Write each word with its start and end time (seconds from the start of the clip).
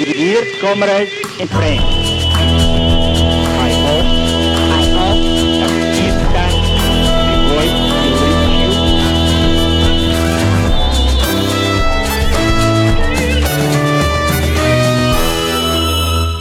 You. 0.00 0.40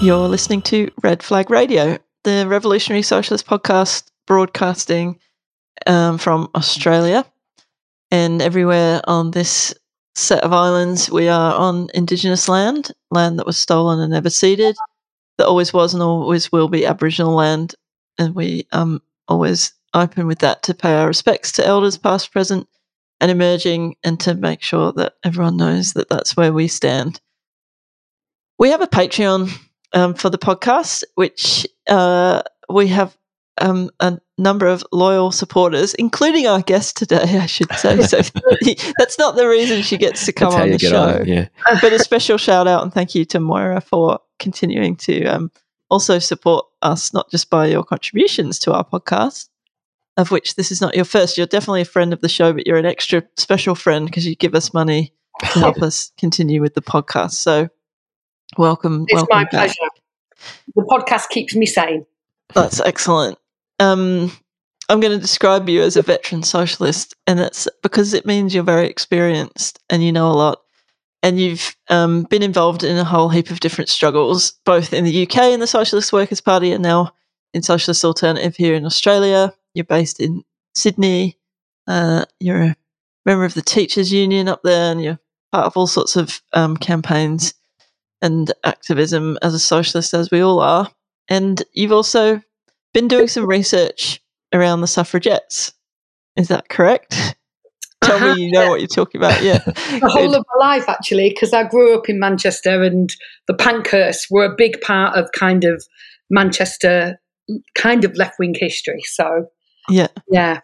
You're 0.01 0.29
listening 0.29 0.61
to 0.61 0.89
Red 1.03 1.21
Flag 1.21 1.49
Radio, 1.49 1.97
the 2.23 2.47
revolutionary 2.47 3.01
socialist 3.01 3.45
podcast 3.45 4.09
broadcasting 4.25 5.19
um, 5.85 6.17
from 6.17 6.49
Australia. 6.55 7.25
And 8.09 8.41
everywhere 8.41 9.01
on 9.03 9.31
this 9.31 9.73
set 10.19 10.43
of 10.43 10.53
islands. 10.53 11.09
We 11.09 11.27
are 11.27 11.53
on 11.53 11.89
Indigenous 11.93 12.47
land, 12.47 12.91
land 13.11 13.39
that 13.39 13.45
was 13.45 13.57
stolen 13.57 13.99
and 13.99 14.11
never 14.11 14.29
ceded, 14.29 14.75
that 15.37 15.47
always 15.47 15.73
was 15.73 15.93
and 15.93 16.03
always 16.03 16.51
will 16.51 16.67
be 16.67 16.85
Aboriginal 16.85 17.33
land. 17.35 17.75
And 18.17 18.35
we 18.35 18.67
um 18.71 19.01
always 19.27 19.73
open 19.93 20.27
with 20.27 20.39
that 20.39 20.63
to 20.63 20.73
pay 20.73 20.93
our 20.93 21.07
respects 21.07 21.51
to 21.53 21.65
elders 21.65 21.97
past, 21.97 22.31
present, 22.31 22.67
and 23.21 23.31
emerging, 23.31 23.95
and 24.03 24.19
to 24.19 24.35
make 24.35 24.61
sure 24.61 24.91
that 24.93 25.13
everyone 25.23 25.57
knows 25.57 25.93
that 25.93 26.09
that's 26.09 26.37
where 26.37 26.53
we 26.53 26.67
stand. 26.67 27.19
We 28.57 28.69
have 28.69 28.81
a 28.81 28.87
Patreon 28.87 29.51
um, 29.93 30.13
for 30.13 30.29
the 30.29 30.37
podcast, 30.37 31.03
which 31.15 31.65
uh, 31.87 32.43
we 32.69 32.87
have 32.87 33.17
um, 33.59 33.89
a 33.99 34.19
number 34.39 34.65
of 34.65 34.83
loyal 34.91 35.31
supporters, 35.31 35.93
including 35.95 36.47
our 36.47 36.61
guest 36.61 36.97
today, 36.97 37.39
I 37.39 37.45
should 37.45 37.71
say. 37.73 38.01
So 38.01 38.17
that's 38.97 39.19
not 39.19 39.35
the 39.35 39.47
reason 39.47 39.81
she 39.81 39.97
gets 39.97 40.25
to 40.25 40.31
come 40.31 40.51
That's 40.51 40.63
on 40.63 40.71
the 40.71 40.79
show. 40.79 41.19
on. 41.19 41.27
Yeah. 41.27 41.47
But 41.81 41.93
a 41.93 41.99
special 41.99 42.37
shout 42.37 42.67
out 42.67 42.81
and 42.81 42.93
thank 42.93 43.13
you 43.13 43.25
to 43.25 43.39
Moira 43.39 43.81
for 43.81 44.19
continuing 44.39 44.95
to 44.97 45.25
um, 45.25 45.51
also 45.89 46.17
support 46.19 46.65
us, 46.81 47.13
not 47.13 47.29
just 47.29 47.49
by 47.49 47.67
your 47.67 47.83
contributions 47.83 48.57
to 48.59 48.73
our 48.73 48.83
podcast, 48.83 49.49
of 50.17 50.31
which 50.31 50.55
this 50.55 50.71
is 50.71 50.81
not 50.81 50.95
your 50.95 51.05
first. 51.05 51.37
You're 51.37 51.47
definitely 51.47 51.81
a 51.81 51.85
friend 51.85 52.13
of 52.13 52.21
the 52.21 52.29
show, 52.29 52.53
but 52.53 52.65
you're 52.65 52.77
an 52.77 52.85
extra 52.85 53.23
special 53.37 53.75
friend 53.75 54.05
because 54.05 54.25
you 54.25 54.35
give 54.35 54.55
us 54.55 54.73
money 54.73 55.13
to 55.41 55.59
help 55.59 55.77
us 55.81 56.11
continue 56.17 56.61
with 56.61 56.73
the 56.73 56.81
podcast. 56.81 57.33
So 57.33 57.69
welcome. 58.57 59.05
It's 59.07 59.15
welcome 59.15 59.37
my 59.37 59.43
back. 59.43 59.51
pleasure. 59.51 59.89
The 60.75 60.83
podcast 60.83 61.29
keeps 61.29 61.55
me 61.55 61.65
sane. 61.65 62.05
That's 62.53 62.79
excellent. 62.79 63.37
Um, 63.79 64.31
I'm 64.89 64.99
going 64.99 65.13
to 65.13 65.21
describe 65.21 65.69
you 65.69 65.83
as 65.83 65.95
a 65.95 66.01
veteran 66.01 66.43
socialist, 66.43 67.15
and 67.27 67.37
that's 67.37 67.67
because 67.83 68.13
it 68.13 68.25
means 68.25 68.53
you're 68.53 68.63
very 68.63 68.87
experienced 68.87 69.79
and 69.89 70.03
you 70.03 70.11
know 70.11 70.31
a 70.31 70.33
lot. 70.33 70.61
And 71.21 71.39
you've 71.39 71.75
um, 71.89 72.23
been 72.23 72.41
involved 72.41 72.83
in 72.83 72.97
a 72.97 73.03
whole 73.03 73.29
heap 73.29 73.51
of 73.51 73.59
different 73.59 73.89
struggles, 73.89 74.53
both 74.65 74.93
in 74.93 75.03
the 75.03 75.23
UK 75.23 75.51
in 75.51 75.59
the 75.59 75.67
Socialist 75.67 76.13
Workers' 76.13 76.41
Party 76.41 76.71
and 76.71 76.81
now 76.81 77.13
in 77.53 77.61
Socialist 77.61 78.03
Alternative 78.03 78.55
here 78.55 78.73
in 78.73 78.85
Australia. 78.85 79.53
You're 79.73 79.85
based 79.85 80.19
in 80.19 80.43
Sydney. 80.73 81.37
Uh, 81.87 82.25
you're 82.39 82.61
a 82.61 82.75
member 83.25 83.45
of 83.45 83.53
the 83.53 83.61
Teachers 83.61 84.11
Union 84.13 84.47
up 84.47 84.61
there, 84.63 84.91
and 84.91 85.03
you're 85.03 85.19
part 85.51 85.65
of 85.65 85.77
all 85.77 85.87
sorts 85.87 86.15
of 86.15 86.41
um, 86.53 86.77
campaigns 86.77 87.53
and 88.21 88.51
activism 88.63 89.37
as 89.41 89.53
a 89.53 89.59
socialist, 89.59 90.13
as 90.13 90.31
we 90.31 90.41
all 90.41 90.59
are. 90.59 90.89
And 91.27 91.61
you've 91.73 91.91
also 91.91 92.41
been 92.93 93.07
doing 93.07 93.27
some 93.27 93.45
research 93.45 94.21
around 94.53 94.81
the 94.81 94.87
suffragettes. 94.87 95.73
Is 96.35 96.47
that 96.49 96.69
correct? 96.69 97.11
Tell 98.03 98.15
Uh-huh, 98.15 98.33
me 98.35 98.45
you 98.45 98.51
know 98.51 98.69
what 98.69 98.79
you're 98.79 98.87
talking 98.87 99.19
about. 99.19 99.41
Yeah. 99.43 99.59
The 99.99 100.09
whole 100.09 100.33
of 100.33 100.45
my 100.57 100.65
life, 100.67 100.87
actually, 100.87 101.29
because 101.29 101.51
I 101.53 101.63
grew 101.63 101.97
up 101.97 102.07
in 102.09 102.19
Manchester 102.19 102.81
and 102.83 103.09
the 103.47 103.53
Pankhursts 103.53 104.27
were 104.31 104.45
a 104.45 104.55
big 104.55 104.79
part 104.81 105.17
of 105.17 105.29
kind 105.33 105.65
of 105.65 105.83
Manchester, 106.29 107.19
kind 107.75 108.05
of 108.05 108.15
left 108.15 108.39
wing 108.39 108.55
history. 108.57 109.01
So, 109.05 109.47
yeah. 109.89 110.07
yeah. 110.31 110.61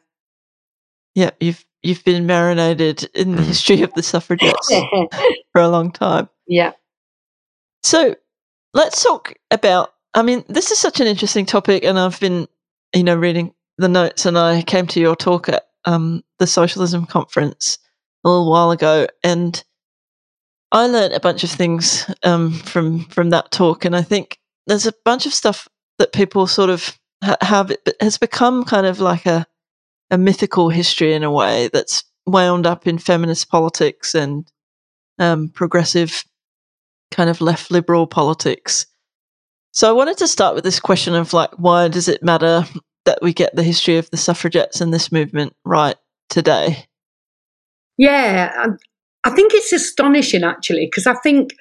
Yeah. 1.16 1.32
You've 1.40 1.66
you've 1.84 2.04
been 2.06 2.26
marinated 2.26 3.10
in 3.14 3.36
the 3.36 3.42
Mm. 3.42 3.46
history 3.48 3.82
of 3.82 3.94
the 3.94 4.04
suffragettes 4.04 4.74
for 5.52 5.62
a 5.62 5.68
long 5.68 5.92
time. 5.92 6.30
yeah. 6.48 6.72
So 7.84 8.16
let's 8.74 9.04
talk 9.04 9.34
about. 9.52 9.92
I 10.16 10.24
mean, 10.24 10.46
this 10.48 10.72
is 10.72 10.80
such 10.80 11.02
an 11.02 11.08
interesting 11.08 11.46
topic, 11.46 11.84
and 11.84 12.00
I've 12.00 12.20
been, 12.22 12.48
you 12.94 13.04
know, 13.04 13.16
reading 13.16 13.54
the 13.78 13.90
notes, 13.90 14.26
and 14.26 14.38
I 14.38 14.62
came 14.62 14.88
to 14.88 15.00
your 15.02 15.16
talk 15.16 15.50
at 15.50 15.64
um, 15.84 16.24
the 16.40 16.48
Socialism 16.48 17.06
Conference 17.06 17.78
a 18.24 18.30
little 18.30 18.50
while 18.50 18.72
ago, 18.72 19.08
and 19.24 19.62
I 20.72 20.88
learned 20.88 21.14
a 21.14 21.20
bunch 21.20 21.44
of 21.44 21.52
things 21.52 22.10
um, 22.24 22.54
from 22.54 23.06
from 23.06 23.30
that 23.32 23.52
talk, 23.52 23.84
and 23.84 23.96
I 23.96 24.02
think 24.02 24.40
there's 24.68 24.88
a 24.88 24.94
bunch 25.04 25.26
of 25.26 25.34
stuff 25.34 25.68
that 26.00 26.14
people 26.14 26.48
sort 26.48 26.70
of 26.70 26.98
ha- 27.22 27.38
have 27.42 27.70
it 27.70 27.88
has 28.00 28.18
become 28.18 28.64
kind 28.64 28.86
of 28.86 29.02
like 29.02 29.26
a 29.26 29.46
a 30.12 30.18
mythical 30.18 30.70
history 30.70 31.14
in 31.14 31.24
a 31.24 31.32
way 31.32 31.70
that's 31.74 32.04
wound 32.26 32.66
up 32.66 32.88
in 32.88 32.98
feminist 32.98 33.50
politics 33.50 34.16
and 34.16 34.50
um, 35.20 35.50
progressive 35.50 36.24
kind 37.12 37.30
of 37.30 37.42
left 37.42 37.70
liberal 37.70 38.08
politics. 38.08 38.88
So 39.76 39.90
I 39.90 39.92
wanted 39.92 40.18
to 40.20 40.28
start 40.28 40.56
with 40.56 40.64
this 40.64 40.80
question 40.80 41.16
of 41.16 41.34
like, 41.34 41.52
why 41.58 41.90
does 41.90 42.08
it 42.08 42.24
matter 42.24 42.64
that 43.04 43.20
we 43.22 43.34
get 43.34 43.54
the 43.56 43.64
history 43.64 43.98
of 43.98 44.10
the 44.10 44.16
suffragettes 44.18 44.80
and 44.80 44.94
this 44.94 45.12
movement 45.12 45.54
right 45.66 45.98
today? 46.30 46.86
Yeah, 47.98 48.68
I 49.26 49.30
think 49.32 49.54
it's 49.54 49.74
astonishing 49.74 50.46
actually, 50.46 50.86
because 50.86 51.06
I 51.06 51.16
think 51.16 51.52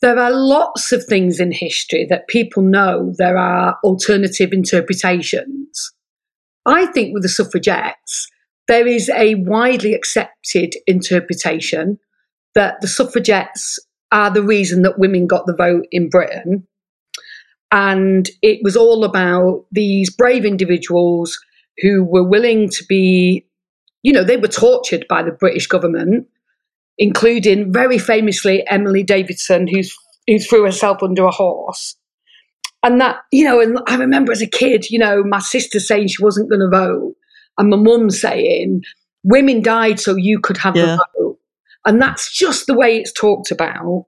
there 0.00 0.16
are 0.20 0.30
lots 0.30 0.92
of 0.92 1.02
things 1.04 1.40
in 1.40 1.50
history 1.50 2.06
that 2.08 2.28
people 2.28 2.62
know 2.62 3.12
there 3.18 3.36
are 3.36 3.76
alternative 3.82 4.52
interpretations. 4.52 5.92
I 6.64 6.86
think 6.86 7.12
with 7.12 7.24
the 7.24 7.28
suffragettes, 7.28 8.28
there 8.68 8.86
is 8.86 9.10
a 9.10 9.34
widely 9.34 9.94
accepted 9.94 10.74
interpretation 10.86 11.98
that 12.54 12.80
the 12.82 12.88
suffragettes 12.88 13.80
are 14.12 14.30
the 14.30 14.44
reason 14.44 14.82
that 14.82 15.00
women 15.00 15.26
got 15.26 15.46
the 15.46 15.56
vote 15.56 15.86
in 15.90 16.08
Britain. 16.08 16.68
And 17.70 18.28
it 18.42 18.60
was 18.62 18.76
all 18.76 19.04
about 19.04 19.64
these 19.70 20.10
brave 20.10 20.44
individuals 20.44 21.38
who 21.82 22.02
were 22.04 22.24
willing 22.24 22.68
to 22.70 22.84
be 22.88 23.44
you 24.02 24.12
know, 24.12 24.24
they 24.24 24.36
were 24.36 24.48
tortured 24.48 25.04
by 25.08 25.22
the 25.22 25.32
British 25.32 25.66
government, 25.66 26.26
including 26.98 27.72
very 27.72 27.98
famously 27.98 28.64
Emily 28.68 29.02
Davidson, 29.02 29.66
who's, 29.66 29.94
who 30.26 30.38
threw 30.38 30.64
herself 30.64 31.02
under 31.02 31.24
a 31.24 31.30
horse. 31.30 31.96
And 32.82 33.00
that, 33.00 33.16
you 33.32 33.44
know, 33.44 33.60
and 33.60 33.78
I 33.88 33.96
remember 33.96 34.30
as 34.30 34.40
a 34.40 34.46
kid, 34.46 34.88
you 34.88 34.98
know, 34.98 35.24
my 35.24 35.40
sister 35.40 35.80
saying 35.80 36.08
she 36.08 36.22
wasn't 36.22 36.48
going 36.48 36.60
to 36.60 36.68
vote, 36.70 37.14
and 37.58 37.70
my 37.70 37.76
mum 37.76 38.08
saying, 38.10 38.82
women 39.24 39.62
died 39.62 39.98
so 39.98 40.14
you 40.14 40.38
could 40.38 40.58
have 40.58 40.76
Yeah. 40.76 40.96
the 40.96 41.06
vote. 41.18 41.38
And 41.84 42.00
that's 42.00 42.32
just 42.32 42.66
the 42.66 42.74
way 42.74 42.98
it's 42.98 43.12
talked 43.12 43.50
about. 43.50 44.04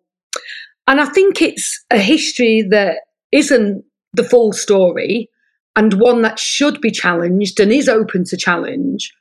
And 0.86 1.00
I 1.00 1.06
think 1.06 1.42
it's 1.42 1.84
a 1.90 1.98
history 1.98 2.62
that 2.70 2.98
isn't 3.32 3.84
the 4.12 4.24
full 4.24 4.52
story 4.52 5.28
and 5.76 5.94
one 5.94 6.22
that 6.22 6.38
should 6.38 6.80
be 6.80 6.90
challenged 6.90 7.60
and 7.60 7.72
is 7.72 7.88
open 7.88 8.24
to 8.24 8.36
challenge 8.36 9.12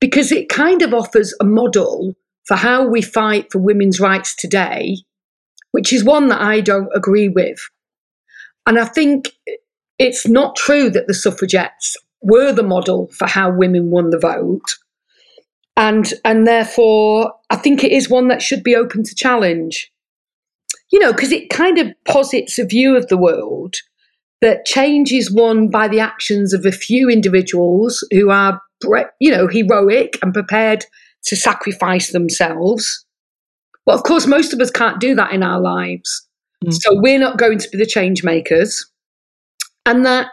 because 0.00 0.32
it 0.32 0.48
kind 0.48 0.82
of 0.82 0.92
offers 0.92 1.34
a 1.40 1.44
model 1.44 2.14
for 2.44 2.56
how 2.56 2.84
we 2.84 3.02
fight 3.02 3.52
for 3.52 3.58
women's 3.58 4.00
rights 4.00 4.34
today, 4.34 4.96
which 5.70 5.92
is 5.92 6.02
one 6.02 6.28
that 6.28 6.40
I 6.40 6.60
don't 6.60 6.90
agree 6.94 7.28
with. 7.28 7.58
And 8.66 8.78
I 8.78 8.84
think 8.84 9.30
it's 9.98 10.26
not 10.26 10.56
true 10.56 10.90
that 10.90 11.06
the 11.06 11.14
suffragettes 11.14 11.96
were 12.20 12.52
the 12.52 12.62
model 12.62 13.08
for 13.12 13.28
how 13.28 13.52
women 13.52 13.90
won 13.90 14.10
the 14.10 14.18
vote. 14.18 14.76
And, 15.76 16.12
and 16.24 16.46
therefore, 16.46 17.34
I 17.50 17.56
think 17.56 17.82
it 17.82 17.92
is 17.92 18.10
one 18.10 18.28
that 18.28 18.42
should 18.42 18.62
be 18.62 18.76
open 18.76 19.04
to 19.04 19.14
challenge. 19.14 19.92
You 20.92 21.00
know, 21.00 21.12
because 21.12 21.32
it 21.32 21.50
kind 21.50 21.78
of 21.78 21.88
posits 22.04 22.58
a 22.58 22.64
view 22.64 22.96
of 22.96 23.08
the 23.08 23.16
world 23.16 23.76
that 24.40 24.66
change 24.66 25.12
is 25.12 25.32
won 25.32 25.68
by 25.68 25.88
the 25.88 26.00
actions 26.00 26.52
of 26.52 26.66
a 26.66 26.72
few 26.72 27.08
individuals 27.08 28.06
who 28.12 28.30
are 28.30 28.60
you 29.20 29.30
know, 29.30 29.46
heroic 29.46 30.18
and 30.22 30.34
prepared 30.34 30.84
to 31.24 31.36
sacrifice 31.36 32.10
themselves. 32.10 33.04
But 33.86 33.94
of 33.94 34.02
course, 34.04 34.26
most 34.26 34.52
of 34.52 34.60
us 34.60 34.70
can't 34.70 35.00
do 35.00 35.14
that 35.14 35.32
in 35.32 35.42
our 35.42 35.60
lives. 35.60 36.26
Mm. 36.64 36.74
So 36.74 37.00
we're 37.00 37.18
not 37.18 37.38
going 37.38 37.58
to 37.58 37.68
be 37.70 37.78
the 37.78 37.86
change 37.86 38.24
makers. 38.24 38.88
And 39.86 40.04
that 40.06 40.30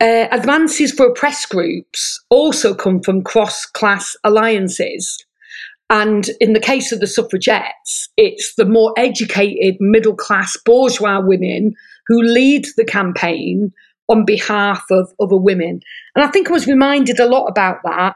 uh, 0.00 0.28
advances 0.30 0.92
for 0.92 1.06
oppressed 1.06 1.48
groups 1.50 2.22
also 2.30 2.74
come 2.74 3.00
from 3.00 3.22
cross 3.22 3.66
class 3.66 4.16
alliances. 4.24 5.24
And 5.90 6.28
in 6.40 6.52
the 6.52 6.60
case 6.60 6.92
of 6.92 7.00
the 7.00 7.08
suffragettes, 7.08 8.08
it's 8.16 8.54
the 8.54 8.64
more 8.64 8.94
educated 8.96 9.76
middle 9.80 10.14
class 10.14 10.56
bourgeois 10.64 11.20
women 11.20 11.74
who 12.06 12.22
lead 12.22 12.66
the 12.76 12.84
campaign 12.84 13.72
on 14.08 14.24
behalf 14.24 14.84
of 14.90 15.12
other 15.20 15.36
women. 15.36 15.80
And 16.14 16.24
I 16.24 16.28
think 16.28 16.48
I 16.48 16.52
was 16.52 16.66
reminded 16.66 17.18
a 17.18 17.28
lot 17.28 17.46
about 17.46 17.78
that 17.84 18.14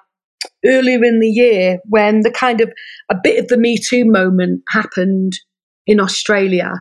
earlier 0.64 1.04
in 1.04 1.18
the 1.18 1.28
year 1.28 1.78
when 1.88 2.20
the 2.20 2.30
kind 2.30 2.60
of 2.60 2.72
a 3.10 3.16
bit 3.20 3.38
of 3.38 3.48
the 3.48 3.56
Me 3.56 3.76
Too 3.76 4.04
moment 4.04 4.62
happened 4.70 5.38
in 5.86 6.00
Australia. 6.00 6.80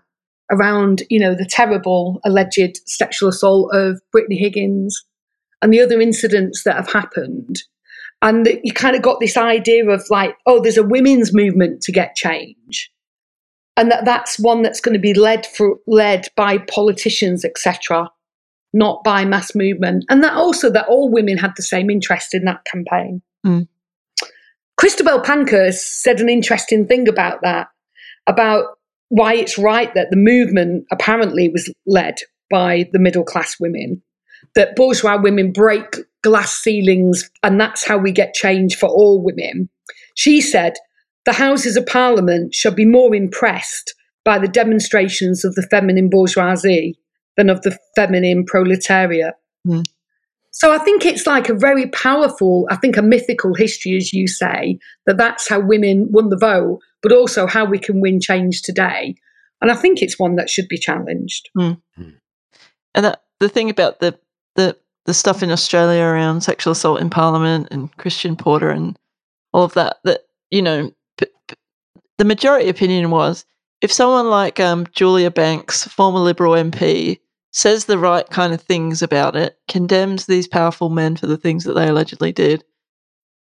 around, 0.52 1.04
you 1.10 1.20
know, 1.20 1.36
the 1.36 1.46
terrible 1.46 2.20
alleged 2.26 2.80
sexual 2.86 3.30
assault 3.30 3.74
of 3.74 4.02
Brittany 4.12 4.38
Higgins 4.38 5.04
and 5.62 5.74
the 5.74 5.82
other 5.82 6.00
incidents 6.02 6.64
that 6.64 6.76
have 6.76 6.92
happened. 6.92 7.64
And 8.24 8.48
you 8.64 8.72
kind 8.72 8.96
of 8.96 9.02
got 9.02 9.20
this 9.20 9.36
idea 9.36 9.88
of 9.90 10.02
like, 10.10 10.38
oh, 10.46 10.62
there's 10.62 10.78
a 10.78 10.84
women's 10.84 11.34
movement 11.34 11.82
to 11.82 11.92
get 11.92 12.16
change. 12.16 12.90
And 13.76 13.92
that 13.92 14.06
that's 14.06 14.40
one 14.40 14.62
that's 14.62 14.80
going 14.80 14.94
to 14.94 15.00
be 15.00 15.14
led 15.14 15.46
for 15.46 15.76
led 15.88 16.30
by 16.38 16.60
politicians, 16.60 17.44
etc., 17.44 18.10
not 18.72 19.04
by 19.04 19.26
mass 19.26 19.54
movement. 19.54 20.06
And 20.10 20.24
that 20.24 20.34
also 20.34 20.70
that 20.72 20.88
all 20.88 21.12
women 21.12 21.38
had 21.38 21.52
the 21.58 21.64
same 21.64 21.90
interest 21.90 22.34
in 22.34 22.46
that 22.46 22.64
campaign. 22.66 23.22
Mm. 23.46 23.68
Christabel 24.78 25.20
Pankhurst 25.20 26.02
said 26.02 26.22
an 26.22 26.30
interesting 26.30 26.88
thing 26.88 27.10
about 27.10 27.42
that, 27.42 27.68
about 28.26 28.78
why 29.10 29.34
it's 29.34 29.58
right 29.58 29.94
that 29.96 30.12
the 30.12 30.18
movement 30.18 30.86
apparently 30.92 31.50
was 31.50 31.72
led 31.86 32.16
by 32.50 32.90
the 32.94 33.00
middle 33.00 33.24
class 33.24 33.60
women, 33.60 34.02
that 34.56 34.76
bourgeois 34.76 35.20
women 35.22 35.52
break 35.52 35.98
glass 36.22 36.54
ceilings 36.54 37.30
and 37.44 37.60
that's 37.60 37.86
how 37.86 37.98
we 37.98 38.12
get 38.12 38.34
change 38.34 38.76
for 38.76 38.90
all 38.90 39.22
women. 39.22 39.70
She 40.16 40.42
said, 40.42 40.74
the 41.26 41.34
Houses 41.34 41.78
of 41.78 41.86
Parliament 41.86 42.54
shall 42.54 42.74
be 42.74 42.86
more 42.86 43.16
impressed 43.16 43.94
by 44.26 44.40
the 44.40 44.48
demonstrations 44.48 45.44
of 45.44 45.56
the 45.56 45.64
feminine 45.64 46.10
bourgeoisie 46.10 46.98
than 47.36 47.50
of 47.50 47.62
the 47.62 47.78
feminine 47.96 48.46
proletariat. 48.46 49.36
Mm. 49.68 49.84
So 50.52 50.72
I 50.72 50.78
think 50.78 51.06
it's 51.06 51.26
like 51.26 51.50
a 51.50 51.56
very 51.56 51.88
powerful, 51.90 52.68
I 52.70 52.76
think 52.76 52.96
a 52.96 53.02
mythical 53.02 53.56
history, 53.56 53.98
as 53.98 54.14
you 54.14 54.28
say, 54.28 54.78
that 55.06 55.18
that's 55.18 55.50
how 55.50 55.60
women 55.60 56.08
won 56.12 56.30
the 56.30 56.38
vote, 56.38 56.80
but 57.02 57.12
also 57.12 57.48
how 57.48 57.66
we 57.66 57.80
can 57.80 58.02
win 58.02 58.20
change 58.22 58.62
today. 58.62 59.16
And 59.62 59.72
I 59.72 59.76
think 59.76 60.02
it's 60.02 60.20
one 60.20 60.36
that 60.36 60.50
should 60.50 60.68
be 60.68 60.78
challenged. 60.78 61.50
Mm. 61.58 61.82
And 62.94 63.06
that, 63.06 63.24
the 63.40 63.50
thing 63.50 63.70
about 63.70 64.00
the, 64.00 64.18
the 64.56 64.78
the 65.06 65.14
stuff 65.14 65.44
in 65.44 65.52
Australia 65.52 66.02
around 66.02 66.42
sexual 66.42 66.72
assault 66.72 67.02
in 67.02 67.10
Parliament 67.10 67.68
and 67.72 67.96
Christian 67.98 68.36
Porter 68.36 68.70
and 68.70 68.98
all 69.52 69.64
of 69.64 69.74
that, 69.74 69.98
that 70.06 70.22
you 70.50 70.62
know, 70.62 70.92
p- 71.18 71.28
p- 71.48 71.56
the 72.18 72.26
majority 72.26 72.70
opinion 72.70 73.10
was 73.10 73.46
if 73.82 73.92
someone 73.92 74.30
like 74.30 74.60
um, 74.60 74.88
Julia 74.94 75.30
Banks, 75.30 75.86
former 75.88 76.20
Liberal 76.20 76.54
MP, 76.54 77.20
says 77.52 77.86
the 77.86 77.98
right 77.98 78.28
kind 78.30 78.54
of 78.54 78.62
things 78.62 79.02
about 79.02 79.36
it, 79.36 79.58
condemns 79.68 80.26
these 80.26 80.48
powerful 80.48 80.90
men 80.90 81.18
for 81.18 81.28
the 81.28 81.38
things 81.38 81.66
that 81.66 81.74
they 81.74 81.90
allegedly 81.90 82.32
did, 82.32 82.64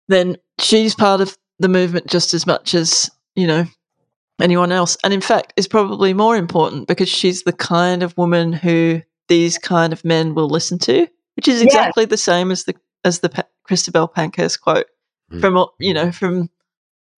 then 0.09 0.37
she's 0.59 0.93
part 0.93 1.21
of 1.21 1.37
the 1.59 1.69
movement 1.69 2.07
just 2.07 2.33
as 2.33 2.45
much 2.45 2.75
as, 2.75 3.09
you 3.35 3.47
know, 3.47 3.65
anyone 4.41 4.71
else. 4.71 4.97
And 5.03 5.13
in 5.13 5.21
fact, 5.21 5.53
is 5.55 5.67
probably 5.67 6.13
more 6.13 6.35
important 6.35 6.87
because 6.87 7.09
she's 7.09 7.43
the 7.43 7.53
kind 7.53 8.03
of 8.03 8.17
woman 8.17 8.53
who 8.53 9.01
these 9.27 9.57
kind 9.57 9.93
of 9.93 10.03
men 10.05 10.35
will 10.35 10.49
listen 10.49 10.79
to, 10.79 11.07
which 11.35 11.47
is 11.47 11.61
exactly 11.61 12.03
yeah. 12.03 12.09
the 12.09 12.17
same 12.17 12.51
as 12.51 12.65
the 12.65 12.75
as 13.03 13.19
the 13.19 13.29
pa- 13.29 13.47
Christabel 13.63 14.07
Pankhurst 14.07 14.61
quote 14.61 14.87
mm. 15.31 15.41
from 15.41 15.65
you 15.79 15.93
know 15.93 16.11
from 16.11 16.49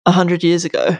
a 0.05 0.11
hundred 0.11 0.43
years 0.43 0.65
ago. 0.65 0.97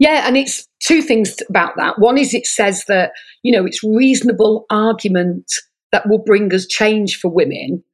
Yeah, 0.00 0.26
and 0.26 0.36
it's 0.36 0.66
two 0.80 1.02
things 1.02 1.36
about 1.50 1.76
that. 1.76 1.98
One 1.98 2.16
is 2.16 2.32
it 2.32 2.46
says 2.46 2.86
that, 2.88 3.12
you 3.42 3.52
know, 3.52 3.66
it's 3.66 3.84
reasonable 3.84 4.64
argument 4.70 5.52
that 5.92 6.08
will 6.08 6.22
bring 6.24 6.52
us 6.54 6.66
change 6.66 7.18
for 7.18 7.28
women. 7.28 7.84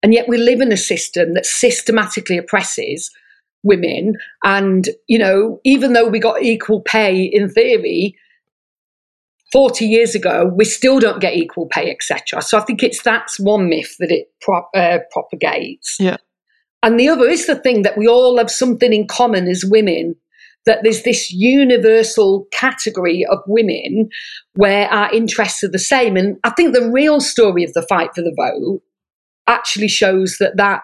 And 0.00 0.14
yet 0.14 0.28
we 0.28 0.38
live 0.38 0.60
in 0.60 0.70
a 0.70 0.76
system 0.76 1.34
that 1.34 1.44
systematically 1.44 2.38
oppresses 2.38 3.10
women. 3.64 4.14
And, 4.44 4.88
you 5.08 5.18
know, 5.18 5.60
even 5.64 5.92
though 5.92 6.08
we 6.08 6.20
got 6.20 6.40
equal 6.40 6.82
pay 6.82 7.24
in 7.24 7.48
theory, 7.48 8.16
40 9.52 9.86
years 9.86 10.14
ago, 10.14 10.52
we 10.54 10.64
still 10.64 10.98
don't 10.98 11.20
get 11.20 11.34
equal 11.34 11.66
pay, 11.66 11.90
etc. 11.90 12.42
So 12.42 12.58
I 12.58 12.62
think 12.62 12.82
it's 12.82 13.02
that's 13.02 13.38
one 13.38 13.68
myth 13.68 13.96
that 13.98 14.10
it 14.10 14.28
pro- 14.40 14.68
uh, 14.74 14.98
propagates. 15.10 15.96
Yeah. 16.00 16.16
And 16.82 16.98
the 16.98 17.08
other 17.08 17.26
is 17.26 17.46
the 17.46 17.56
thing 17.56 17.82
that 17.82 17.96
we 17.96 18.06
all 18.06 18.38
have 18.38 18.50
something 18.50 18.92
in 18.92 19.06
common 19.06 19.48
as 19.48 19.64
women 19.64 20.14
that 20.66 20.80
there's 20.82 21.02
this 21.02 21.32
universal 21.32 22.46
category 22.52 23.24
of 23.24 23.38
women 23.46 24.08
where 24.54 24.88
our 24.88 25.12
interests 25.12 25.62
are 25.62 25.68
the 25.68 25.78
same. 25.78 26.16
And 26.16 26.36
I 26.44 26.50
think 26.50 26.74
the 26.74 26.90
real 26.90 27.20
story 27.20 27.62
of 27.64 27.72
the 27.72 27.86
fight 27.88 28.10
for 28.14 28.22
the 28.22 28.34
vote 28.36 28.82
actually 29.46 29.88
shows 29.88 30.36
that 30.38 30.56
that 30.56 30.82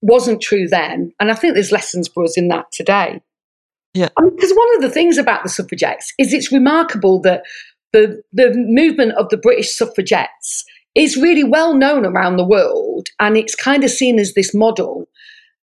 wasn't 0.00 0.40
true 0.40 0.66
then. 0.66 1.12
And 1.20 1.30
I 1.30 1.34
think 1.34 1.54
there's 1.54 1.70
lessons 1.72 2.08
for 2.08 2.24
us 2.24 2.38
in 2.38 2.48
that 2.48 2.72
today. 2.72 3.20
Yeah. 3.94 4.08
Because 4.18 4.50
I 4.50 4.54
mean, 4.54 4.56
one 4.56 4.76
of 4.76 4.82
the 4.82 4.90
things 4.90 5.18
about 5.18 5.42
the 5.42 5.50
suffragettes 5.50 6.14
is 6.18 6.32
it's 6.32 6.50
remarkable 6.50 7.20
that 7.20 7.42
the, 7.92 8.22
the 8.32 8.52
movement 8.54 9.12
of 9.12 9.28
the 9.28 9.36
British 9.36 9.76
suffragettes 9.76 10.64
is 10.94 11.16
really 11.16 11.44
well 11.44 11.74
known 11.74 12.04
around 12.04 12.36
the 12.36 12.46
world 12.46 13.08
and 13.18 13.36
it's 13.36 13.54
kind 13.54 13.84
of 13.84 13.90
seen 13.90 14.18
as 14.18 14.34
this 14.34 14.54
model. 14.54 15.08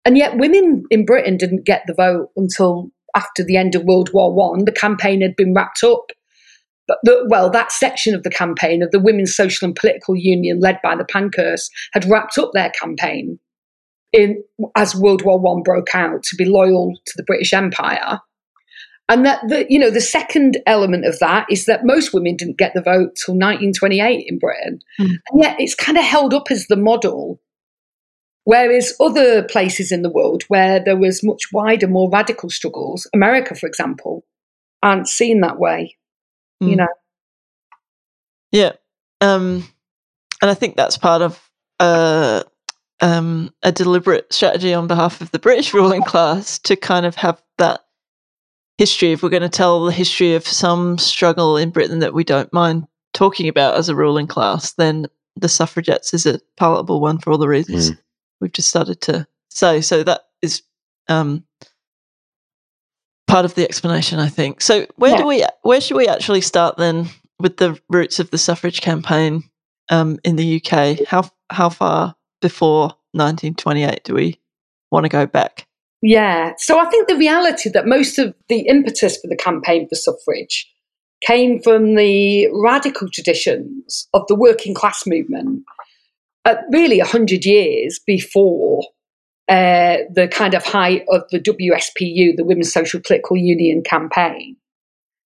And 0.05 0.17
yet, 0.17 0.37
women 0.37 0.83
in 0.89 1.05
Britain 1.05 1.35
didn't 1.35 1.65
get 1.65 1.83
the 1.85 1.93
vote 1.93 2.29
until 2.37 2.91
after 3.15 3.43
the 3.43 3.57
end 3.57 3.75
of 3.75 3.83
World 3.83 4.09
War 4.13 4.33
One, 4.33 4.63
the 4.63 4.71
campaign 4.71 5.21
had 5.21 5.35
been 5.35 5.53
wrapped 5.53 5.83
up. 5.83 6.11
But 6.87 6.99
the, 7.03 7.25
well, 7.29 7.49
that 7.49 7.73
section 7.73 8.15
of 8.15 8.23
the 8.23 8.29
campaign 8.29 8.81
of 8.81 8.91
the 8.91 9.01
Women's 9.01 9.35
Social 9.35 9.65
and 9.65 9.75
Political 9.75 10.15
Union, 10.15 10.61
led 10.61 10.79
by 10.81 10.95
the 10.95 11.03
Pankhursts, 11.03 11.69
had 11.91 12.05
wrapped 12.05 12.37
up 12.37 12.51
their 12.53 12.69
campaign 12.69 13.37
in 14.13 14.41
as 14.75 14.95
World 14.95 15.23
War 15.23 15.39
One 15.39 15.63
broke 15.63 15.93
out 15.93 16.23
to 16.23 16.35
be 16.37 16.45
loyal 16.45 16.93
to 17.05 17.13
the 17.17 17.23
British 17.23 17.51
Empire. 17.53 18.19
And 19.09 19.25
that 19.25 19.47
the 19.47 19.65
you 19.69 19.79
know 19.79 19.89
the 19.89 20.01
second 20.01 20.57
element 20.65 21.05
of 21.05 21.17
that 21.19 21.47
is 21.49 21.65
that 21.65 21.85
most 21.85 22.13
women 22.13 22.35
didn't 22.35 22.57
get 22.57 22.73
the 22.73 22.81
vote 22.81 23.15
till 23.15 23.35
1928 23.35 24.25
in 24.27 24.37
Britain, 24.37 24.79
mm. 24.99 25.05
and 25.05 25.41
yet 25.41 25.55
it's 25.59 25.75
kind 25.75 25.97
of 25.97 26.03
held 26.03 26.33
up 26.33 26.51
as 26.51 26.67
the 26.67 26.75
model 26.75 27.39
Whereas 28.47 28.93
other 29.01 29.43
places 29.43 29.91
in 29.91 30.03
the 30.03 30.09
world 30.09 30.43
where 30.43 30.81
there 30.81 30.95
was 30.95 31.21
much 31.21 31.51
wider, 31.51 31.85
more 31.85 32.09
radical 32.09 32.49
struggles, 32.49 33.05
America, 33.13 33.53
for 33.55 33.67
example, 33.67 34.23
aren't 34.81 35.09
seen 35.09 35.41
that 35.41 35.59
way. 35.59 35.97
Mm. 36.63 36.69
You 36.69 36.75
know. 36.77 36.87
Yeah, 38.53 38.71
um, 39.19 39.67
and 40.41 40.49
I 40.49 40.53
think 40.53 40.77
that's 40.77 40.97
part 40.97 41.21
of 41.21 41.51
uh, 41.81 42.43
um, 43.01 43.53
a 43.63 43.73
deliberate 43.73 44.31
strategy 44.31 44.73
on 44.73 44.87
behalf 44.87 45.19
of 45.19 45.29
the 45.31 45.39
British 45.39 45.73
ruling 45.73 46.03
class 46.03 46.57
to 46.59 46.77
kind 46.77 47.05
of 47.05 47.15
have 47.15 47.43
that 47.57 47.81
history. 48.77 49.11
If 49.11 49.23
we're 49.23 49.29
going 49.29 49.41
to 49.41 49.49
tell 49.49 49.85
the 49.85 49.91
history 49.91 50.35
of 50.35 50.47
some 50.47 50.97
struggle 50.97 51.57
in 51.57 51.69
Britain 51.69 51.99
that 51.99 52.13
we 52.13 52.23
don't 52.23 52.51
mind 52.53 52.87
talking 53.13 53.47
about 53.47 53.75
as 53.75 53.89
a 53.89 53.95
ruling 53.95 54.27
class, 54.27 54.73
then 54.73 55.07
the 55.35 55.49
suffragettes 55.49 56.13
is 56.13 56.25
a 56.25 56.39
palatable 56.57 56.99
one 56.99 57.19
for 57.19 57.31
all 57.31 57.37
the 57.37 57.47
reasons. 57.47 57.91
Mm 57.91 57.97
we've 58.39 58.53
just 58.53 58.69
started 58.69 59.01
to 59.01 59.27
say. 59.49 59.81
So 59.81 60.03
that 60.03 60.21
is 60.41 60.63
um, 61.07 61.43
part 63.27 63.45
of 63.45 63.55
the 63.55 63.63
explanation, 63.63 64.19
I 64.19 64.29
think. 64.29 64.61
So 64.61 64.85
where 64.95 65.11
yeah. 65.11 65.17
do 65.17 65.27
we 65.27 65.45
where 65.63 65.81
should 65.81 65.97
we 65.97 66.07
actually 66.07 66.41
start 66.41 66.77
then 66.77 67.09
with 67.39 67.57
the 67.57 67.79
roots 67.89 68.19
of 68.19 68.31
the 68.31 68.37
suffrage 68.37 68.81
campaign 68.81 69.43
um, 69.89 70.19
in 70.23 70.35
the 70.35 70.61
UK? 70.61 71.07
How 71.07 71.29
how 71.49 71.69
far 71.69 72.15
before 72.41 72.93
1928 73.13 74.03
do 74.03 74.13
we 74.13 74.39
want 74.91 75.05
to 75.05 75.09
go 75.09 75.25
back? 75.25 75.67
Yeah, 76.01 76.53
so 76.57 76.79
I 76.79 76.85
think 76.85 77.07
the 77.07 77.17
reality 77.17 77.69
that 77.69 77.87
most 77.87 78.19
of 78.19 78.33
the 78.49 78.67
impetus 78.67 79.17
for 79.17 79.27
the 79.27 79.35
campaign 79.35 79.87
for 79.87 79.95
suffrage 79.95 80.71
came 81.25 81.59
from 81.61 81.95
the 81.95 82.47
radical 82.53 83.09
traditions 83.09 84.07
of 84.13 84.21
the 84.27 84.35
working 84.35 84.75
class 84.75 85.07
movement 85.07 85.63
uh, 86.45 86.55
really 86.71 86.99
100 86.99 87.45
years 87.45 87.99
before 88.05 88.83
uh, 89.49 89.97
the 90.13 90.27
kind 90.31 90.53
of 90.53 90.63
height 90.63 91.03
of 91.09 91.23
the 91.31 91.39
WSPU, 91.39 92.35
the 92.35 92.45
Women's 92.45 92.71
Social 92.71 93.01
Political 93.01 93.37
Union 93.37 93.81
campaign. 93.83 94.55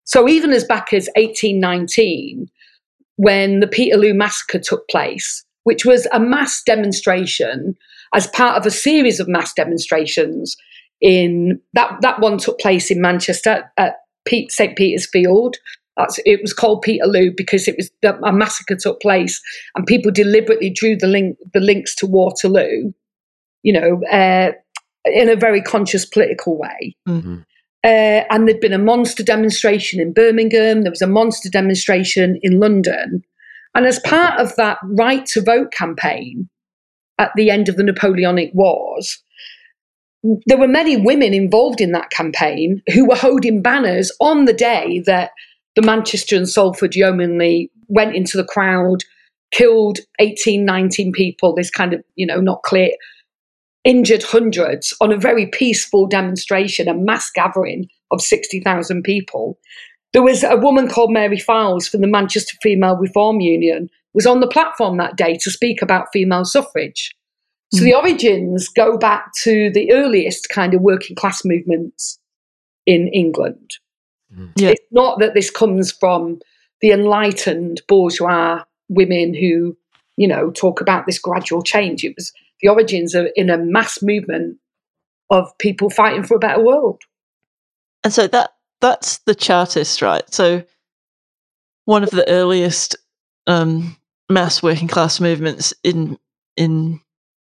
So 0.03 0.27
even 0.27 0.51
as 0.51 0.63
back 0.63 0.93
as 0.93 1.09
1819, 1.15 2.47
when 3.17 3.59
the 3.59 3.67
Peterloo 3.67 4.15
massacre 4.15 4.59
took 4.59 4.87
place, 4.89 5.43
which 5.63 5.85
was 5.85 6.07
a 6.11 6.19
mass 6.19 6.63
demonstration 6.65 7.75
as 8.13 8.27
part 8.27 8.57
of 8.57 8.65
a 8.65 8.71
series 8.71 9.19
of 9.19 9.27
mass 9.27 9.53
demonstrations 9.53 10.55
in 10.99 11.59
that 11.73 11.97
that 12.01 12.19
one 12.19 12.37
took 12.37 12.59
place 12.59 12.91
in 12.91 13.01
Manchester 13.01 13.69
at 13.77 13.95
St 14.49 14.77
Peter's 14.77 15.07
Field 15.07 15.57
that's, 15.97 16.19
it 16.25 16.41
was 16.41 16.53
called 16.53 16.81
Peterloo 16.83 17.31
because 17.35 17.67
it 17.67 17.75
was 17.77 17.91
a 18.03 18.31
massacre 18.31 18.75
took 18.75 19.01
place 19.01 19.41
and 19.75 19.85
people 19.85 20.11
deliberately 20.11 20.69
drew 20.69 20.95
the 20.95 21.07
link 21.07 21.37
the 21.53 21.59
links 21.59 21.95
to 21.97 22.07
Waterloo, 22.07 22.93
you 23.63 23.73
know, 23.73 24.01
uh, 24.11 24.51
in 25.05 25.29
a 25.29 25.35
very 25.35 25.61
conscious 25.61 26.05
political 26.05 26.57
way. 26.57 26.95
Mm-hmm. 27.07 27.37
Uh, 27.83 28.23
and 28.29 28.47
there'd 28.47 28.61
been 28.61 28.73
a 28.73 28.77
monster 28.77 29.23
demonstration 29.23 29.99
in 29.99 30.13
Birmingham. 30.13 30.83
There 30.83 30.91
was 30.91 31.01
a 31.01 31.07
monster 31.07 31.49
demonstration 31.49 32.39
in 32.41 32.59
London, 32.59 33.23
and 33.75 33.85
as 33.85 33.99
part 33.99 34.39
of 34.39 34.55
that 34.55 34.77
right 34.83 35.25
to 35.27 35.41
vote 35.41 35.71
campaign 35.71 36.47
at 37.21 37.31
the 37.35 37.51
end 37.51 37.69
of 37.69 37.77
the 37.77 37.83
Napoleonic 37.83 38.51
Wars, 38.53 39.23
there 40.47 40.57
were 40.57 40.67
many 40.67 40.97
women 40.97 41.33
involved 41.33 41.79
in 41.79 41.91
that 41.91 42.09
campaign 42.09 42.81
who 42.93 43.07
were 43.07 43.15
holding 43.15 43.61
banners 43.61 44.11
on 44.19 44.45
the 44.45 44.53
day 44.53 45.03
that 45.05 45.31
the 45.75 45.83
Manchester 45.83 46.35
and 46.35 46.49
Salford 46.49 46.95
Yeomanry 46.95 47.71
went 47.87 48.15
into 48.15 48.37
the 48.37 48.43
crowd, 48.43 49.03
killed 49.51 49.99
18, 50.19 50.65
19 50.65 51.11
people, 51.11 51.53
this 51.53 51.69
kind 51.69 51.93
of, 51.93 52.03
you 52.15 52.25
know, 52.25 52.41
not 52.41 52.63
clear, 52.63 52.91
injured 53.83 54.23
hundreds 54.23 54.93
on 54.99 55.11
a 55.11 55.17
very 55.17 55.45
peaceful 55.45 56.07
demonstration, 56.07 56.87
a 56.87 56.93
mass 56.93 57.29
gathering 57.33 57.87
of 58.11 58.21
60,000 58.21 59.03
people. 59.03 59.57
There 60.13 60.23
was 60.23 60.43
a 60.43 60.57
woman 60.57 60.87
called 60.87 61.11
Mary 61.11 61.37
Fildes 61.37 61.89
from 61.89 62.01
the 62.01 62.07
Manchester 62.07 62.57
Female 62.61 62.97
Reform 62.97 63.39
Union 63.39 63.89
was 64.13 64.25
on 64.25 64.39
the 64.39 64.47
platform 64.47 64.97
that 64.97 65.15
day 65.15 65.37
to 65.41 65.51
speak 65.51 65.81
about 65.81 66.07
female 66.11 66.45
suffrage. 66.45 67.15
So 67.73 67.85
the 67.85 67.93
origins 67.93 68.67
go 68.67 68.97
back 68.97 69.31
to 69.43 69.71
the 69.71 69.93
earliest 69.93 70.49
kind 70.49 70.73
of 70.73 70.81
working 70.81 71.15
class 71.15 71.45
movements 71.45 72.19
in 72.85 73.07
England. 73.07 73.71
Yeah. 74.55 74.71
It's 74.71 74.81
not 74.91 75.19
that 75.19 75.35
this 75.35 75.49
comes 75.49 75.89
from 75.89 76.39
the 76.81 76.91
enlightened 76.91 77.81
bourgeois 77.87 78.63
women 78.89 79.33
who, 79.33 79.77
you 80.17 80.27
know, 80.27 80.51
talk 80.51 80.81
about 80.81 81.05
this 81.05 81.17
gradual 81.17 81.61
change. 81.61 82.03
It 82.03 82.13
was 82.17 82.33
the 82.61 82.67
origins 82.67 83.15
of 83.15 83.27
in 83.35 83.49
a 83.49 83.57
mass 83.57 84.01
movement 84.01 84.57
of 85.29 85.57
people 85.57 85.89
fighting 85.89 86.23
for 86.23 86.35
a 86.35 86.39
better 86.39 86.61
world. 86.61 87.01
And 88.03 88.11
so 88.11 88.27
that 88.27 88.51
that's 88.81 89.19
the 89.19 89.35
Chartist, 89.35 90.01
right? 90.01 90.23
So 90.33 90.63
one 91.85 92.03
of 92.03 92.09
the 92.09 92.27
earliest 92.29 92.97
um, 93.47 93.95
mass 94.31 94.63
working 94.63 94.87
class 94.87 95.19
movements 95.19 95.73
in 95.83 96.17
in 96.57 96.99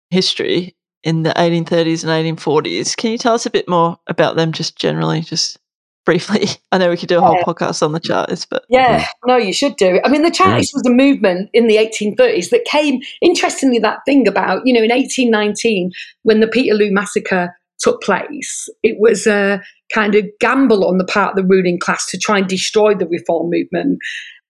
history 0.10 0.76
in 1.04 1.24
the 1.24 1.32
1830s 1.32 2.04
and 2.04 2.38
1840s. 2.38 2.96
Can 2.98 3.12
you 3.12 3.18
tell 3.18 3.34
us 3.34 3.46
a 3.46 3.50
bit 3.50 3.70
more 3.70 3.98
about 4.08 4.36
them, 4.36 4.52
just 4.52 4.76
generally, 4.78 5.22
just 5.22 5.58
briefly? 6.06 6.48
I 6.72 6.78
know 6.78 6.90
we 6.90 6.98
could 6.98 7.10
do 7.10 7.18
a 7.18 7.22
whole 7.22 7.36
Yeah. 7.38 7.44
podcast 7.44 7.82
on 7.82 7.94
the 7.94 8.00
Chartists, 8.00 8.46
but 8.46 8.64
Yeah, 8.70 9.06
no, 9.26 9.38
you 9.38 9.54
should 9.54 9.76
do. 9.78 10.00
I 10.04 10.10
mean, 10.10 10.24
the 10.24 10.32
Chartists 10.32 10.74
was 10.74 10.86
a 10.86 10.90
movement 10.90 11.50
in 11.54 11.68
the 11.68 11.78
1830s 11.78 12.50
that 12.50 12.66
came, 12.66 13.02
interestingly, 13.22 13.80
that 13.80 14.00
thing 14.06 14.28
about, 14.28 14.62
you 14.66 14.74
know, 14.74 14.84
in 14.84 14.92
1819, 14.92 15.92
when 16.24 16.40
the 16.42 16.48
Peterloo 16.48 16.92
massacre 16.92 17.56
took 17.80 18.02
place, 18.02 18.68
it 18.84 18.98
was 19.00 19.26
a 19.26 19.62
kind 19.94 20.16
of 20.16 20.26
gamble 20.42 20.86
on 20.86 20.98
the 20.98 21.06
part 21.06 21.32
of 21.32 21.36
the 21.38 21.48
ruling 21.48 21.80
class 21.80 22.06
to 22.08 22.18
try 22.18 22.38
and 22.38 22.48
destroy 22.48 22.94
the 22.94 23.08
reform 23.08 23.50
movement. 23.50 24.00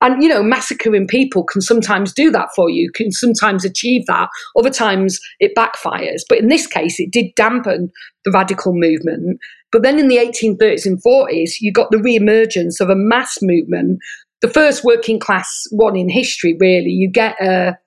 And, 0.02 0.22
you 0.24 0.30
know, 0.30 0.42
massacring 0.42 1.08
people 1.08 1.44
can 1.44 1.62
sometimes 1.62 2.14
do 2.14 2.32
that 2.32 2.50
for 2.56 2.70
you, 2.70 2.90
can 2.94 3.12
sometimes 3.12 3.66
achieve 3.66 4.06
that. 4.08 4.30
Other 4.58 4.70
times 4.70 5.20
it 5.40 5.56
backfires. 5.58 6.22
But 6.28 6.38
in 6.40 6.48
this 6.48 6.68
case, 6.68 7.00
it 7.00 7.12
did 7.12 7.36
dampen 7.36 7.92
the 8.24 8.32
radical 8.32 8.74
movement. 8.74 9.40
But 9.72 9.84
then 9.84 10.00
in 10.00 10.08
the 10.08 10.18
1830s 10.18 10.86
and 10.86 11.04
40s, 11.04 11.56
you 11.60 11.72
got 11.72 11.92
the 11.92 12.00
re-emergence 12.00 12.80
of 12.80 12.90
a 12.90 12.96
mass 12.96 13.40
movement, 13.42 14.00
the 14.42 14.48
first 14.48 14.84
working 14.84 15.20
class 15.20 15.64
one 15.72 15.96
in 15.96 16.10
history, 16.10 16.56
really. 16.60 16.92
You 16.92 17.12
get 17.12 17.36
a 17.42 17.78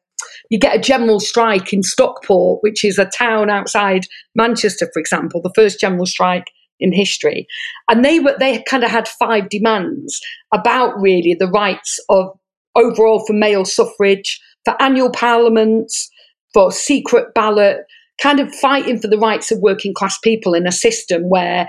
you 0.51 0.59
get 0.59 0.77
a 0.77 0.81
general 0.81 1.19
strike 1.19 1.73
in 1.73 1.83
Stockport, 1.83 2.63
which 2.63 2.85
is 2.85 2.99
a 2.99 3.07
town 3.07 3.49
outside 3.49 4.07
Manchester, 4.35 4.89
for 4.93 5.01
example, 5.01 5.41
the 5.41 5.53
first 5.55 5.81
general 5.81 6.05
strike 6.05 6.51
in 6.83 6.93
history. 6.93 7.47
And 7.89 8.05
they 8.05 8.21
were 8.21 8.37
they 8.39 8.63
kind 8.69 8.85
of 8.85 8.91
had 8.91 9.09
five 9.09 9.49
demands 9.49 10.21
about 10.53 11.01
really 11.01 11.35
the 11.35 11.49
rights 11.49 11.99
of 12.09 12.37
overall 12.75 13.25
for 13.27 13.33
male 13.33 13.65
suffrage, 13.65 14.41
for 14.65 14.81
annual 14.81 15.11
parliaments, 15.11 16.11
for 16.53 16.73
secret 16.73 17.35
ballot, 17.35 17.85
kind 18.21 18.41
of 18.41 18.55
fighting 18.55 18.99
for 18.99 19.09
the 19.09 19.19
rights 19.19 19.51
of 19.51 19.59
working 19.61 19.95
class 19.95 20.19
people 20.19 20.55
in 20.55 20.67
a 20.67 20.73
system 20.73 21.29
where, 21.29 21.69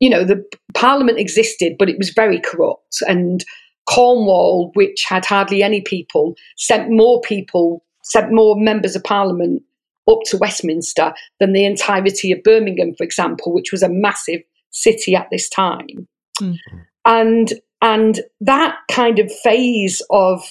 you 0.00 0.10
know, 0.10 0.24
the 0.24 0.44
parliament 0.74 1.18
existed, 1.18 1.74
but 1.78 1.88
it 1.88 1.98
was 1.98 2.10
very 2.10 2.40
corrupt. 2.40 2.98
And 3.06 3.44
Cornwall, 3.88 4.70
which 4.74 5.04
had 5.08 5.24
hardly 5.24 5.62
any 5.62 5.80
people, 5.80 6.34
sent 6.56 6.90
more 6.90 7.20
people, 7.20 7.84
sent 8.04 8.32
more 8.32 8.56
members 8.58 8.96
of 8.96 9.04
parliament 9.04 9.62
up 10.10 10.18
to 10.26 10.36
Westminster 10.36 11.14
than 11.38 11.52
the 11.52 11.64
entirety 11.64 12.32
of 12.32 12.42
Birmingham, 12.42 12.94
for 12.96 13.04
example, 13.04 13.52
which 13.52 13.70
was 13.70 13.82
a 13.82 13.88
massive 13.88 14.40
city 14.72 15.14
at 15.14 15.28
this 15.30 15.48
time. 15.48 16.08
Mm. 16.40 16.56
And 17.04 17.52
and 17.80 18.20
that 18.40 18.76
kind 18.90 19.18
of 19.18 19.30
phase 19.42 20.02
of 20.10 20.42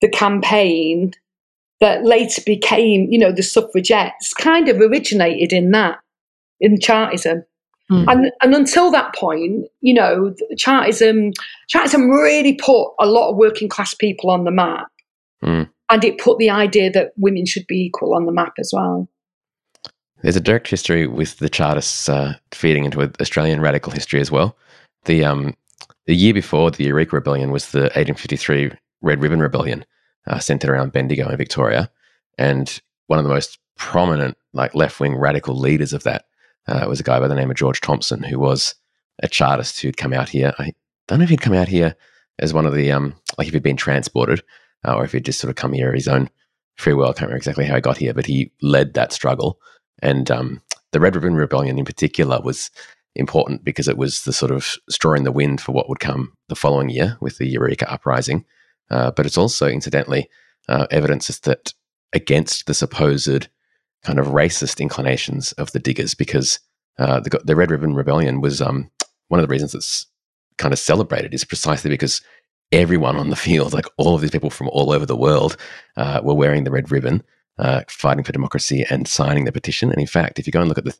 the 0.00 0.08
campaign 0.08 1.12
that 1.80 2.04
later 2.04 2.42
became, 2.44 3.06
you 3.10 3.18
know, 3.18 3.32
the 3.32 3.42
suffragettes 3.42 4.34
kind 4.34 4.68
of 4.68 4.80
originated 4.80 5.52
in 5.52 5.70
that, 5.70 5.98
in 6.60 6.80
Chartism. 6.80 7.44
Mm. 7.90 8.04
And, 8.08 8.32
and 8.42 8.54
until 8.54 8.90
that 8.90 9.14
point, 9.14 9.66
you 9.80 9.94
know, 9.94 10.34
Chartism, 10.56 11.32
Chartism 11.68 12.10
really 12.10 12.54
put 12.54 12.92
a 12.98 13.06
lot 13.06 13.30
of 13.30 13.36
working 13.36 13.68
class 13.68 13.94
people 13.94 14.30
on 14.30 14.44
the 14.44 14.50
map. 14.50 14.88
Mm. 15.42 15.70
And 15.90 16.04
it 16.04 16.18
put 16.18 16.38
the 16.38 16.50
idea 16.50 16.90
that 16.90 17.12
women 17.16 17.46
should 17.46 17.66
be 17.66 17.86
equal 17.86 18.14
on 18.14 18.26
the 18.26 18.32
map 18.32 18.54
as 18.58 18.72
well. 18.74 19.08
There's 20.22 20.36
a 20.36 20.40
direct 20.40 20.68
history 20.68 21.06
with 21.06 21.38
the 21.38 21.48
Chartists 21.48 22.08
uh, 22.08 22.34
feeding 22.52 22.84
into 22.84 23.00
Australian 23.20 23.60
radical 23.60 23.92
history 23.92 24.20
as 24.20 24.30
well. 24.30 24.56
The 25.04 25.24
um, 25.24 25.54
the 26.06 26.16
year 26.16 26.34
before 26.34 26.70
the 26.70 26.84
Eureka 26.84 27.16
Rebellion 27.16 27.50
was 27.50 27.70
the 27.70 27.82
1853 27.82 28.72
Red 29.00 29.20
Ribbon 29.20 29.40
Rebellion, 29.40 29.84
uh, 30.26 30.38
centered 30.38 30.70
around 30.70 30.92
Bendigo 30.92 31.28
in 31.28 31.36
Victoria, 31.36 31.90
and 32.36 32.80
one 33.06 33.18
of 33.18 33.24
the 33.24 33.30
most 33.30 33.58
prominent, 33.76 34.36
like 34.52 34.74
left 34.74 34.98
wing 34.98 35.16
radical 35.16 35.54
leaders 35.54 35.92
of 35.92 36.02
that 36.02 36.24
uh, 36.66 36.84
was 36.88 36.98
a 36.98 37.04
guy 37.04 37.20
by 37.20 37.28
the 37.28 37.34
name 37.34 37.50
of 37.50 37.56
George 37.56 37.80
Thomson, 37.80 38.22
who 38.22 38.38
was 38.38 38.74
a 39.22 39.28
Chartist 39.28 39.80
who'd 39.80 39.96
come 39.96 40.12
out 40.12 40.28
here. 40.28 40.52
I 40.58 40.72
don't 41.06 41.18
know 41.18 41.24
if 41.24 41.30
he'd 41.30 41.40
come 41.40 41.54
out 41.54 41.68
here 41.68 41.94
as 42.38 42.52
one 42.52 42.66
of 42.66 42.74
the 42.74 42.90
um, 42.90 43.14
like 43.36 43.46
if 43.46 43.54
he'd 43.54 43.62
been 43.62 43.76
transported, 43.76 44.42
uh, 44.84 44.94
or 44.94 45.04
if 45.04 45.12
he'd 45.12 45.24
just 45.24 45.40
sort 45.40 45.50
of 45.50 45.56
come 45.56 45.72
here 45.72 45.88
of 45.88 45.94
his 45.94 46.08
own 46.08 46.28
free 46.76 46.92
will. 46.92 47.06
I 47.06 47.12
can't 47.12 47.22
remember 47.22 47.36
exactly 47.36 47.64
how 47.64 47.76
he 47.76 47.80
got 47.80 47.96
here, 47.96 48.14
but 48.14 48.26
he 48.26 48.52
led 48.62 48.94
that 48.94 49.12
struggle. 49.12 49.60
And 50.02 50.30
um, 50.30 50.62
the 50.92 51.00
Red 51.00 51.14
Ribbon 51.14 51.34
Rebellion 51.34 51.78
in 51.78 51.84
particular 51.84 52.40
was 52.40 52.70
important 53.14 53.64
because 53.64 53.88
it 53.88 53.98
was 53.98 54.22
the 54.22 54.32
sort 54.32 54.52
of 54.52 54.76
straw 54.88 55.14
in 55.14 55.24
the 55.24 55.32
wind 55.32 55.60
for 55.60 55.72
what 55.72 55.88
would 55.88 56.00
come 56.00 56.32
the 56.48 56.56
following 56.56 56.88
year 56.88 57.16
with 57.20 57.38
the 57.38 57.46
Eureka 57.46 57.90
Uprising. 57.90 58.44
Uh, 58.90 59.10
but 59.10 59.26
it's 59.26 59.38
also, 59.38 59.66
incidentally, 59.66 60.28
uh, 60.68 60.86
evidences 60.90 61.40
that 61.40 61.72
against 62.12 62.66
the 62.66 62.74
supposed 62.74 63.48
kind 64.04 64.18
of 64.18 64.28
racist 64.28 64.80
inclinations 64.80 65.52
of 65.52 65.72
the 65.72 65.78
diggers, 65.78 66.14
because 66.14 66.60
uh, 66.98 67.20
the, 67.20 67.40
the 67.44 67.56
Red 67.56 67.70
Ribbon 67.70 67.94
Rebellion 67.94 68.40
was 68.40 68.62
um, 68.62 68.90
one 69.28 69.40
of 69.40 69.46
the 69.46 69.52
reasons 69.52 69.74
it's 69.74 70.06
kind 70.56 70.72
of 70.72 70.78
celebrated 70.78 71.34
is 71.34 71.44
precisely 71.44 71.90
because 71.90 72.20
everyone 72.72 73.16
on 73.16 73.30
the 73.30 73.36
field, 73.36 73.72
like 73.72 73.86
all 73.96 74.14
of 74.14 74.20
these 74.20 74.30
people 74.30 74.50
from 74.50 74.68
all 74.68 74.92
over 74.92 75.06
the 75.06 75.16
world, 75.16 75.56
uh, 75.96 76.20
were 76.22 76.34
wearing 76.34 76.64
the 76.64 76.70
red 76.70 76.90
ribbon, 76.90 77.22
uh, 77.58 77.82
fighting 77.88 78.24
for 78.24 78.32
democracy 78.32 78.84
and 78.90 79.06
signing 79.08 79.44
the 79.44 79.52
petition. 79.52 79.90
And 79.90 80.00
in 80.00 80.06
fact, 80.06 80.38
if 80.38 80.46
you 80.46 80.52
go 80.52 80.60
and 80.60 80.68
look 80.68 80.78
at 80.78 80.84
the 80.84 80.96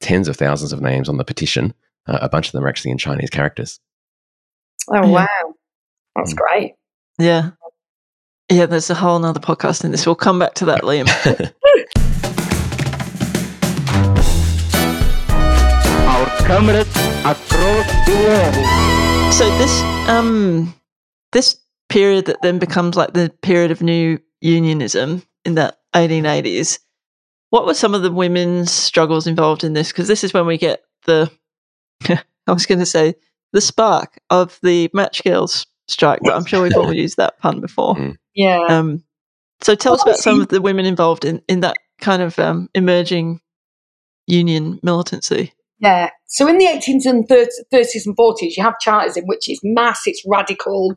tens 0.00 0.28
of 0.28 0.36
thousands 0.36 0.72
of 0.72 0.80
names 0.80 1.08
on 1.08 1.16
the 1.16 1.24
petition, 1.24 1.74
uh, 2.06 2.18
a 2.22 2.28
bunch 2.28 2.46
of 2.46 2.52
them 2.52 2.64
are 2.64 2.68
actually 2.68 2.90
in 2.92 2.98
Chinese 2.98 3.30
characters. 3.30 3.80
Oh, 4.88 4.94
Yeah. 4.94 5.06
wow. 5.10 5.54
That's 6.16 6.32
Mm. 6.32 6.36
great. 6.36 6.74
yeah. 7.18 7.50
Yeah, 8.52 8.66
there's 8.66 8.90
a 8.90 8.94
whole 8.96 9.18
nother 9.20 9.38
podcast 9.38 9.84
in 9.84 9.92
this. 9.92 10.04
We'll 10.06 10.16
come 10.16 10.40
back 10.40 10.54
to 10.54 10.64
that, 10.64 10.82
Liam. 10.82 11.06
Our 15.30 16.26
comrades 16.46 16.88
across 17.24 17.86
the 18.06 18.16
world. 18.26 19.32
So 19.32 19.48
this 19.58 19.80
um 20.08 20.74
this 21.32 21.56
period 21.88 22.26
that 22.26 22.42
then 22.42 22.58
becomes 22.58 22.96
like 22.96 23.12
the 23.12 23.30
period 23.42 23.70
of 23.70 23.82
new 23.82 24.18
unionism 24.40 25.22
in 25.44 25.54
the 25.54 25.74
1880s. 25.94 26.78
What 27.50 27.66
were 27.66 27.74
some 27.74 27.94
of 27.94 28.02
the 28.02 28.12
women's 28.12 28.70
struggles 28.70 29.26
involved 29.26 29.64
in 29.64 29.72
this? 29.72 29.88
Because 29.88 30.08
this 30.08 30.22
is 30.24 30.32
when 30.32 30.46
we 30.46 30.56
get 30.58 30.82
the 31.06 31.30
I 32.08 32.52
was 32.52 32.66
going 32.66 32.78
to 32.78 32.86
say 32.86 33.14
the 33.52 33.60
spark 33.60 34.18
of 34.30 34.58
the 34.62 34.90
match 34.94 35.22
girls 35.24 35.66
strike, 35.88 36.20
but 36.22 36.34
I'm 36.34 36.44
sure 36.44 36.62
we've 36.62 36.76
all 36.76 36.92
used 36.94 37.16
that 37.16 37.38
pun 37.40 37.60
before. 37.60 37.94
Mm. 37.96 38.16
Yeah. 38.34 38.64
Um, 38.68 39.02
so 39.60 39.74
tell 39.74 39.94
us 39.94 40.04
Well, 40.04 40.14
about 40.14 40.22
some 40.22 40.36
see- 40.36 40.42
of 40.42 40.48
the 40.48 40.60
women 40.62 40.86
involved 40.86 41.24
in 41.24 41.42
in 41.48 41.60
that 41.60 41.76
kind 42.00 42.22
of 42.22 42.38
um, 42.38 42.68
emerging 42.74 43.40
union 44.26 44.78
militancy. 44.82 45.52
Yeah. 45.80 46.10
So 46.26 46.46
in 46.46 46.58
the 46.58 46.66
18th 46.66 47.06
and 47.06 47.26
30s 47.26 48.06
and 48.06 48.16
40s, 48.16 48.56
you 48.56 48.62
have 48.62 48.78
Chartism, 48.80 49.24
which 49.26 49.48
is 49.48 49.58
mass, 49.64 50.02
it's 50.06 50.22
radical, 50.26 50.94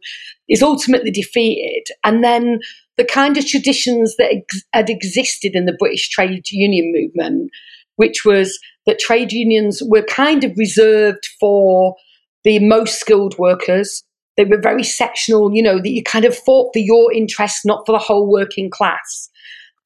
is 0.50 0.62
ultimately 0.62 1.10
defeated. 1.10 1.88
And 2.04 2.22
then 2.24 2.60
the 2.98 3.06
kind 3.06 3.38
of 3.38 3.46
traditions 3.46 4.16
that 4.18 4.32
ex- 4.32 4.64
had 4.74 4.90
existed 4.90 5.56
in 5.56 5.66
the 5.66 5.76
British 5.78 6.10
trade 6.10 6.50
union 6.52 6.92
movement, 6.96 7.52
which 7.96 8.26
was 8.26 8.60
that 8.86 9.00
trade 9.00 9.32
unions 9.32 9.82
were 9.86 10.04
kind 10.04 10.44
of 10.44 10.58
reserved 10.58 11.28
for 11.40 11.96
the 12.44 12.60
most 12.60 13.00
skilled 13.00 13.38
workers. 13.38 14.04
They 14.36 14.46
were 14.46 14.60
very 14.60 14.84
sectional, 14.84 15.54
you 15.54 15.62
know, 15.62 15.78
that 15.78 15.90
you 15.90 16.04
kind 16.04 16.26
of 16.26 16.36
fought 16.36 16.74
for 16.74 16.80
your 16.80 17.14
interests, 17.14 17.66
not 17.66 17.86
for 17.86 17.92
the 17.92 18.04
whole 18.04 18.30
working 18.30 18.70
class. 18.70 19.30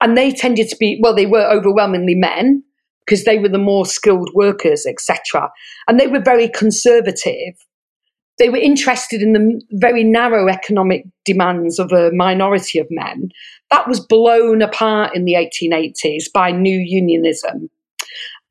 And 0.02 0.18
they 0.18 0.32
tended 0.32 0.70
to 0.70 0.78
be, 0.78 1.00
well, 1.02 1.16
they 1.16 1.26
were 1.26 1.50
overwhelmingly 1.50 2.16
men 2.16 2.64
because 3.06 3.24
they 3.24 3.40
were 3.40 3.50
the 3.50 3.58
more 3.58 3.86
skilled 3.86 4.30
workers, 4.34 4.86
etc. 4.86 5.50
And 5.88 6.00
they 6.00 6.08
were 6.08 6.20
very 6.20 6.50
conservative. 6.50 7.56
They 8.40 8.50
were 8.50 8.58
interested 8.58 9.22
in 9.22 9.34
the 9.34 9.62
very 9.72 10.04
narrow 10.04 10.48
economic 10.48 11.06
demands 11.26 11.80
of 11.80 11.92
a 11.92 12.12
minority 12.12 12.80
of 12.80 12.88
men. 12.90 13.30
That 13.72 13.88
was 13.88 14.00
blown 14.00 14.62
apart 14.62 15.16
in 15.16 15.26
the 15.26 15.34
1880s 15.34 16.32
by 16.34 16.52
new 16.52 16.78
unionism. 16.78 17.70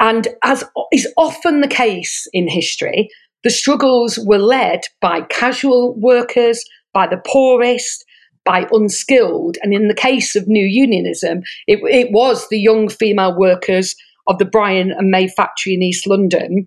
And 0.01 0.29
as 0.43 0.65
is 0.93 1.11
often 1.17 1.61
the 1.61 1.69
case 1.69 2.27
in 2.33 2.49
history, 2.49 3.09
the 3.45 3.51
struggles 3.51 4.19
were 4.19 4.39
led 4.39 4.81
by 5.01 5.23
casual 5.23 5.95
workers, 5.95 6.65
by 6.93 7.07
the 7.07 7.23
poorest, 7.27 8.05
by 8.45 8.67
unskilled. 8.73 9.57
And 9.63 9.73
in 9.73 9.89
the 9.89 9.95
case 9.95 10.37
of 10.37 10.49
new 10.49 10.65
unionism, 10.65 11.43
it, 11.67 11.79
it 11.85 12.13
was 12.13 12.49
the 12.49 12.59
young 12.59 12.89
female 12.89 13.37
workers 13.37 13.95
of 14.27 14.39
the 14.39 14.45
Bryant 14.45 14.93
and 14.93 15.11
May 15.11 15.29
factory 15.29 15.75
in 15.75 15.83
East 15.83 16.07
London 16.07 16.67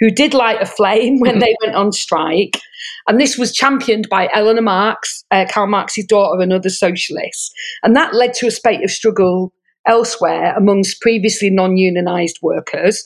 who 0.00 0.10
did 0.10 0.34
light 0.34 0.60
a 0.60 0.66
flame 0.66 1.20
when 1.20 1.38
they 1.38 1.54
went 1.62 1.76
on 1.76 1.92
strike. 1.92 2.60
And 3.06 3.20
this 3.20 3.36
was 3.36 3.52
championed 3.52 4.08
by 4.08 4.28
Eleanor 4.32 4.62
Marx, 4.62 5.24
uh, 5.30 5.44
Karl 5.50 5.66
Marx's 5.66 6.06
daughter, 6.06 6.40
and 6.40 6.52
other 6.52 6.70
socialists. 6.70 7.52
And 7.82 7.94
that 7.94 8.14
led 8.14 8.32
to 8.34 8.46
a 8.46 8.50
spate 8.50 8.82
of 8.82 8.90
struggle 8.90 9.52
elsewhere 9.86 10.54
amongst 10.56 11.00
previously 11.00 11.50
non 11.50 11.76
unionised 11.76 12.42
workers. 12.42 13.04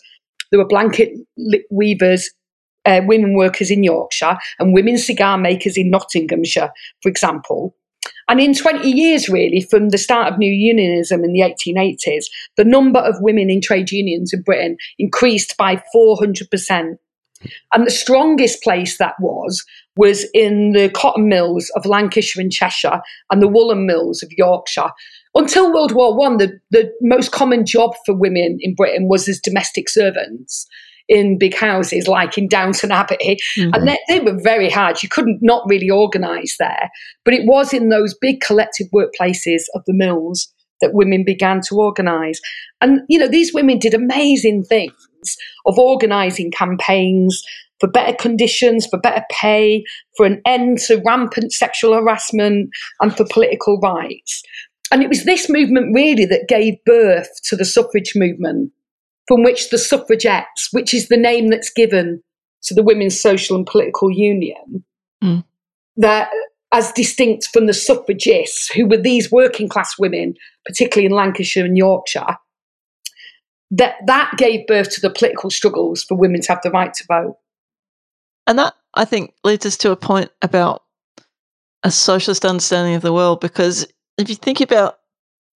There 0.50 0.60
were 0.60 0.66
blanket 0.66 1.10
weavers, 1.70 2.30
uh, 2.84 3.00
women 3.04 3.34
workers 3.34 3.70
in 3.70 3.82
Yorkshire, 3.82 4.38
and 4.60 4.72
women 4.72 4.98
cigar 4.98 5.36
makers 5.36 5.76
in 5.76 5.90
Nottinghamshire, 5.90 6.70
for 7.02 7.08
example. 7.08 7.74
And 8.28 8.40
in 8.40 8.54
20 8.54 8.88
years, 8.88 9.28
really, 9.28 9.60
from 9.60 9.90
the 9.90 9.98
start 9.98 10.32
of 10.32 10.38
new 10.38 10.52
unionism 10.52 11.24
in 11.24 11.32
the 11.32 11.40
1880s, 11.40 12.24
the 12.56 12.64
number 12.64 13.00
of 13.00 13.16
women 13.20 13.50
in 13.50 13.60
trade 13.60 13.90
unions 13.90 14.32
in 14.32 14.42
Britain 14.42 14.76
increased 14.98 15.56
by 15.56 15.82
400%. 15.94 16.96
And 17.74 17.86
the 17.86 17.90
strongest 17.90 18.62
place 18.62 18.96
that 18.98 19.14
was 19.20 19.62
was 19.96 20.26
in 20.32 20.72
the 20.72 20.88
cotton 20.88 21.28
mills 21.28 21.70
of 21.76 21.84
Lancashire 21.84 22.40
and 22.40 22.50
Cheshire 22.50 23.02
and 23.30 23.42
the 23.42 23.48
woolen 23.48 23.86
mills 23.86 24.22
of 24.22 24.32
Yorkshire. 24.36 24.90
Until 25.34 25.72
World 25.72 25.92
War 25.92 26.16
One, 26.16 26.38
the, 26.38 26.58
the 26.70 26.90
most 27.02 27.32
common 27.32 27.66
job 27.66 27.92
for 28.06 28.14
women 28.14 28.58
in 28.60 28.74
Britain 28.74 29.08
was 29.08 29.28
as 29.28 29.40
domestic 29.40 29.88
servants 29.88 30.66
in 31.08 31.38
big 31.38 31.54
houses 31.54 32.08
like 32.08 32.38
in 32.38 32.48
Downton 32.48 32.90
Abbey. 32.90 33.38
Mm-hmm. 33.58 33.74
And 33.74 33.88
they, 33.88 33.98
they, 34.08 34.20
were 34.20 34.38
very 34.40 34.70
hard. 34.70 35.02
You 35.02 35.08
couldn't 35.08 35.40
not 35.42 35.62
really 35.68 35.90
organise 35.90 36.56
there. 36.58 36.90
But 37.24 37.34
it 37.34 37.46
was 37.46 37.72
in 37.72 37.88
those 37.88 38.14
big 38.14 38.40
collective 38.40 38.86
workplaces 38.94 39.62
of 39.74 39.82
the 39.86 39.94
mills 39.94 40.52
that 40.80 40.94
women 40.94 41.24
began 41.24 41.60
to 41.68 41.76
organise. 41.76 42.40
And, 42.80 43.00
you 43.08 43.18
know, 43.18 43.28
these 43.28 43.54
women 43.54 43.78
did 43.78 43.94
amazing 43.94 44.64
things 44.64 45.36
of 45.66 45.78
organising 45.78 46.50
campaigns 46.50 47.42
for 47.80 47.88
better 47.88 48.16
conditions, 48.16 48.86
for 48.86 48.98
better 48.98 49.24
pay, 49.30 49.84
for 50.16 50.26
an 50.26 50.40
end 50.46 50.78
to 50.78 51.02
rampant 51.04 51.52
sexual 51.52 51.94
harassment, 51.94 52.70
and 53.00 53.16
for 53.16 53.26
political 53.30 53.78
rights. 53.80 54.42
And 54.90 55.02
it 55.02 55.08
was 55.08 55.24
this 55.24 55.48
movement 55.48 55.94
really 55.94 56.24
that 56.26 56.48
gave 56.48 56.74
birth 56.84 57.28
to 57.44 57.56
the 57.56 57.64
suffrage 57.64 58.12
movement 58.14 58.70
from 59.26 59.42
which 59.42 59.70
the 59.70 59.78
suffragettes, 59.78 60.68
which 60.72 60.92
is 60.92 61.08
the 61.08 61.16
name 61.16 61.48
that's 61.48 61.70
given 61.70 62.22
to 62.62 62.74
the 62.74 62.82
Women's 62.82 63.20
Social 63.20 63.56
and 63.56 63.66
Political 63.66 64.10
Union, 64.10 64.84
mm. 65.22 65.44
that 65.96 66.30
as 66.72 66.92
distinct 66.92 67.48
from 67.52 67.66
the 67.66 67.72
suffragists, 67.72 68.68
who 68.68 68.86
were 68.86 68.96
these 68.96 69.30
working 69.30 69.68
class 69.68 69.94
women, 69.98 70.34
particularly 70.66 71.06
in 71.06 71.12
Lancashire 71.12 71.64
and 71.64 71.78
Yorkshire, 71.78 72.36
that 73.70 73.94
that 74.06 74.32
gave 74.36 74.66
birth 74.66 74.90
to 74.90 75.00
the 75.00 75.10
political 75.10 75.50
struggles 75.50 76.04
for 76.04 76.16
women 76.16 76.40
to 76.40 76.48
have 76.52 76.62
the 76.62 76.70
right 76.70 76.92
to 76.92 77.04
vote. 77.08 77.36
And 78.46 78.58
that 78.58 78.74
I 78.94 79.04
think 79.04 79.34
leads 79.44 79.66
us 79.66 79.76
to 79.78 79.90
a 79.90 79.96
point 79.96 80.30
about 80.42 80.82
a 81.82 81.90
socialist 81.90 82.44
understanding 82.44 82.94
of 82.94 83.02
the 83.02 83.12
world 83.12 83.40
because 83.40 83.86
if 84.18 84.28
you 84.28 84.34
think 84.34 84.60
about 84.60 84.98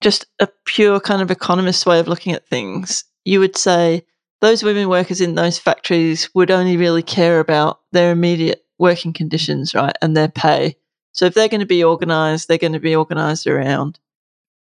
just 0.00 0.26
a 0.40 0.48
pure 0.66 1.00
kind 1.00 1.22
of 1.22 1.31
economist 1.31 1.87
way 1.87 1.98
of 1.98 2.09
looking 2.09 2.33
at 2.33 2.46
things, 2.46 3.04
you 3.28 3.40
would 3.40 3.58
say 3.58 4.02
those 4.40 4.62
women 4.62 4.88
workers 4.88 5.20
in 5.20 5.34
those 5.34 5.58
factories 5.58 6.30
would 6.34 6.50
only 6.50 6.78
really 6.78 7.02
care 7.02 7.40
about 7.40 7.80
their 7.92 8.10
immediate 8.10 8.64
working 8.78 9.12
conditions, 9.12 9.74
right, 9.74 9.94
and 10.00 10.16
their 10.16 10.28
pay. 10.28 10.76
So 11.12 11.26
if 11.26 11.34
they're 11.34 11.48
going 11.48 11.60
to 11.60 11.66
be 11.66 11.84
organised, 11.84 12.48
they're 12.48 12.56
going 12.56 12.72
to 12.72 12.80
be 12.80 12.96
organised 12.96 13.46
around, 13.46 13.98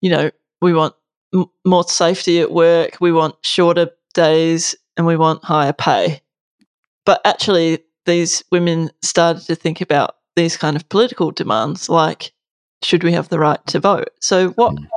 you 0.00 0.11
know, 0.11 0.33
we 0.61 0.74
want 0.74 0.96
m- 1.33 1.46
more 1.64 1.85
safety 1.85 2.40
at 2.40 2.50
work, 2.50 2.96
we 3.00 3.12
want 3.12 3.37
shorter 3.42 3.90
days, 4.14 4.74
and 4.96 5.07
we 5.07 5.16
want 5.16 5.44
higher 5.44 5.72
pay. 5.72 6.20
But 7.05 7.20
actually, 7.24 7.85
these 8.05 8.42
women 8.50 8.90
started 9.00 9.44
to 9.46 9.55
think 9.55 9.81
about 9.81 10.16
these 10.35 10.57
kind 10.57 10.74
of 10.74 10.88
political 10.88 11.31
demands, 11.31 11.88
like 11.88 12.33
should 12.83 13.05
we 13.05 13.12
have 13.12 13.29
the 13.29 13.38
right 13.38 13.64
to 13.68 13.79
vote? 13.79 14.09
So 14.20 14.48
what 14.50 14.74
mm 14.74 14.88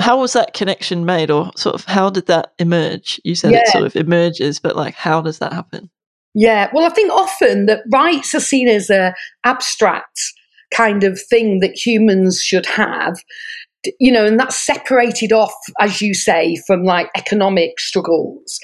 how 0.00 0.20
was 0.20 0.32
that 0.32 0.54
connection 0.54 1.04
made 1.04 1.30
or 1.30 1.50
sort 1.56 1.74
of 1.74 1.84
how 1.84 2.10
did 2.10 2.26
that 2.26 2.52
emerge? 2.58 3.20
You 3.24 3.34
said 3.34 3.52
yeah. 3.52 3.60
it 3.60 3.68
sort 3.68 3.84
of 3.84 3.96
emerges 3.96 4.58
but 4.58 4.76
like 4.76 4.94
how 4.94 5.20
does 5.20 5.38
that 5.38 5.52
happen? 5.52 5.90
Yeah 6.34 6.70
well 6.72 6.86
i 6.86 6.90
think 6.90 7.10
often 7.12 7.66
that 7.66 7.82
rights 7.92 8.34
are 8.34 8.40
seen 8.40 8.68
as 8.68 8.88
a 8.88 9.14
abstract 9.44 10.20
kind 10.72 11.02
of 11.02 11.20
thing 11.20 11.58
that 11.58 11.74
humans 11.74 12.40
should 12.40 12.66
have 12.66 13.16
you 13.98 14.12
know 14.12 14.26
and 14.26 14.38
that's 14.38 14.56
separated 14.56 15.32
off 15.32 15.54
as 15.80 16.02
you 16.02 16.14
say 16.14 16.56
from 16.66 16.84
like 16.84 17.08
economic 17.16 17.80
struggles. 17.80 18.58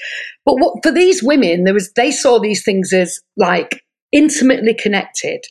But 0.45 0.55
what 0.59 0.83
for 0.83 0.91
these 0.91 1.23
women 1.23 1.63
there 1.63 1.73
was 1.73 1.91
they 1.93 2.11
saw 2.11 2.39
these 2.39 2.63
things 2.63 2.93
as 2.93 3.19
like 3.35 3.83
intimately 4.11 4.73
connected 4.73 5.41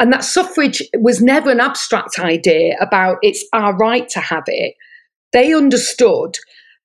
and 0.00 0.12
that 0.12 0.24
suffrage 0.24 0.82
was 0.94 1.20
never 1.20 1.50
an 1.50 1.60
abstract 1.60 2.18
idea 2.18 2.76
about 2.80 3.18
it's 3.22 3.44
our 3.52 3.76
right 3.76 4.08
to 4.08 4.20
have 4.20 4.44
it 4.46 4.74
they 5.32 5.54
understood 5.54 6.38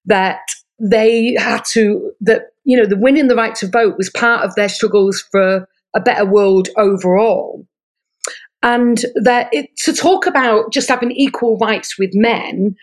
that 0.06 0.40
they 0.80 1.36
had 1.40 1.64
to 1.66 2.12
that 2.22 2.52
you 2.64 2.78
know 2.78 2.86
the 2.86 2.98
winning 2.98 3.28
the 3.28 3.36
right 3.36 3.56
to 3.56 3.68
vote 3.68 3.98
was 3.98 4.10
part 4.12 4.44
of 4.44 4.56
their 4.56 4.70
struggles 4.70 5.24
for 5.32 5.68
a 5.96 6.00
better 6.00 6.26
world 6.26 6.70
overall. 6.78 7.66
And 8.64 9.04
that 9.16 9.50
it, 9.52 9.70
to 9.86 9.94
talk 9.94 10.26
about 10.26 10.72
just 10.72 10.90
having 10.90 11.12
equal 11.12 11.58
rights 11.58 11.98
with 11.98 12.12
men 12.14 12.76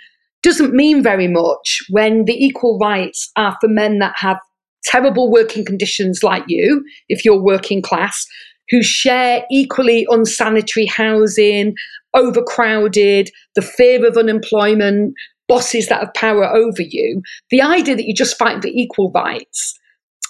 doesn't 0.42 0.74
mean 0.74 1.02
very 1.02 1.28
much 1.28 1.80
when 1.90 2.26
the 2.26 2.44
equal 2.44 2.78
rights 2.78 3.30
are 3.36 3.56
for 3.60 3.68
men 3.68 3.98
that 3.98 4.14
have 4.16 4.38
terrible 4.84 5.30
working 5.30 5.64
conditions 5.64 6.22
like 6.22 6.44
you 6.46 6.84
if 7.08 7.24
you're 7.24 7.42
working 7.42 7.80
class 7.80 8.26
who 8.70 8.82
share 8.82 9.44
equally 9.50 10.06
unsanitary 10.10 10.86
housing 10.86 11.74
overcrowded 12.14 13.30
the 13.54 13.62
fear 13.62 14.06
of 14.06 14.18
unemployment 14.18 15.14
bosses 15.48 15.88
that 15.88 16.00
have 16.00 16.14
power 16.14 16.44
over 16.44 16.82
you, 16.82 17.22
the 17.50 17.62
idea 17.62 17.96
that 17.96 18.06
you're 18.06 18.14
just 18.14 18.38
fight 18.38 18.62
for 18.62 18.68
equal 18.68 19.10
rights 19.12 19.78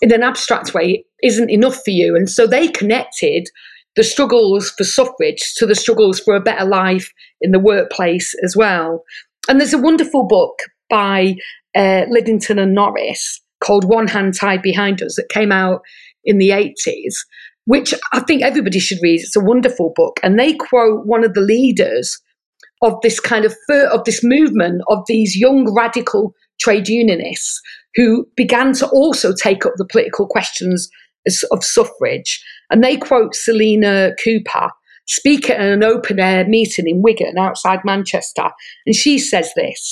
in 0.01 0.13
an 0.13 0.23
abstract 0.23 0.75
way 0.75 1.05
isn't 1.23 1.51
enough 1.51 1.81
for 1.85 1.91
you. 1.91 2.17
And 2.17 2.29
so 2.29 2.47
they 2.47 2.69
connected 2.69 3.49
the 3.97 4.05
struggles 4.05 4.71
for 4.71 4.85
suffrage 4.85 5.55
to 5.57 5.67
the 5.67 5.75
struggles 5.75 6.19
for 6.21 6.35
a 6.35 6.41
better 6.41 6.65
life 6.65 7.13
in 7.41 7.53
the 7.53 7.61
workplace 7.61 8.35
as 8.43 8.57
well. 8.57 9.05
And 9.49 9.61
there's 9.61 9.75
a 9.75 9.79
wonderful 9.79 10.27
book 10.27 10.59
by 10.91 11.37
uh, 11.77 12.05
Liddington 12.09 12.59
and 12.59 12.75
Norris 12.75 13.41
called 13.63 13.85
One 13.85 14.09
Hand 14.09 14.35
Tied 14.35 14.63
Behind 14.63 15.03
Us 15.03 15.17
that 15.17 15.29
came 15.29 15.53
out 15.53 15.83
in 16.25 16.39
the 16.39 16.51
80s, 16.51 17.15
which 17.67 17.95
I 18.13 18.21
think 18.21 18.43
everybody 18.43 18.79
should 18.79 18.99
read. 19.03 19.21
It's 19.21 19.37
a 19.37 19.41
wonderful 19.41 19.93
book. 19.95 20.19
And 20.23 20.39
they 20.39 20.55
quote 20.55 21.07
one 21.07 21.25
of 21.25 21.35
the 21.35 21.41
leaders 21.41 22.21
of 22.85 23.01
this 23.03 23.19
kind 23.19 23.45
of 23.45 23.55
of 23.71 24.05
this 24.05 24.23
movement 24.23 24.83
of 24.89 25.03
these 25.09 25.37
young 25.37 25.75
radical 25.75 26.35
trade 26.61 26.89
unionists 26.89 27.61
who 27.95 28.27
began 28.37 28.73
to 28.75 28.87
also 28.89 29.33
take 29.35 29.67
up 29.67 29.73
the 29.77 29.87
political 29.87 30.27
questions 30.27 30.89
of 31.51 31.65
suffrage. 31.65 32.45
And 32.71 32.85
they 32.85 32.97
quote 32.97 33.35
Selina 33.35 34.13
Cooper, 34.23 34.71
speak 35.07 35.49
at 35.51 35.61
an 35.61 35.83
open 35.83 36.21
air 36.21 36.47
meeting 36.47 36.89
in 36.89 37.03
Wigan 37.03 37.39
outside 37.39 37.81
Manchester. 37.85 38.51
And 38.87 38.95
she 38.95 39.19
says 39.19 39.51
this 39.57 39.91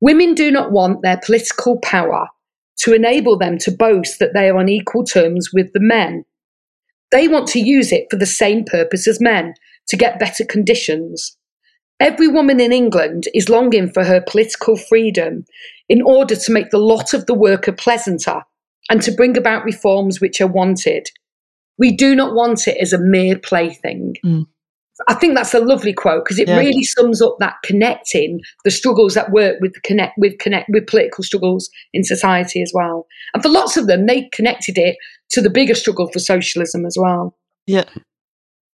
Women 0.00 0.34
do 0.34 0.50
not 0.50 0.72
want 0.72 1.02
their 1.02 1.20
political 1.24 1.78
power 1.80 2.28
to 2.78 2.92
enable 2.92 3.38
them 3.38 3.58
to 3.58 3.70
boast 3.70 4.18
that 4.18 4.34
they 4.34 4.48
are 4.48 4.58
on 4.58 4.68
equal 4.68 5.04
terms 5.04 5.50
with 5.52 5.72
the 5.72 5.80
men. 5.80 6.24
They 7.10 7.28
want 7.28 7.46
to 7.48 7.60
use 7.60 7.92
it 7.92 8.06
for 8.10 8.16
the 8.16 8.26
same 8.26 8.64
purpose 8.64 9.06
as 9.06 9.20
men, 9.20 9.54
to 9.88 9.96
get 9.96 10.18
better 10.18 10.44
conditions. 10.44 11.36
Every 12.04 12.28
woman 12.28 12.60
in 12.60 12.70
England 12.70 13.24
is 13.32 13.48
longing 13.48 13.90
for 13.90 14.04
her 14.04 14.20
political 14.20 14.76
freedom 14.76 15.46
in 15.88 16.02
order 16.02 16.36
to 16.36 16.52
make 16.52 16.68
the 16.68 16.78
lot 16.78 17.14
of 17.14 17.24
the 17.24 17.32
worker 17.32 17.72
pleasanter 17.72 18.42
and 18.90 19.00
to 19.00 19.10
bring 19.10 19.38
about 19.38 19.64
reforms 19.64 20.20
which 20.20 20.38
are 20.42 20.46
wanted. 20.46 21.08
We 21.78 21.96
do 21.96 22.14
not 22.14 22.34
want 22.34 22.68
it 22.68 22.76
as 22.78 22.92
a 22.92 22.98
mere 22.98 23.38
plaything. 23.38 24.16
Mm. 24.22 24.46
I 25.08 25.14
think 25.14 25.34
that's 25.34 25.54
a 25.54 25.60
lovely 25.60 25.94
quote 25.94 26.24
because 26.24 26.38
it 26.38 26.46
yeah. 26.46 26.58
really 26.58 26.84
sums 26.84 27.22
up 27.22 27.36
that 27.40 27.54
connecting 27.64 28.40
the 28.64 28.70
struggles 28.70 29.14
that 29.14 29.32
work 29.32 29.56
with 29.62 29.72
connect 29.82 30.12
with 30.18 30.38
connect 30.38 30.68
with 30.68 30.86
political 30.86 31.24
struggles 31.24 31.70
in 31.94 32.04
society 32.04 32.60
as 32.60 32.70
well. 32.74 33.06
And 33.32 33.42
for 33.42 33.48
lots 33.48 33.78
of 33.78 33.86
them, 33.86 34.04
they 34.04 34.28
connected 34.34 34.76
it 34.76 34.96
to 35.30 35.40
the 35.40 35.50
bigger 35.50 35.74
struggle 35.74 36.08
for 36.12 36.18
socialism 36.18 36.84
as 36.84 36.98
well. 37.00 37.34
Yeah. 37.66 37.84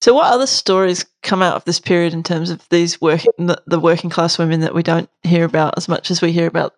So, 0.01 0.15
what 0.15 0.33
other 0.33 0.47
stories 0.47 1.05
come 1.23 1.43
out 1.43 1.57
of 1.57 1.65
this 1.65 1.81
period 1.81 2.13
in 2.13 2.23
terms 2.23 2.51
of 2.51 2.67
these 2.71 3.01
working 3.01 3.33
the, 3.39 3.61
the 3.67 3.81
working 3.81 4.11
class 4.11 4.39
women 4.39 4.61
that 4.61 4.75
we 4.75 4.83
don't 4.83 5.11
hear 5.23 5.45
about 5.45 5.75
as 5.77 5.89
much 5.89 6.11
as 6.11 6.23
we 6.23 6.33
hear 6.33 6.47
about 6.47 6.75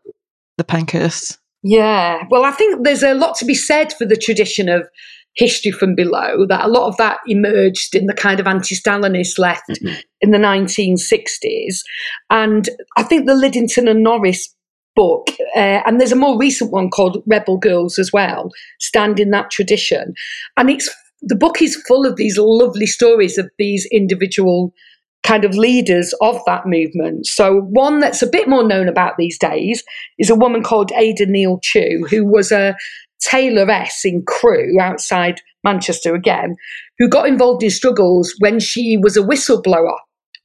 the 0.56 0.64
Pankhursts? 0.64 1.38
Yeah, 1.62 2.22
well, 2.30 2.44
I 2.44 2.52
think 2.52 2.84
there's 2.84 3.02
a 3.02 3.12
lot 3.14 3.36
to 3.36 3.44
be 3.44 3.54
said 3.54 3.92
for 3.92 4.06
the 4.06 4.16
tradition 4.16 4.68
of 4.70 4.88
history 5.36 5.70
from 5.70 5.94
below. 5.94 6.46
That 6.48 6.64
a 6.64 6.68
lot 6.68 6.88
of 6.88 6.96
that 6.96 7.18
emerged 7.26 7.94
in 7.94 8.06
the 8.06 8.14
kind 8.14 8.40
of 8.40 8.46
anti-Stalinist 8.46 9.38
left 9.38 9.68
Mhm. 9.68 10.02
in 10.22 10.30
the 10.30 10.38
1960s, 10.38 11.82
and 12.30 12.68
I 12.96 13.02
think 13.02 13.26
the 13.26 13.34
Liddington 13.34 13.86
and 13.86 14.02
Norris 14.02 14.54
book, 14.96 15.28
uh, 15.54 15.82
and 15.86 16.00
there's 16.00 16.12
a 16.12 16.16
more 16.16 16.38
recent 16.38 16.72
one 16.72 16.88
called 16.90 17.22
Rebel 17.26 17.58
Girls 17.58 17.98
as 17.98 18.12
well, 18.12 18.50
stand 18.80 19.20
in 19.20 19.30
that 19.30 19.50
tradition, 19.50 20.14
and 20.56 20.70
it's 20.70 20.88
the 21.22 21.36
book 21.36 21.60
is 21.60 21.82
full 21.86 22.06
of 22.06 22.16
these 22.16 22.38
lovely 22.38 22.86
stories 22.86 23.38
of 23.38 23.50
these 23.58 23.86
individual 23.92 24.72
kind 25.22 25.44
of 25.44 25.54
leaders 25.54 26.14
of 26.22 26.40
that 26.46 26.66
movement. 26.66 27.26
So 27.26 27.60
one 27.60 28.00
that's 28.00 28.22
a 28.22 28.26
bit 28.26 28.48
more 28.48 28.66
known 28.66 28.88
about 28.88 29.16
these 29.18 29.38
days 29.38 29.84
is 30.18 30.30
a 30.30 30.34
woman 30.34 30.62
called 30.62 30.92
Ada 30.92 31.26
Nield 31.26 31.62
Chew, 31.62 32.06
who 32.08 32.24
was 32.24 32.50
a 32.50 32.74
tailoress 33.22 34.04
in 34.04 34.22
Crewe 34.26 34.78
outside 34.80 35.42
Manchester 35.62 36.14
again, 36.14 36.56
who 36.98 37.06
got 37.06 37.28
involved 37.28 37.62
in 37.62 37.70
struggles 37.70 38.34
when 38.38 38.58
she 38.58 38.96
was 38.96 39.16
a 39.16 39.22
whistleblower 39.22 39.94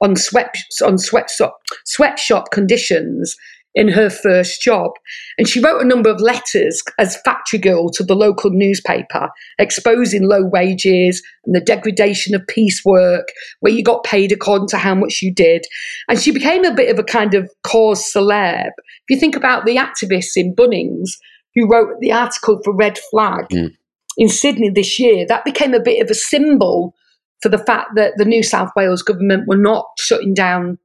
on 0.02 0.14
sweat 0.14 0.54
on 0.84 0.98
sweatshop 0.98 2.50
conditions 2.52 3.34
in 3.76 3.88
her 3.88 4.08
first 4.08 4.62
job. 4.62 4.90
And 5.38 5.46
she 5.46 5.60
wrote 5.60 5.82
a 5.82 5.86
number 5.86 6.08
of 6.08 6.20
letters 6.20 6.82
as 6.98 7.20
factory 7.24 7.58
girl 7.58 7.90
to 7.90 8.02
the 8.02 8.16
local 8.16 8.50
newspaper, 8.50 9.28
exposing 9.58 10.26
low 10.26 10.42
wages 10.42 11.22
and 11.44 11.54
the 11.54 11.60
degradation 11.60 12.34
of 12.34 12.46
piecework, 12.48 13.28
where 13.60 13.72
you 13.72 13.84
got 13.84 14.02
paid 14.02 14.32
according 14.32 14.68
to 14.68 14.78
how 14.78 14.94
much 14.94 15.20
you 15.20 15.32
did. 15.32 15.66
And 16.08 16.18
she 16.18 16.32
became 16.32 16.64
a 16.64 16.74
bit 16.74 16.90
of 16.90 16.98
a 16.98 17.04
kind 17.04 17.34
of 17.34 17.50
cause 17.64 18.02
celeb. 18.12 18.70
If 18.78 19.10
you 19.10 19.20
think 19.20 19.36
about 19.36 19.66
the 19.66 19.76
activists 19.76 20.36
in 20.36 20.56
Bunnings 20.56 21.10
who 21.54 21.70
wrote 21.70 22.00
the 22.00 22.12
article 22.12 22.60
for 22.64 22.74
Red 22.74 22.98
Flag 23.10 23.46
Mm. 23.50 23.74
in 24.16 24.28
Sydney 24.30 24.70
this 24.70 24.98
year, 24.98 25.26
that 25.28 25.44
became 25.44 25.74
a 25.74 25.80
bit 25.80 26.02
of 26.02 26.10
a 26.10 26.14
symbol 26.14 26.94
for 27.42 27.50
the 27.50 27.58
fact 27.58 27.90
that 27.96 28.14
the 28.16 28.24
New 28.24 28.42
South 28.42 28.70
Wales 28.74 29.02
government 29.02 29.46
were 29.46 29.58
not 29.58 29.86
shutting 29.98 30.32
down 30.32 30.78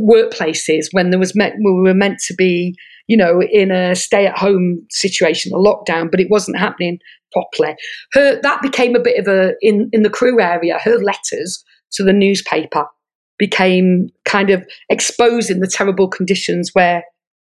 workplaces 0.00 0.86
when 0.92 1.10
there 1.10 1.18
was 1.18 1.34
meant 1.34 1.56
we 1.64 1.72
were 1.72 1.94
meant 1.94 2.18
to 2.26 2.34
be, 2.34 2.74
you 3.06 3.16
know, 3.16 3.40
in 3.42 3.70
a 3.70 3.94
stay-at-home 3.94 4.84
situation, 4.90 5.52
a 5.52 5.56
lockdown, 5.56 6.10
but 6.10 6.20
it 6.20 6.30
wasn't 6.30 6.58
happening 6.58 6.98
properly. 7.32 7.74
Her 8.12 8.40
that 8.42 8.62
became 8.62 8.94
a 8.94 9.00
bit 9.00 9.18
of 9.18 9.28
a 9.28 9.54
in 9.60 9.90
in 9.92 10.02
the 10.02 10.10
Crewe 10.10 10.40
area. 10.40 10.78
Her 10.82 10.98
letters 10.98 11.64
to 11.92 12.02
the 12.02 12.12
newspaper 12.12 12.86
became 13.38 14.08
kind 14.24 14.50
of 14.50 14.64
exposing 14.88 15.60
the 15.60 15.66
terrible 15.66 16.08
conditions 16.08 16.70
where 16.72 17.04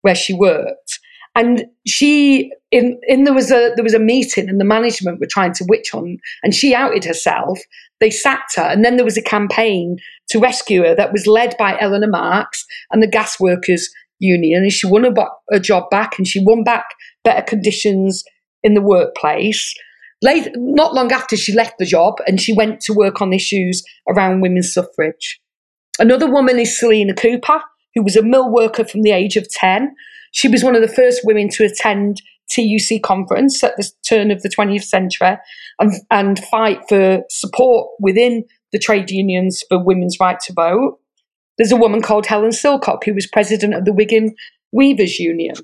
where 0.01 0.15
she 0.15 0.33
worked. 0.33 0.99
And 1.35 1.65
she 1.85 2.51
in 2.71 2.99
in 3.07 3.23
there 3.23 3.33
was 3.33 3.51
a 3.51 3.71
there 3.75 3.83
was 3.83 3.93
a 3.93 3.99
meeting 3.99 4.49
and 4.49 4.59
the 4.59 4.65
management 4.65 5.19
were 5.19 5.27
trying 5.29 5.53
to 5.53 5.65
witch 5.67 5.93
on 5.93 6.17
and 6.43 6.53
she 6.53 6.75
outed 6.75 7.05
herself. 7.05 7.59
They 7.99 8.09
sacked 8.09 8.55
her 8.55 8.63
and 8.63 8.83
then 8.83 8.97
there 8.97 9.05
was 9.05 9.17
a 9.17 9.21
campaign 9.21 9.97
to 10.29 10.39
rescue 10.39 10.83
her 10.83 10.95
that 10.95 11.13
was 11.13 11.27
led 11.27 11.55
by 11.57 11.77
Eleanor 11.79 12.09
Marx 12.09 12.65
and 12.91 13.01
the 13.01 13.07
gas 13.07 13.39
workers 13.39 13.89
union 14.19 14.63
and 14.63 14.73
she 14.73 14.87
won 14.87 15.03
her, 15.03 15.59
job 15.59 15.89
back 15.89 16.17
and 16.17 16.27
she 16.27 16.43
won 16.43 16.63
back 16.63 16.85
better 17.23 17.41
conditions 17.41 18.23
in 18.63 18.73
the 18.73 18.81
workplace. 18.81 19.73
Late, 20.23 20.49
not 20.55 20.95
long 20.95 21.11
after 21.11 21.37
she 21.37 21.53
left 21.53 21.77
the 21.77 21.85
job 21.85 22.15
and 22.25 22.41
she 22.41 22.51
went 22.51 22.81
to 22.81 22.93
work 22.93 23.21
on 23.21 23.33
issues 23.33 23.83
around 24.09 24.41
women's 24.41 24.73
suffrage. 24.73 25.39
Another 25.99 26.29
woman 26.29 26.57
is 26.59 26.77
Selina 26.77 27.13
Cooper, 27.13 27.61
who 27.93 28.03
was 28.03 28.15
a 28.15 28.23
mill 28.23 28.51
worker 28.51 28.83
from 28.83 29.03
the 29.03 29.11
age 29.11 29.35
of 29.35 29.49
10. 29.49 29.95
She 30.31 30.47
was 30.47 30.63
one 30.63 30.75
of 30.75 30.81
the 30.81 30.87
first 30.87 31.21
women 31.23 31.49
to 31.49 31.65
attend 31.65 32.21
TUC 32.49 33.01
conference 33.01 33.63
at 33.63 33.75
the 33.77 33.89
turn 34.07 34.31
of 34.31 34.41
the 34.41 34.49
20th 34.49 34.83
century 34.83 35.37
and, 35.79 35.93
and 36.11 36.39
fight 36.45 36.79
for 36.87 37.23
support 37.29 37.89
within 37.99 38.43
the 38.71 38.79
trade 38.79 39.11
unions 39.11 39.63
for 39.69 39.83
women's 39.83 40.19
right 40.19 40.39
to 40.41 40.53
vote. 40.53 40.99
There's 41.57 41.71
a 41.71 41.77
woman 41.77 42.01
called 42.01 42.25
Helen 42.25 42.51
Silcock, 42.51 43.03
who 43.03 43.13
was 43.13 43.27
president 43.27 43.73
of 43.73 43.85
the 43.85 43.93
Wigan 43.93 44.35
Weavers 44.71 45.19
Union. 45.19 45.55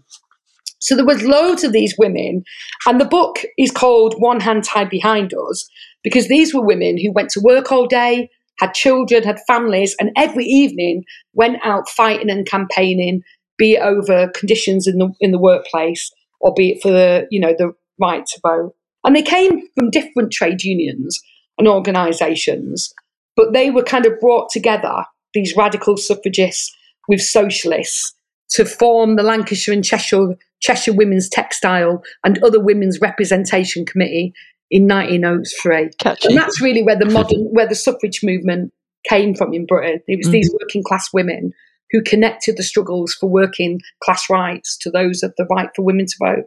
So 0.80 0.96
there 0.96 1.06
was 1.06 1.24
loads 1.24 1.64
of 1.64 1.72
these 1.72 1.96
women, 1.98 2.44
and 2.86 3.00
the 3.00 3.06
book 3.06 3.40
is 3.58 3.72
called 3.72 4.16
One 4.18 4.40
Hand 4.40 4.64
Tied 4.64 4.90
Behind 4.90 5.34
Us 5.34 5.70
because 6.04 6.28
these 6.28 6.54
were 6.54 6.66
women 6.66 6.98
who 6.98 7.12
went 7.12 7.30
to 7.32 7.42
work 7.42 7.72
all 7.72 7.88
day, 7.88 8.30
had 8.60 8.74
children, 8.74 9.24
had 9.24 9.40
families, 9.48 9.96
and 10.00 10.12
every 10.18 10.46
evening 10.46 11.04
went 11.34 11.58
out 11.64 11.88
fighting 11.90 12.30
and 12.30 12.46
campaigning, 12.46 13.22
be 13.58 13.74
it 13.74 13.82
over 13.82 14.30
conditions 14.36 14.88
in 14.88 14.98
the 14.98 15.10
in 15.22 15.32
the 15.32 15.40
workplace 15.40 16.12
or 16.44 16.54
be 16.54 16.74
it 16.74 16.82
for 16.84 16.92
the 16.92 17.26
you 17.32 17.40
know 17.40 17.56
the 17.58 17.74
right 18.00 18.26
to 18.26 18.40
vote. 18.46 18.76
And 19.04 19.16
they 19.16 19.24
came 19.24 19.62
from 19.76 19.90
different 19.90 20.32
trade 20.32 20.64
unions 20.64 21.20
and 21.58 21.68
organisations, 21.68 22.94
but 23.36 23.54
they 23.54 23.72
were 23.72 23.84
kind 23.84 24.06
of 24.06 24.20
brought 24.20 24.50
together 24.52 25.06
these 25.34 25.56
radical 25.58 25.98
suffragists 25.98 26.76
with 27.08 27.22
socialists 27.22 28.14
to 28.52 28.66
form 28.66 29.16
the 29.16 29.24
Lancashire 29.24 29.74
and 29.74 29.84
Cheshire 29.84 30.36
Cheshire 30.62 30.94
Women's 30.94 31.28
Textile 31.28 32.04
and 32.24 32.42
Other 32.44 32.60
Women's 32.60 33.02
Representation 33.02 33.86
Committee 33.86 34.34
in 34.72 34.88
1903. 34.88 35.90
Catchy. 36.00 36.28
And 36.30 36.38
that's 36.38 36.62
really 36.62 36.84
where 36.84 36.98
the 36.98 37.06
modern, 37.06 37.46
where 37.52 37.68
the 37.68 37.76
suffrage 37.76 38.22
movement 38.24 38.72
came 39.08 39.36
from 39.36 39.54
in 39.54 39.66
Britain. 39.66 40.00
It 40.08 40.18
was 40.18 40.28
mm. 40.28 40.32
these 40.32 40.56
working 40.62 40.84
class 40.84 41.10
women 41.14 41.52
who 41.94 42.02
connected 42.02 42.58
the 42.58 42.64
struggles 42.64 43.14
for 43.14 43.30
working 43.30 43.80
class 44.04 44.30
rights 44.30 44.76
to 44.80 44.92
those 44.92 45.24
of 45.24 45.34
the 45.38 45.46
right 45.46 45.70
for 45.76 45.84
women 45.84 46.08
to 46.08 46.16
vote. 46.20 46.46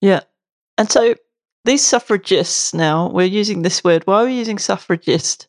Yeah. 0.00 0.20
And 0.78 0.90
so 0.90 1.14
these 1.64 1.82
suffragists 1.82 2.74
now, 2.74 3.08
we're 3.08 3.24
using 3.24 3.62
this 3.62 3.82
word. 3.82 4.06
Why 4.06 4.22
are 4.22 4.26
we 4.26 4.34
using 4.34 4.58
suffragist? 4.58 5.48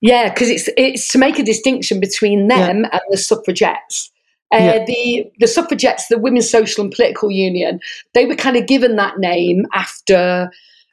Yeah, 0.00 0.28
because 0.28 0.48
it's 0.48 0.68
it's 0.76 1.12
to 1.12 1.18
make 1.18 1.38
a 1.38 1.44
distinction 1.44 2.00
between 2.00 2.48
them 2.48 2.84
and 2.92 3.00
the 3.10 3.16
suffragettes. 3.16 4.10
Uh, 4.52 4.58
Yeah. 4.58 4.84
The 4.84 5.30
the 5.38 5.46
suffragettes, 5.46 6.08
the 6.08 6.18
Women's 6.18 6.50
Social 6.50 6.84
and 6.84 6.92
Political 6.92 7.30
Union, 7.30 7.80
they 8.14 8.26
were 8.26 8.36
kind 8.36 8.56
of 8.56 8.66
given 8.66 8.96
that 8.96 9.18
name 9.18 9.66
after 9.74 10.50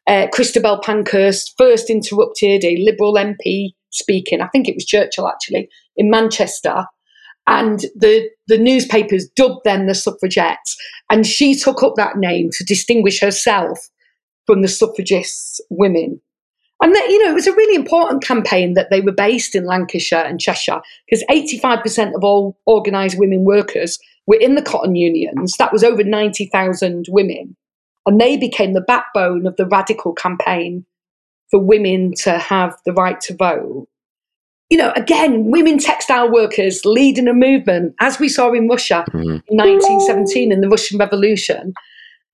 uh, 0.08 0.28
Christabel 0.32 0.80
Pankhurst 0.82 1.54
first 1.58 1.90
interrupted 1.90 2.64
a 2.64 2.78
Liberal 2.78 3.14
MP 3.14 3.74
speaking. 3.92 4.42
I 4.42 4.48
think 4.48 4.68
it 4.68 4.76
was 4.76 4.86
Churchill 4.86 5.28
actually 5.28 5.70
in 5.96 6.10
Manchester, 6.10 6.86
and 7.48 7.80
the 7.96 8.30
the 8.48 8.58
newspapers 8.58 9.28
dubbed 9.36 9.64
them 9.64 9.88
the 9.88 9.96
suffragettes, 9.96 10.76
and 11.10 11.26
she 11.26 11.56
took 11.56 11.84
up 11.84 11.94
that 11.96 12.18
name 12.18 12.50
to 12.54 12.64
distinguish 12.64 13.20
herself 13.20 13.90
from 14.46 14.62
the 14.62 14.68
suffragists 14.68 15.60
women. 15.70 16.22
And 16.82 16.94
that, 16.94 17.08
you 17.10 17.24
know, 17.24 17.32
it 17.32 17.36
was 17.36 17.48
a 17.48 17.54
really 17.54 17.76
important 17.76 18.24
campaign 18.24 18.74
that 18.74 18.90
they 18.92 19.00
were 19.00 19.14
based 19.14 19.56
in 19.56 19.66
Lancashire 19.66 20.26
and 20.26 20.40
Cheshire 20.40 20.82
because 21.10 21.24
85% 21.32 22.16
of 22.16 22.24
all 22.24 22.58
organised 22.68 23.18
women 23.18 23.46
workers 23.46 23.98
were 24.28 24.38
in 24.40 24.56
the 24.56 24.62
cotton 24.62 24.96
unions. 24.96 25.56
That 25.58 25.72
was 25.72 25.84
over 25.84 26.04
90,000 26.04 27.06
women. 27.10 27.56
And 28.06 28.20
they 28.20 28.38
became 28.38 28.74
the 28.74 28.82
backbone 28.82 29.48
of 29.48 29.56
the 29.56 29.66
radical 29.66 30.14
campaign 30.14 30.86
for 31.52 31.60
women 31.60 32.14
to 32.24 32.38
have 32.38 32.76
the 32.86 32.94
right 32.94 33.20
to 33.22 33.36
vote. 33.36 33.88
You 34.70 34.78
know, 34.80 34.92
again, 34.96 35.52
women 35.52 35.78
textile 35.78 36.32
workers 36.32 36.82
leading 36.86 37.28
a 37.28 37.34
movement, 37.34 37.94
as 38.00 38.20
we 38.20 38.28
saw 38.30 38.52
in 38.54 38.68
Russia 38.68 39.06
Mhm. 39.14 39.44
in 39.48 39.58
1917 39.58 40.52
in 40.52 40.62
the 40.62 40.70
Russian 40.70 40.98
Revolution, 40.98 41.74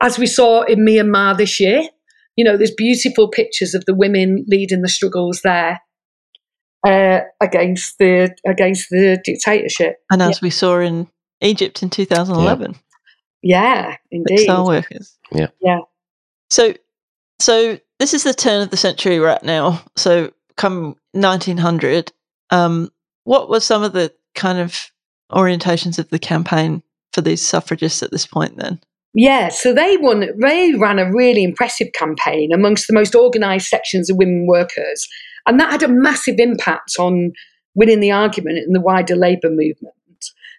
as 0.02 0.18
we 0.18 0.26
saw 0.28 0.62
in 0.64 0.80
Myanmar 0.80 1.38
this 1.38 1.60
year. 1.60 1.84
You 2.38 2.46
know, 2.46 2.56
there's 2.56 2.72
beautiful 2.74 3.28
pictures 3.28 3.74
of 3.76 3.84
the 3.86 3.94
women 3.94 4.46
leading 4.48 4.82
the 4.82 4.88
struggles 4.88 5.42
there 5.44 5.82
uh, 6.88 7.20
against 7.42 7.98
the 8.00 8.34
against 8.48 8.90
the 8.90 9.20
dictatorship. 9.24 9.98
And 10.10 10.22
as 10.22 10.42
we 10.42 10.50
saw 10.50 10.80
in 10.80 11.08
Egypt 11.42 11.84
in 11.84 11.90
2011, 11.90 12.76
Yeah, 13.44 13.98
indeed. 14.10 14.38
textile 14.38 14.66
workers. 14.66 15.18
Yeah. 15.34 15.48
Yeah. 15.62 15.80
So, 16.50 16.74
so 17.40 17.78
this 18.02 18.16
is 18.16 18.24
the 18.24 18.34
turn 18.34 18.64
of 18.64 18.72
the 18.72 18.78
century 18.78 19.24
at 19.24 19.44
now. 19.44 19.80
So, 19.96 20.32
come 20.58 20.96
1900, 21.12 22.12
um, 22.50 22.90
what 23.26 23.48
were 23.48 23.60
some 23.60 23.84
of 23.84 23.94
the 23.94 24.12
kind 24.34 24.58
of 24.58 24.92
orientations 25.32 26.00
of 26.00 26.10
the 26.10 26.18
campaign 26.18 26.82
for 27.14 27.22
these 27.22 27.48
suffragists 27.48 28.02
at 28.02 28.10
this 28.10 28.26
point? 28.26 28.58
Then, 28.58 28.80
Yeah, 29.14 29.50
so 29.50 29.72
they 29.72 29.98
won. 29.98 30.28
They 30.40 30.74
ran 30.74 30.98
a 30.98 31.14
really 31.14 31.44
impressive 31.44 31.94
campaign 31.94 32.52
amongst 32.52 32.88
the 32.88 32.94
most 32.94 33.14
organised 33.14 33.70
sections 33.70 34.10
of 34.10 34.18
women 34.18 34.48
workers, 34.48 35.08
and 35.46 35.60
that 35.60 35.72
had 35.72 35.84
a 35.84 35.88
massive 35.88 36.40
impact 36.40 36.96
on 36.98 37.34
winning 37.76 38.00
the 38.00 38.12
argument 38.12 38.58
in 38.58 38.74
the 38.74 38.82
wider 38.82 39.16
labour 39.16 39.52
movement. 39.52 39.94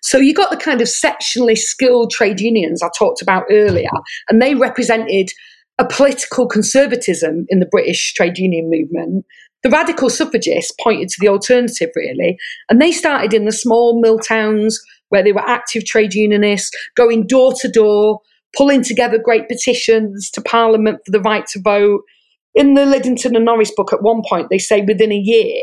So 0.01 0.19
you 0.19 0.33
got 0.33 0.51
the 0.51 0.57
kind 0.57 0.81
of 0.81 0.87
sectionally 0.87 1.59
skilled 1.59 2.13
trade 2.13 2.41
unions 2.41 2.83
I 2.83 2.91
talked 2.97 3.21
about 3.21 3.45
earlier, 3.51 3.91
and 4.29 4.41
they 4.41 4.55
represented 4.55 5.31
a 5.79 5.87
political 5.87 6.47
conservatism 6.47 7.47
in 7.49 7.61
the 7.61 7.67
British 7.67 8.15
trade 8.15 8.39
union 8.39 8.71
movement, 8.71 9.25
the 9.63 9.71
radical 9.71 10.11
suffragists 10.11 10.75
pointed 10.83 11.09
to 11.09 11.17
the 11.21 11.29
alternative, 11.29 11.91
really. 11.95 12.37
And 12.69 12.81
they 12.81 12.93
started 12.93 13.33
in 13.33 13.45
the 13.45 13.53
small 13.53 14.01
mill 14.01 14.19
towns 14.19 14.81
where 15.09 15.23
they 15.23 15.33
were 15.33 15.49
active 15.49 15.85
trade 15.85 16.15
unionists, 16.15 16.71
going 16.97 17.27
door 17.27 17.53
to 17.61 17.69
door, 17.69 18.21
pulling 18.57 18.83
together 18.83 19.19
great 19.19 19.49
petitions 19.49 20.31
to 20.31 20.41
Parliament 20.41 20.99
for 21.05 21.13
the 21.13 21.21
right 21.21 21.47
to 21.49 21.61
vote. 21.61 22.03
In 22.55 22.75
the 22.75 22.85
Liddington 22.85 23.37
and 23.37 23.45
Norris 23.45 23.73
book, 23.75 23.93
at 23.93 24.03
one 24.03 24.23
point, 24.29 24.49
they 24.51 24.59
say 24.59 24.83
within 24.83 25.13
a 25.13 25.17
year, 25.17 25.63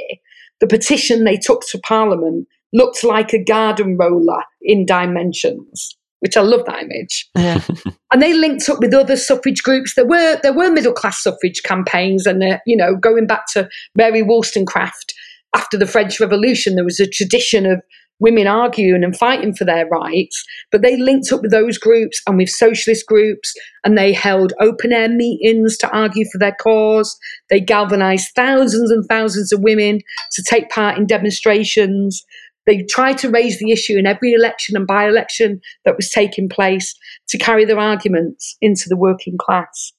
the 0.60 0.68
petition 0.68 1.24
they 1.24 1.38
took 1.38 1.66
to 1.68 1.80
Parliament 1.80 2.48
looked 2.74 3.04
like 3.04 3.34
a 3.34 3.44
garden 3.44 3.98
roller 3.98 4.44
in 4.62 4.86
dimensions 4.86 5.98
which 6.20 6.38
I 6.38 6.42
love 6.42 6.66
that 6.66 6.84
image. 6.84 7.30
Yeah. 7.36 7.62
and 8.12 8.22
they 8.22 8.34
linked 8.34 8.68
up 8.70 8.80
with 8.80 8.94
other 8.94 9.16
suffrage 9.16 9.64
groups. 9.64 9.96
There 9.96 10.08
were 10.08 10.40
there 10.42 10.54
were 10.54 10.72
middle 10.72 10.94
class 10.94 11.22
suffrage 11.24 11.62
campaigns, 11.64 12.26
and 12.26 12.44
uh, 12.44 12.60
you 12.66 12.76
know, 12.76 12.96
going 12.96 13.28
back 13.28 13.46
to 13.54 13.70
Mary 13.96 14.22
Wollstonecraft 14.22 15.14
after 15.56 15.78
the 15.78 15.88
French 15.88 16.20
Revolution, 16.20 16.76
there 16.76 16.86
was 16.86 17.00
a 17.00 17.10
tradition 17.10 17.66
of 17.66 17.82
women 18.20 18.48
arguing 18.48 19.04
and 19.04 19.18
fighting 19.18 19.54
for 19.54 19.66
their 19.66 19.88
rights. 19.88 20.44
But 20.72 20.82
they 20.82 20.98
linked 20.98 21.32
up 21.32 21.42
with 21.42 21.52
those 21.52 21.78
groups 21.78 22.22
and 22.28 22.38
with 22.38 22.50
socialist 22.50 23.06
groups, 23.08 23.54
and 23.84 23.98
they 23.98 24.14
held 24.14 24.54
open 24.60 24.94
air 24.94 25.10
meetings 25.10 25.78
to 25.78 25.90
argue 25.90 26.26
for 26.32 26.38
their 26.38 26.56
cause. 26.62 27.18
They 27.50 27.60
galvanized 27.60 28.30
thousands 28.36 28.92
and 28.92 29.06
thousands 29.06 29.52
of 29.52 29.62
women 29.62 30.02
to 30.34 30.44
take 30.44 30.70
part 30.70 30.98
in 30.98 31.08
demonstrations. 31.08 32.24
They 32.70 32.84
tried 32.84 33.18
to 33.20 33.32
raise 33.32 33.58
the 33.58 33.72
issue 33.72 33.98
in 33.98 34.06
every 34.06 34.32
election 34.32 34.78
and 34.78 34.86
by 34.86 35.08
election 35.08 35.60
that 35.86 35.96
was 35.96 36.12
taking 36.12 36.48
place 36.48 36.94
to 37.30 37.38
carry 37.40 37.66
their 37.66 37.80
arguments 37.80 38.56
into 38.62 38.88
the 38.88 38.96
working 38.96 39.40
class. 39.40 39.92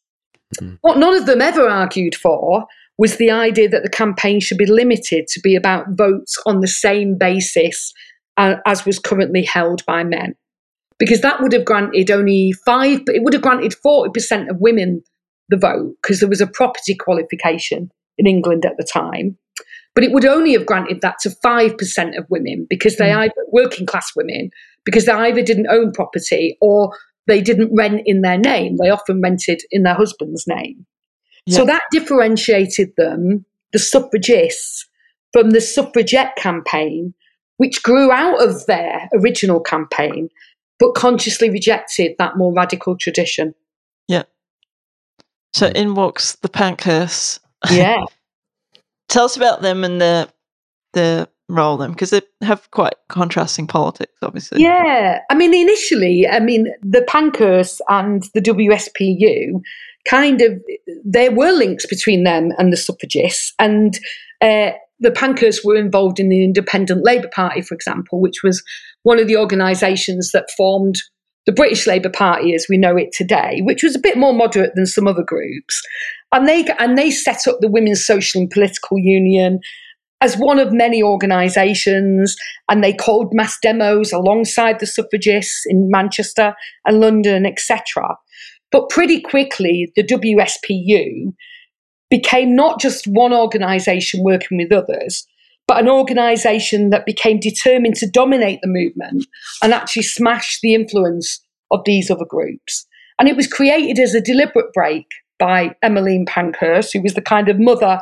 Mm-hmm. 0.55 0.77
What 0.83 0.97
none 0.97 1.17
of 1.17 1.27
them 1.27 1.43
ever 1.43 1.69
argued 1.69 2.15
for 2.15 2.67
was 2.97 3.17
the 3.17 3.33
idea 3.33 3.69
that 3.71 3.83
the 3.83 3.89
campaign 3.89 4.39
should 4.39 4.57
be 4.57 4.67
limited 4.67 5.27
to 5.27 5.41
be 5.41 5.57
about 5.57 5.87
votes 5.91 6.41
on 6.47 6.61
the 6.61 6.69
same 6.69 7.19
basis 7.19 7.93
uh, 8.37 8.55
as 8.67 8.87
was 8.87 9.01
currently 9.01 9.43
held 9.43 9.85
by 9.85 10.05
men. 10.05 10.37
Because 10.97 11.23
that 11.23 11.43
would 11.43 11.53
have 11.53 11.65
granted 11.65 12.09
only 12.13 12.53
five, 12.65 13.05
but 13.05 13.17
it 13.17 13.25
would 13.25 13.33
have 13.33 13.43
granted 13.43 13.75
40% 13.85 14.49
of 14.49 14.61
women 14.61 15.03
the 15.49 15.57
vote 15.57 15.97
because 16.01 16.21
there 16.21 16.29
was 16.29 16.41
a 16.41 16.47
property 16.47 16.95
qualification 16.95 17.91
in 18.17 18.29
England 18.29 18.65
at 18.65 18.77
the 18.77 18.85
time. 18.85 19.37
But 19.95 20.05
it 20.05 20.13
would 20.13 20.25
only 20.25 20.53
have 20.53 20.67
granted 20.67 21.01
that 21.01 21.19
to 21.21 21.31
5% 21.45 22.19
of 22.19 22.27
women 22.31 22.67
because 22.71 22.97
they 22.97 23.09
mm. 23.09 23.17
either, 23.17 23.35
working 23.49 23.87
class 23.87 24.13
women, 24.15 24.51
because 24.85 25.07
they 25.07 25.13
either 25.13 25.43
didn't 25.43 25.69
own 25.69 25.93
property 25.93 26.57
or 26.61 26.97
they 27.27 27.41
didn't 27.41 27.75
rent 27.75 28.03
in 28.07 28.23
their 28.23 28.39
name. 28.39 28.77
They 28.77 28.91
often 28.91 29.21
rented 29.21 29.63
in 29.71 29.83
their 29.83 29.95
husband's 29.95 30.47
name. 30.47 30.87
Yeah. 31.47 31.59
So 31.59 31.65
that 31.67 31.83
differentiated 31.91 32.93
them, 32.97 33.45
the 33.73 33.79
suffragists, 33.79 34.87
from 35.33 35.51
the 35.51 35.61
suffragette 35.61 36.37
campaign, 36.37 37.15
which 37.57 37.83
grew 37.83 38.11
out 38.11 38.43
of 38.43 38.67
their 38.67 39.09
original 39.15 39.61
campaign, 39.61 40.29
but 40.79 40.95
consciously 40.95 41.51
rejected 41.51 42.17
that 42.19 42.37
more 42.37 42.53
radical 42.53 42.97
tradition. 42.97 43.55
Yeah. 44.09 44.25
So 45.53 45.69
in 45.69 45.95
walks 45.95 46.37
the 46.37 46.49
Pankhursts. 46.49 47.39
Yeah. 47.71 48.05
Tell 49.11 49.25
us 49.25 49.37
about 49.37 49.61
them 49.61 49.85
and 49.85 50.01
their 50.01 50.29
their 50.93 51.27
role 51.49 51.77
then 51.77 51.91
because 51.91 52.11
they 52.11 52.23
have 52.43 52.71
quite 52.71 52.95
contrasting 53.09 53.67
politics 53.67 54.13
obviously 54.23 54.63
yeah 54.63 55.21
i 55.31 55.35
mean 55.35 55.53
initially 55.53 56.27
i 56.29 56.39
mean 56.39 56.73
the 56.83 57.01
Pankhursts 57.03 57.81
and 57.89 58.23
the 58.35 58.41
wspu 58.41 59.61
kind 60.09 60.41
of 60.41 60.53
there 61.05 61.33
were 61.33 61.53
links 61.53 61.87
between 61.87 62.25
them 62.25 62.51
and 62.57 62.73
the 62.73 62.77
suffragists 62.77 63.53
and 63.59 63.99
uh, 64.41 64.71
the 65.01 65.11
Pankhursts 65.11 65.65
were 65.65 65.77
involved 65.77 66.19
in 66.21 66.29
the 66.29 66.45
independent 66.45 67.05
labour 67.05 67.29
party 67.35 67.61
for 67.63 67.75
example 67.75 68.21
which 68.21 68.43
was 68.45 68.63
one 69.03 69.19
of 69.19 69.27
the 69.27 69.37
organisations 69.37 70.31
that 70.33 70.51
formed 70.57 70.97
the 71.47 71.53
British 71.53 71.87
Labour 71.87 72.11
Party 72.11 72.55
as 72.55 72.67
we 72.69 72.77
know 72.77 72.97
it 72.97 73.13
today, 73.13 73.61
which 73.63 73.83
was 73.83 73.97
a 73.97 74.01
bit 74.01 74.19
more 74.19 74.35
moderate 74.35 74.75
than 74.75 74.87
some 74.87 75.09
other 75.09 75.23
groups. 75.23 75.83
And 76.33 76.49
they 76.49 76.65
and 76.79 76.97
they 76.97 77.11
set 77.11 77.47
up 77.47 77.59
the 77.61 77.71
Women's 77.71 78.05
Social 78.05 78.41
and 78.41 78.51
Political 78.51 78.99
Union 78.99 79.61
as 80.21 80.37
one 80.37 80.59
of 80.59 80.73
many 80.73 81.03
organisations, 81.03 82.37
and 82.69 82.85
they 82.85 82.93
called 82.93 83.33
mass 83.33 83.57
demos 83.63 84.13
alongside 84.13 84.79
the 84.79 84.87
suffragists 84.87 85.63
in 85.67 85.91
Manchester 85.91 86.55
and 86.85 87.01
London, 87.01 87.47
etc. 87.47 88.17
But 88.71 88.91
pretty 88.91 89.21
quickly, 89.21 89.91
the 89.97 90.05
WSPU 90.05 91.33
became 92.11 92.55
not 92.55 92.81
just 92.81 93.07
one 93.07 93.33
organisation 93.33 94.23
working 94.23 94.59
with 94.59 94.73
others, 94.73 95.27
but 95.67 95.81
an 95.81 95.89
organisation 95.89 96.91
that 96.91 97.07
became 97.07 97.41
determined 97.41 97.95
to 97.97 98.11
dominate 98.11 98.61
the 98.61 98.69
movement 98.69 99.27
and 99.63 99.73
actually 99.73 100.03
smash 100.03 100.59
the 100.63 100.75
influence 100.75 101.41
of 101.71 101.81
these 101.85 102.11
other 102.11 102.25
groups. 102.29 102.87
And 103.19 103.29
it 103.29 103.37
was 103.37 103.47
created 103.47 103.99
as 103.99 104.15
a 104.15 104.21
deliberate 104.21 104.73
break 104.75 105.07
by 105.41 105.75
Emmeline 105.83 106.27
Pankhurst, 106.27 106.93
who 106.93 107.03
was 107.03 107.15
the 107.15 107.23
kind 107.23 107.49
of 107.49 107.59
mother 107.59 108.01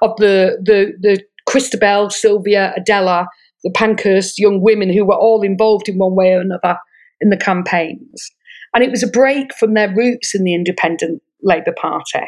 of 0.00 0.16
the, 0.16 0.56
the, 0.62 0.94
the 1.00 1.22
Christabel, 1.46 2.08
Sylvia, 2.08 2.72
Adela, 2.76 3.26
the 3.62 3.70
Pankhurst 3.70 4.38
young 4.38 4.62
women 4.62 4.90
who 4.90 5.04
were 5.04 5.14
all 5.16 5.42
involved 5.42 5.88
in 5.88 5.98
one 5.98 6.14
way 6.14 6.32
or 6.32 6.40
another 6.40 6.78
in 7.20 7.30
the 7.30 7.36
campaigns. 7.36 8.30
And 8.74 8.84
it 8.84 8.90
was 8.90 9.02
a 9.02 9.08
break 9.08 9.54
from 9.54 9.74
their 9.74 9.94
roots 9.94 10.34
in 10.34 10.44
the 10.44 10.54
independent 10.54 11.22
Labour 11.42 11.74
Party. 11.76 12.26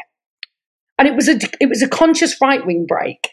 And 0.97 1.07
it 1.07 1.15
was 1.15 1.29
a, 1.29 1.39
it 1.61 1.69
was 1.69 1.81
a 1.81 1.87
conscious 1.87 2.39
right 2.41 2.65
wing 2.65 2.85
break 2.87 3.29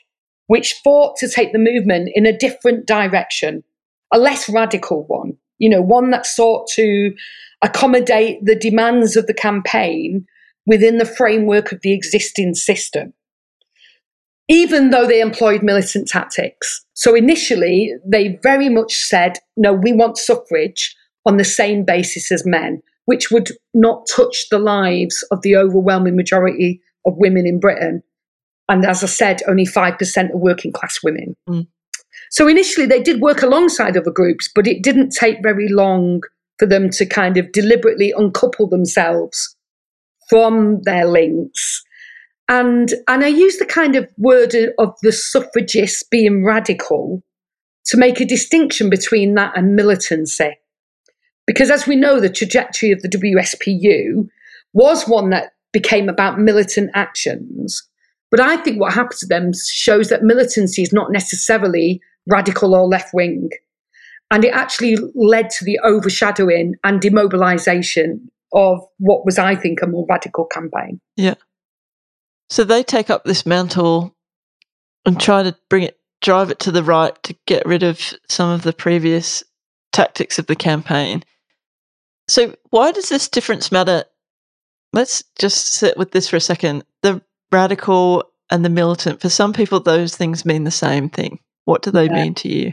which 0.46 0.74
fought 0.84 1.16
to 1.18 1.28
take 1.28 1.52
the 1.52 1.58
movement 1.58 2.10
in 2.14 2.26
a 2.26 2.36
different 2.36 2.86
direction, 2.86 3.64
a 4.12 4.18
less 4.18 4.48
radical 4.48 5.04
one, 5.06 5.36
you 5.58 5.68
know, 5.68 5.82
one 5.82 6.10
that 6.10 6.24
sought 6.24 6.68
to 6.70 7.12
accommodate 7.62 8.44
the 8.44 8.54
demands 8.54 9.16
of 9.16 9.26
the 9.26 9.34
campaign 9.34 10.24
within 10.66 10.98
the 10.98 11.04
framework 11.04 11.72
of 11.72 11.80
the 11.82 11.92
existing 11.92 12.54
system, 12.54 13.12
even 14.48 14.90
though 14.90 15.06
they 15.06 15.20
employed 15.20 15.62
militant 15.62 16.08
tactics. 16.08 16.84
So 16.94 17.14
initially, 17.14 17.94
they 18.04 18.38
very 18.42 18.68
much 18.68 18.94
said, 18.96 19.38
no, 19.56 19.72
we 19.72 19.92
want 19.92 20.18
suffrage 20.18 20.94
on 21.24 21.36
the 21.36 21.44
same 21.44 21.84
basis 21.84 22.30
as 22.30 22.46
men, 22.46 22.82
which 23.06 23.30
would 23.30 23.50
not 23.74 24.06
touch 24.14 24.48
the 24.50 24.58
lives 24.58 25.24
of 25.30 25.42
the 25.42 25.56
overwhelming 25.56 26.16
majority 26.16 26.80
of 27.06 27.16
women 27.16 27.46
in 27.46 27.60
Britain 27.60 28.02
and 28.68 28.84
as 28.84 29.02
I 29.02 29.06
said, 29.06 29.42
only 29.46 29.64
5% 29.64 30.30
are 30.30 30.36
working 30.36 30.72
class 30.72 30.98
women. 31.02 31.36
Mm. 31.48 31.66
So 32.30 32.48
initially 32.48 32.86
they 32.86 33.02
did 33.02 33.20
work 33.20 33.42
alongside 33.42 33.96
other 33.96 34.10
groups, 34.10 34.50
but 34.54 34.66
it 34.66 34.82
didn't 34.82 35.10
take 35.10 35.42
very 35.42 35.68
long 35.68 36.22
for 36.58 36.66
them 36.66 36.90
to 36.90 37.06
kind 37.06 37.36
of 37.36 37.52
deliberately 37.52 38.12
uncouple 38.16 38.66
themselves 38.66 39.55
from 40.28 40.82
their 40.82 41.06
links. 41.06 41.82
And, 42.48 42.92
and 43.08 43.24
I 43.24 43.28
use 43.28 43.58
the 43.58 43.66
kind 43.66 43.96
of 43.96 44.08
word 44.16 44.54
of 44.78 44.94
the 45.02 45.12
suffragists 45.12 46.02
being 46.02 46.44
radical 46.44 47.22
to 47.86 47.96
make 47.96 48.20
a 48.20 48.24
distinction 48.24 48.88
between 48.90 49.34
that 49.34 49.56
and 49.56 49.74
militancy. 49.74 50.56
Because 51.46 51.70
as 51.70 51.86
we 51.86 51.96
know, 51.96 52.20
the 52.20 52.28
trajectory 52.28 52.92
of 52.92 53.02
the 53.02 53.08
WSPU 53.08 54.28
was 54.72 55.08
one 55.08 55.30
that 55.30 55.52
became 55.72 56.08
about 56.08 56.38
militant 56.38 56.90
actions 56.94 57.88
but 58.30 58.40
I 58.40 58.56
think 58.56 58.80
what 58.80 58.92
happened 58.92 59.18
to 59.20 59.26
them 59.26 59.52
shows 59.54 60.08
that 60.08 60.22
militancy 60.22 60.82
is 60.82 60.92
not 60.92 61.12
necessarily 61.12 62.00
radical 62.26 62.74
or 62.74 62.86
left 62.86 63.14
wing. 63.14 63.50
And 64.30 64.44
it 64.44 64.52
actually 64.52 64.96
led 65.14 65.50
to 65.50 65.64
the 65.64 65.78
overshadowing 65.84 66.74
and 66.82 67.00
demobilization 67.00 68.30
of 68.52 68.80
what 68.98 69.24
was, 69.24 69.38
I 69.38 69.54
think, 69.54 69.82
a 69.82 69.86
more 69.86 70.06
radical 70.08 70.44
campaign. 70.44 71.00
Yeah. 71.16 71.34
So 72.48 72.64
they 72.64 72.82
take 72.82 73.10
up 73.10 73.24
this 73.24 73.44
mantle 73.44 74.14
and 75.04 75.20
try 75.20 75.42
to 75.42 75.56
bring 75.68 75.84
it, 75.84 75.98
drive 76.22 76.50
it 76.50 76.58
to 76.60 76.72
the 76.72 76.82
right 76.82 77.20
to 77.24 77.36
get 77.46 77.66
rid 77.66 77.82
of 77.82 78.00
some 78.28 78.50
of 78.50 78.62
the 78.62 78.72
previous 78.72 79.42
tactics 79.92 80.38
of 80.38 80.46
the 80.46 80.56
campaign. 80.56 81.22
So, 82.28 82.54
why 82.70 82.92
does 82.92 83.08
this 83.08 83.28
difference 83.28 83.70
matter? 83.70 84.04
Let's 84.92 85.22
just 85.38 85.74
sit 85.74 85.96
with 85.96 86.12
this 86.12 86.28
for 86.28 86.36
a 86.36 86.40
second. 86.40 86.84
The 87.02 87.22
radical 87.52 88.24
and 88.50 88.64
the 88.64 88.70
militant, 88.70 89.20
for 89.20 89.28
some 89.28 89.52
people, 89.52 89.80
those 89.80 90.16
things 90.16 90.44
mean 90.44 90.64
the 90.64 90.70
same 90.70 91.08
thing. 91.08 91.38
What 91.64 91.82
do 91.82 91.90
they 91.90 92.06
yeah. 92.06 92.14
mean 92.14 92.34
to 92.36 92.48
you? 92.48 92.72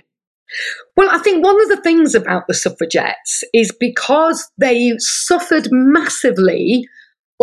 Well, 0.96 1.10
I 1.12 1.20
think 1.20 1.44
one 1.44 1.62
of 1.62 1.70
the 1.70 1.82
things 1.82 2.16
about 2.16 2.48
the 2.48 2.54
suffragettes 2.54 3.44
is 3.54 3.72
because 3.80 4.50
they 4.58 4.94
suffered 4.98 5.68
massively 5.72 6.86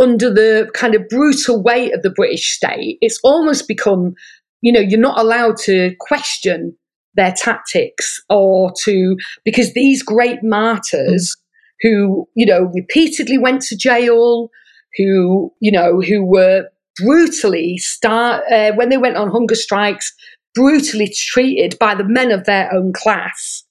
under 0.01 0.33
the 0.33 0.71
kind 0.75 0.95
of 0.95 1.09
brutal 1.09 1.63
weight 1.63 1.95
of 1.95 2.03
the 2.03 2.11
British 2.11 2.53
state, 2.53 2.99
it's 3.01 3.21
almost 3.23 3.69
become, 3.69 4.15
you 4.63 4.73
know, 4.73 4.81
you're 4.81 4.99
not 4.99 5.19
allowed 5.19 5.57
to 5.59 5.95
question 6.01 6.77
their 7.15 7.33
tactics 7.37 8.21
or 8.29 8.73
to, 8.85 9.17
because 9.45 9.75
these 9.75 10.03
great 10.03 10.43
martyrs 10.43 11.37
mm. 11.37 11.89
who, 11.89 12.29
you 12.35 12.47
know, 12.47 12.71
repeatedly 12.75 13.37
went 13.37 13.63
to 13.63 13.77
jail, 13.77 14.49
who, 14.97 15.53
you 15.61 15.73
know, 15.73 16.01
who 16.01 16.25
were 16.25 16.65
brutally 16.97 17.77
start 17.79 18.43
uh, 18.51 18.73
when 18.73 18.89
they 18.89 18.99
went 18.99 19.17
on 19.17 19.31
hunger 19.31 19.55
strikes, 19.55 20.13
brutally 20.55 21.13
treated 21.15 21.79
by 21.79 21.95
the 21.95 22.05
men 22.05 22.31
of 22.31 22.45
their 22.45 22.73
own 22.73 22.93
class. 22.93 23.65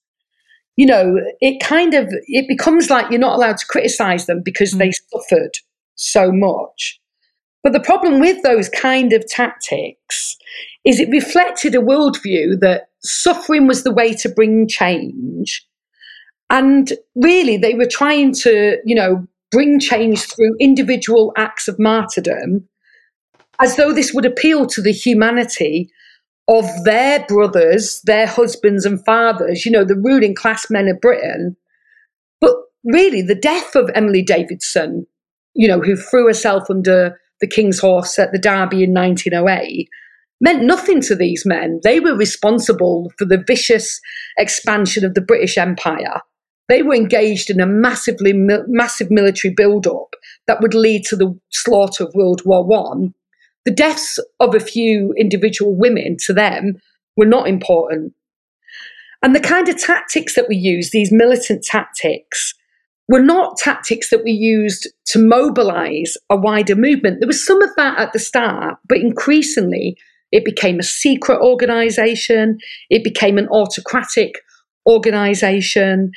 You 0.75 0.85
know, 0.85 1.17
it 1.41 1.61
kind 1.61 1.93
of 1.93 2.07
it 2.27 2.47
becomes 2.47 2.89
like 2.89 3.09
you're 3.11 3.19
not 3.19 3.35
allowed 3.35 3.57
to 3.57 3.67
criticize 3.67 4.25
them 4.25 4.41
because 4.43 4.73
mm. 4.73 4.79
they 4.79 4.91
suffered 4.91 5.57
so 5.95 6.31
much. 6.31 6.99
But 7.63 7.73
the 7.73 7.81
problem 7.81 8.19
with 8.19 8.41
those 8.43 8.69
kind 8.69 9.11
of 9.11 9.27
tactics 9.27 10.37
is 10.85 10.99
it 10.99 11.09
reflected 11.09 11.75
a 11.75 11.79
worldview 11.79 12.61
that 12.61 12.87
suffering 13.01 13.67
was 13.67 13.83
the 13.83 13.93
way 13.93 14.13
to 14.13 14.29
bring 14.29 14.67
change. 14.67 15.65
And 16.49 16.93
really, 17.15 17.57
they 17.57 17.73
were 17.73 17.85
trying 17.85 18.33
to, 18.35 18.77
you 18.85 18.95
know, 18.95 19.27
bring 19.51 19.79
change 19.79 20.21
through 20.21 20.55
individual 20.59 21.33
acts 21.37 21.67
of 21.67 21.77
martyrdom, 21.77 22.67
as 23.61 23.75
though 23.75 23.93
this 23.93 24.13
would 24.13 24.25
appeal 24.25 24.65
to 24.67 24.81
the 24.81 24.91
humanity 24.91 25.91
of 26.49 26.65
their 26.83 27.23
brothers, 27.27 28.01
their 28.05 28.25
husbands 28.25 28.83
and 28.83 29.03
fathers, 29.05 29.65
you 29.65 29.71
know, 29.71 29.85
the 29.85 29.95
ruling 29.95 30.33
class 30.33 30.69
men 30.69 30.87
of 30.87 30.99
Britain. 30.99 31.55
But 32.41 32.55
really, 32.83 33.21
the 33.21 33.35
death 33.35 33.75
of 33.75 33.91
Emily 33.93 34.23
Davidson, 34.23 35.05
you 35.53 35.67
know, 35.67 35.79
who 35.79 35.95
threw 35.95 36.25
herself 36.25 36.63
under 36.67 37.19
the 37.39 37.47
King's 37.47 37.79
horse 37.79 38.17
at 38.17 38.31
the 38.31 38.39
Derby 38.39 38.83
in 38.83 38.93
1908, 38.93 39.87
meant 40.41 40.63
nothing 40.63 41.01
to 41.01 41.15
these 41.15 41.45
men. 41.45 41.79
They 41.83 41.99
were 41.99 42.15
responsible 42.15 43.11
for 43.17 43.25
the 43.25 43.43
vicious 43.45 44.01
expansion 44.37 45.05
of 45.05 45.13
the 45.13 45.21
British 45.21 45.55
Empire. 45.57 46.21
They 46.67 46.81
were 46.81 46.95
engaged 46.95 47.49
in 47.49 47.59
a 47.59 47.67
massively 47.67 48.33
massive 48.33 49.11
military 49.11 49.53
build-up 49.53 50.15
that 50.47 50.61
would 50.61 50.73
lead 50.73 51.03
to 51.05 51.15
the 51.15 51.39
slaughter 51.51 52.05
of 52.05 52.13
World 52.15 52.41
War 52.43 52.65
One. 52.65 53.13
The 53.69 53.75
deaths 53.75 54.17
of 54.39 54.55
a 54.55 54.59
few 54.59 55.13
individual 55.15 55.75
women 55.75 56.17
to 56.25 56.33
them 56.33 56.81
were 57.15 57.27
not 57.27 57.47
important. 57.47 58.13
And 59.21 59.35
the 59.35 59.39
kind 59.39 59.69
of 59.69 59.77
tactics 59.77 60.33
that 60.33 60.49
we 60.49 60.55
use, 60.55 60.89
these 60.89 61.11
militant 61.11 61.63
tactics, 61.63 62.55
were 63.07 63.21
not 63.21 63.59
tactics 63.59 64.09
that 64.09 64.23
we 64.23 64.31
used 64.31 64.87
to 65.09 65.19
mobilize 65.19 66.17
a 66.31 66.35
wider 66.35 66.75
movement. 66.75 67.19
There 67.19 67.27
was 67.27 67.45
some 67.45 67.61
of 67.61 67.69
that 67.77 67.99
at 67.99 68.11
the 68.11 68.17
start, 68.17 68.79
but 68.87 68.97
increasingly 68.97 69.95
it 70.31 70.43
became 70.43 70.79
a 70.79 70.83
secret 70.83 71.39
organization, 71.39 72.57
it 72.89 73.03
became 73.03 73.37
an 73.37 73.49
autocratic 73.49 74.39
organization, 74.87 76.11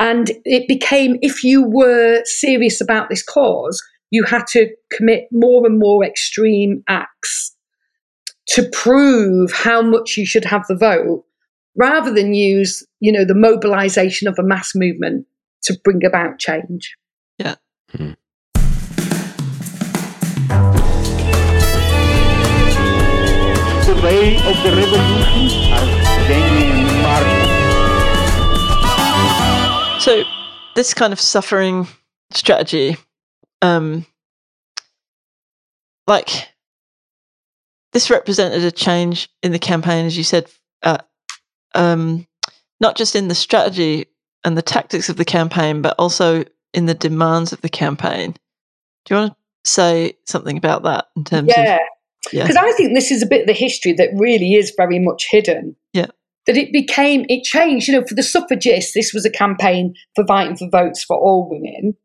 and 0.00 0.32
it 0.44 0.66
became 0.66 1.18
if 1.22 1.44
you 1.44 1.62
were 1.62 2.24
serious 2.24 2.80
about 2.80 3.10
this 3.10 3.22
cause, 3.22 3.80
you 4.10 4.24
had 4.24 4.46
to 4.48 4.68
commit 4.92 5.28
more 5.32 5.66
and 5.66 5.78
more 5.78 6.04
extreme 6.04 6.82
acts 6.88 7.54
to 8.48 8.68
prove 8.72 9.52
how 9.52 9.82
much 9.82 10.16
you 10.16 10.24
should 10.24 10.44
have 10.44 10.64
the 10.68 10.76
vote 10.76 11.24
rather 11.76 12.12
than 12.12 12.32
use 12.34 12.86
you 13.00 13.12
know 13.12 13.24
the 13.24 13.34
mobilization 13.34 14.28
of 14.28 14.38
a 14.38 14.42
mass 14.42 14.72
movement 14.74 15.26
to 15.62 15.78
bring 15.84 16.04
about 16.04 16.38
change. 16.38 16.96
Yeah. 17.38 17.56
Hmm. 17.90 18.12
The 23.86 24.00
way 24.02 24.36
of 24.36 24.56
the 24.62 24.70
revolution 24.76 25.72
are 25.72 25.86
changing 26.26 27.02
and. 27.02 27.56
So 30.00 30.22
this 30.76 30.94
kind 30.94 31.12
of 31.12 31.20
suffering 31.20 31.88
strategy, 32.32 32.96
um, 33.62 34.06
like 36.06 36.48
this 37.92 38.10
represented 38.10 38.62
a 38.64 38.70
change 38.70 39.28
in 39.42 39.52
the 39.52 39.58
campaign, 39.58 40.06
as 40.06 40.16
you 40.16 40.24
said, 40.24 40.46
uh, 40.82 40.98
um, 41.74 42.26
not 42.80 42.96
just 42.96 43.16
in 43.16 43.28
the 43.28 43.34
strategy 43.34 44.06
and 44.44 44.56
the 44.56 44.62
tactics 44.62 45.08
of 45.08 45.16
the 45.16 45.24
campaign, 45.24 45.82
but 45.82 45.94
also 45.98 46.44
in 46.74 46.86
the 46.86 46.94
demands 46.94 47.52
of 47.52 47.60
the 47.62 47.68
campaign. 47.68 48.32
Do 49.04 49.14
you 49.14 49.20
want 49.20 49.32
to 49.32 49.36
say 49.70 50.12
something 50.26 50.56
about 50.56 50.82
that 50.82 51.06
in 51.16 51.24
terms 51.24 51.52
Yeah. 51.56 51.76
of 51.76 51.80
yeah, 52.32 52.42
Because 52.42 52.56
I 52.56 52.70
think 52.72 52.94
this 52.94 53.10
is 53.10 53.22
a 53.22 53.26
bit 53.26 53.42
of 53.42 53.46
the 53.46 53.52
history 53.52 53.92
that 53.94 54.10
really 54.14 54.54
is 54.54 54.72
very 54.76 54.98
much 54.98 55.26
hidden. 55.30 55.76
Yeah. 55.92 56.06
That 56.46 56.56
it 56.56 56.72
became, 56.72 57.24
it 57.28 57.44
changed. 57.44 57.88
You 57.88 57.94
know, 58.00 58.06
for 58.06 58.14
the 58.14 58.22
suffragists, 58.22 58.92
this 58.94 59.12
was 59.12 59.24
a 59.24 59.30
campaign 59.30 59.94
for 60.14 60.24
fighting 60.26 60.56
for 60.56 60.68
votes 60.70 61.02
for 61.02 61.16
all 61.16 61.48
women. 61.48 61.96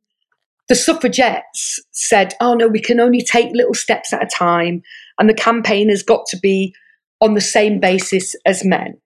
The 0.70 0.76
suffragettes 0.76 1.80
said, 1.92 2.34
oh 2.40 2.54
no, 2.54 2.68
we 2.68 2.80
can 2.80 3.00
only 3.00 3.22
take 3.22 3.50
little 3.54 3.74
steps 3.74 4.14
at 4.14 4.24
a 4.24 4.28
time. 4.28 4.82
And 5.20 5.30
the 5.30 5.34
campaign 5.34 5.90
has 5.90 6.04
got 6.04 6.26
to 6.28 6.38
be 6.38 6.74
on 7.20 7.34
the 7.34 7.42
same 7.42 7.80
basis 7.80 8.36
as 8.46 8.66
men. 8.66 9.00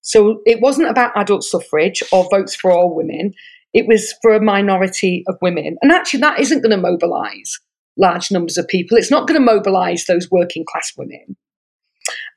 So 0.00 0.40
it 0.46 0.60
wasn't 0.60 0.88
about 0.88 1.12
adult 1.16 1.44
suffrage 1.44 2.02
or 2.12 2.28
votes 2.30 2.54
for 2.54 2.70
all 2.70 2.94
women. 2.94 3.34
It 3.74 3.86
was 3.86 4.14
for 4.22 4.34
a 4.34 4.40
minority 4.40 5.24
of 5.28 5.36
women. 5.42 5.76
And 5.82 5.92
actually, 5.92 6.20
that 6.20 6.40
isn't 6.40 6.62
going 6.62 6.70
to 6.70 6.76
mobilize 6.90 7.58
large 7.98 8.30
numbers 8.30 8.56
of 8.56 8.68
people. 8.68 8.96
It's 8.96 9.10
not 9.10 9.26
going 9.26 9.38
to 9.38 9.44
mobilize 9.44 10.06
those 10.06 10.30
working 10.30 10.64
class 10.70 10.92
women. 10.96 11.36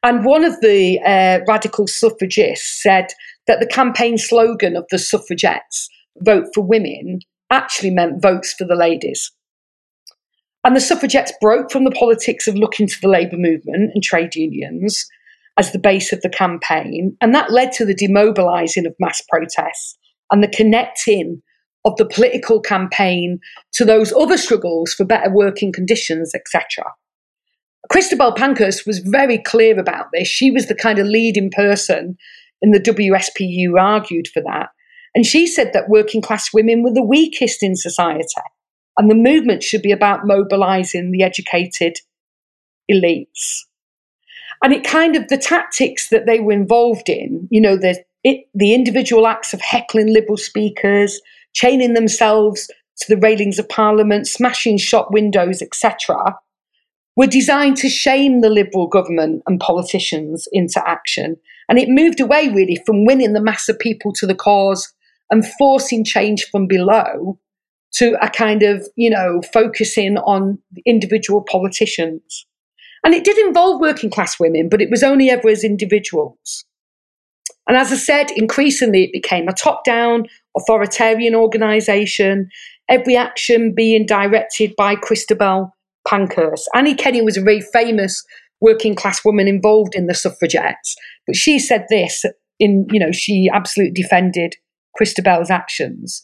And 0.03 0.25
one 0.25 0.43
of 0.43 0.59
the 0.61 0.99
uh, 0.99 1.39
radical 1.47 1.87
suffragists 1.87 2.81
said 2.81 3.07
that 3.47 3.59
the 3.59 3.67
campaign 3.67 4.17
slogan 4.17 4.75
of 4.75 4.85
the 4.89 4.97
suffragettes, 4.97 5.87
vote 6.17 6.47
for 6.53 6.61
women, 6.61 7.19
actually 7.51 7.91
meant 7.91 8.21
votes 8.21 8.53
for 8.53 8.65
the 8.65 8.75
ladies. 8.75 9.31
And 10.63 10.75
the 10.75 10.81
suffragettes 10.81 11.33
broke 11.41 11.71
from 11.71 11.83
the 11.83 11.91
politics 11.91 12.47
of 12.47 12.55
looking 12.55 12.87
to 12.87 13.01
the 13.01 13.07
labour 13.07 13.37
movement 13.37 13.91
and 13.93 14.03
trade 14.03 14.35
unions 14.35 15.05
as 15.57 15.71
the 15.71 15.79
base 15.79 16.13
of 16.13 16.21
the 16.21 16.29
campaign. 16.29 17.17
And 17.19 17.33
that 17.35 17.51
led 17.51 17.71
to 17.73 17.85
the 17.85 17.95
demobilising 17.95 18.85
of 18.85 18.95
mass 18.99 19.21
protests 19.29 19.97
and 20.31 20.43
the 20.43 20.47
connecting 20.47 21.41
of 21.83 21.97
the 21.97 22.05
political 22.05 22.61
campaign 22.61 23.39
to 23.73 23.83
those 23.83 24.13
other 24.13 24.37
struggles 24.37 24.93
for 24.93 25.03
better 25.03 25.31
working 25.31 25.71
conditions, 25.73 26.33
etc. 26.35 26.85
Christabel 27.91 28.33
Pankhurst 28.33 28.85
was 28.85 28.99
very 28.99 29.39
clear 29.39 29.79
about 29.79 30.05
this. 30.13 30.27
She 30.27 30.51
was 30.51 30.67
the 30.67 30.75
kind 30.75 30.99
of 30.99 31.07
leading 31.07 31.49
person 31.49 32.15
in 32.61 32.71
the 32.71 32.79
WSPU 32.79 33.79
argued 33.79 34.27
for 34.27 34.41
that. 34.43 34.69
And 35.15 35.25
she 35.25 35.47
said 35.47 35.71
that 35.73 35.89
working 35.89 36.21
class 36.21 36.53
women 36.53 36.83
were 36.83 36.93
the 36.93 37.03
weakest 37.03 37.63
in 37.63 37.75
society. 37.75 38.25
And 38.97 39.09
the 39.09 39.15
movement 39.15 39.63
should 39.63 39.81
be 39.81 39.91
about 39.91 40.25
mobilizing 40.25 41.11
the 41.11 41.23
educated 41.23 41.97
elites. 42.91 43.63
And 44.63 44.73
it 44.73 44.83
kind 44.83 45.15
of, 45.15 45.27
the 45.27 45.37
tactics 45.37 46.09
that 46.09 46.25
they 46.27 46.39
were 46.39 46.51
involved 46.51 47.09
in, 47.09 47.47
you 47.49 47.59
know, 47.59 47.75
the, 47.75 48.03
it, 48.23 48.45
the 48.53 48.73
individual 48.73 49.27
acts 49.27 49.53
of 49.53 49.61
heckling 49.61 50.13
liberal 50.13 50.37
speakers, 50.37 51.19
chaining 51.53 51.93
themselves 51.93 52.69
to 52.97 53.15
the 53.15 53.19
railings 53.19 53.57
of 53.57 53.67
parliament, 53.67 54.27
smashing 54.27 54.77
shop 54.77 55.09
windows, 55.11 55.61
etc., 55.61 56.37
were 57.15 57.27
designed 57.27 57.77
to 57.77 57.89
shame 57.89 58.41
the 58.41 58.49
Liberal 58.49 58.87
government 58.87 59.43
and 59.47 59.59
politicians 59.59 60.47
into 60.51 60.81
action. 60.87 61.35
And 61.67 61.77
it 61.77 61.89
moved 61.89 62.19
away 62.19 62.49
really 62.49 62.77
from 62.85 63.05
winning 63.05 63.33
the 63.33 63.41
mass 63.41 63.67
of 63.67 63.79
people 63.79 64.13
to 64.13 64.25
the 64.25 64.35
cause 64.35 64.93
and 65.31 65.47
forcing 65.57 66.03
change 66.03 66.45
from 66.51 66.67
below 66.67 67.39
to 67.93 68.17
a 68.21 68.29
kind 68.29 68.63
of, 68.63 68.87
you 68.95 69.09
know, 69.09 69.41
focusing 69.53 70.17
on 70.17 70.59
individual 70.85 71.41
politicians. 71.41 72.45
And 73.03 73.13
it 73.13 73.23
did 73.23 73.37
involve 73.39 73.81
working 73.81 74.11
class 74.11 74.39
women, 74.39 74.69
but 74.69 74.81
it 74.81 74.89
was 74.89 75.03
only 75.03 75.29
ever 75.29 75.49
as 75.49 75.63
individuals. 75.63 76.65
And 77.67 77.77
as 77.77 77.91
I 77.91 77.95
said, 77.95 78.31
increasingly 78.31 79.05
it 79.05 79.13
became 79.13 79.47
a 79.47 79.53
top 79.53 79.83
down, 79.83 80.25
authoritarian 80.57 81.35
organisation, 81.35 82.49
every 82.89 83.15
action 83.15 83.73
being 83.73 84.05
directed 84.05 84.73
by 84.77 84.95
Christabel 84.95 85.73
Pankhurst. 86.07 86.67
Annie 86.73 86.95
Kenney 86.95 87.21
was 87.21 87.37
a 87.37 87.41
very 87.41 87.61
famous 87.61 88.23
working 88.59 88.95
class 88.95 89.23
woman 89.25 89.47
involved 89.47 89.95
in 89.95 90.07
the 90.07 90.13
suffragettes, 90.13 90.95
but 91.25 91.35
she 91.35 91.59
said 91.59 91.85
this 91.89 92.25
in, 92.59 92.87
you 92.91 92.99
know, 92.99 93.11
she 93.11 93.49
absolutely 93.51 93.93
defended 94.01 94.55
Christabel's 94.95 95.49
actions. 95.49 96.23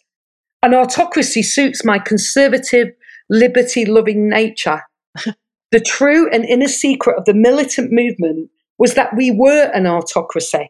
An 0.64 0.74
autocracy 0.74 1.44
suits 1.44 1.86
my 1.86 2.00
conservative, 2.00 2.90
liberty 3.30 3.86
loving 3.86 4.30
nature. 4.30 4.82
the 5.72 5.80
true 5.80 6.30
and 6.32 6.46
inner 6.46 6.68
secret 6.68 7.18
of 7.18 7.26
the 7.26 7.34
militant 7.34 7.92
movement 7.92 8.50
was 8.78 8.94
that 8.96 9.16
we 9.16 9.32
were 9.32 9.72
an 9.74 9.88
autocracy. 9.88 10.70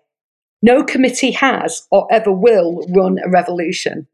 No 0.61 0.83
committee 0.83 1.31
has 1.31 1.87
or 1.91 2.07
ever 2.11 2.31
will 2.31 2.85
run 2.89 3.19
a 3.23 3.29
revolution, 3.29 4.07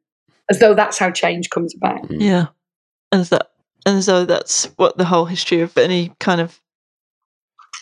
as 0.49 0.59
though 0.59 0.73
that's 0.73 0.97
how 0.97 1.09
change 1.09 1.49
comes 1.49 1.73
about. 1.75 2.03
Mm. 2.09 2.21
yeah, 2.21 2.45
and 3.11 3.25
that 3.25 3.51
and 3.85 4.03
so 4.03 4.25
that's 4.25 4.65
what 4.75 4.97
the 4.97 5.05
whole 5.05 5.25
history 5.25 5.61
of 5.61 5.77
any 5.77 6.13
kind 6.19 6.41
of 6.41 6.59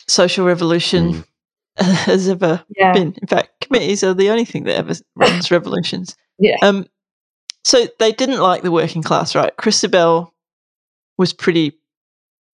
social 0.08 0.46
revolution 0.46 1.14
mm. 1.14 1.26
has 2.06 2.30
ever 2.30 2.64
Yeah. 2.78 2.94
been. 2.94 3.16
In 3.20 3.28
fact, 3.28 3.61
committees 3.72 4.04
are 4.04 4.14
the 4.14 4.30
only 4.30 4.46
thing 4.46 4.64
that 4.66 4.76
ever 4.76 4.94
runs 5.16 5.52
revolutions. 5.52 6.16
Yeah. 6.40 6.58
Um, 6.62 6.88
so 7.64 7.88
they 8.00 8.12
didn't 8.12 8.40
like 8.40 8.64
the 8.64 8.72
working 8.72 9.04
class, 9.04 9.36
right? 9.36 9.56
Christabel 9.58 10.34
was 11.18 11.34
pretty 11.34 11.80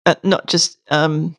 uh, 0.05 0.15
not 0.23 0.47
just 0.47 0.77
um, 0.89 1.35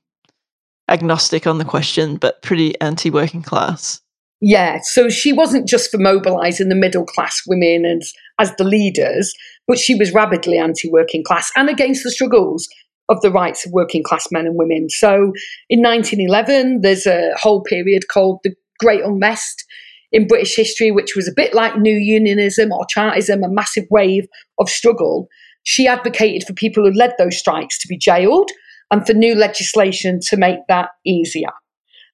agnostic 0.88 1.46
on 1.46 1.58
the 1.58 1.64
question, 1.64 2.16
but 2.16 2.42
pretty 2.42 2.78
anti-working 2.80 3.42
class. 3.42 4.00
Yeah, 4.40 4.78
so 4.82 5.08
she 5.08 5.32
wasn't 5.32 5.68
just 5.68 5.90
for 5.90 5.98
mobilising 5.98 6.68
the 6.68 6.76
middle 6.76 7.04
class 7.04 7.42
women 7.46 7.84
as 7.84 8.12
as 8.38 8.54
the 8.56 8.64
leaders, 8.64 9.34
but 9.66 9.78
she 9.78 9.96
was 9.96 10.12
rabidly 10.12 10.58
anti-working 10.58 11.24
class 11.24 11.50
and 11.56 11.68
against 11.68 12.04
the 12.04 12.10
struggles 12.10 12.68
of 13.08 13.20
the 13.20 13.32
rights 13.32 13.66
of 13.66 13.72
working 13.72 14.02
class 14.02 14.28
men 14.30 14.46
and 14.46 14.56
women. 14.56 14.88
So 14.90 15.32
in 15.68 15.82
1911, 15.82 16.82
there's 16.82 17.06
a 17.06 17.32
whole 17.36 17.62
period 17.62 18.08
called 18.08 18.40
the 18.44 18.54
Great 18.78 19.02
Unrest 19.02 19.64
in 20.12 20.26
British 20.26 20.56
history, 20.56 20.90
which 20.90 21.14
was 21.14 21.28
a 21.28 21.34
bit 21.34 21.54
like 21.54 21.78
New 21.78 21.94
Unionism 21.94 22.72
or 22.72 22.86
Chartism, 22.86 23.42
a 23.42 23.48
massive 23.48 23.84
wave 23.90 24.26
of 24.58 24.68
struggle. 24.68 25.28
She 25.64 25.86
advocated 25.86 26.46
for 26.46 26.54
people 26.54 26.84
who 26.84 26.92
led 26.92 27.14
those 27.18 27.38
strikes 27.38 27.78
to 27.80 27.88
be 27.88 27.98
jailed 27.98 28.50
and 28.90 29.06
for 29.06 29.12
new 29.12 29.34
legislation 29.34 30.18
to 30.28 30.36
make 30.36 30.58
that 30.68 30.90
easier. 31.04 31.50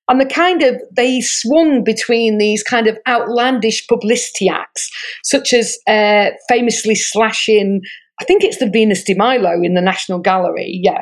And 0.09 0.21
the 0.21 0.27
kind 0.27 0.63
of, 0.63 0.83
they 0.95 1.21
swung 1.21 1.83
between 1.83 2.39
these 2.39 2.63
kind 2.63 2.87
of 2.87 2.99
outlandish 3.07 3.87
publicity 3.87 4.49
acts, 4.49 4.91
such 5.23 5.53
as 5.53 5.79
uh, 5.87 6.31
famously 6.49 6.95
slashing, 6.95 7.81
I 8.21 8.25
think 8.25 8.45
it's 8.45 8.59
the 8.59 8.69
Venus 8.69 9.03
de 9.03 9.15
Milo 9.15 9.63
in 9.63 9.75
the 9.75 9.81
National 9.81 10.19
Gallery, 10.19 10.81
yeah, 10.83 11.01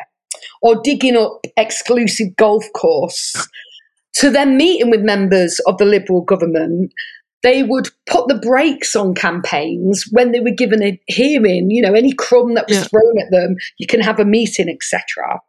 or 0.60 0.80
digging 0.82 1.16
up 1.16 1.40
exclusive 1.56 2.36
golf 2.36 2.64
course, 2.74 3.48
to 4.14 4.30
then 4.30 4.56
meeting 4.56 4.90
with 4.90 5.00
members 5.00 5.58
of 5.66 5.78
the 5.78 5.84
Liberal 5.84 6.22
government 6.22 6.92
they 7.42 7.64
would 7.64 7.88
put 8.06 8.28
the 8.28 8.36
brakes 8.38 8.94
on 8.94 9.14
campaigns 9.14 10.04
when 10.12 10.30
they 10.30 10.38
were 10.38 10.50
given 10.50 10.82
a 10.82 11.00
hearing 11.08 11.70
you 11.70 11.82
know 11.82 11.94
any 11.94 12.12
crumb 12.12 12.54
that 12.54 12.68
was 12.68 12.78
Yeah. 12.78 12.84
thrown 12.84 13.18
at 13.20 13.30
them 13.30 13.56
you 13.78 13.86
can 13.86 14.00
have 14.00 14.20
a 14.20 14.24
meeting 14.24 14.68
etc 14.68 15.40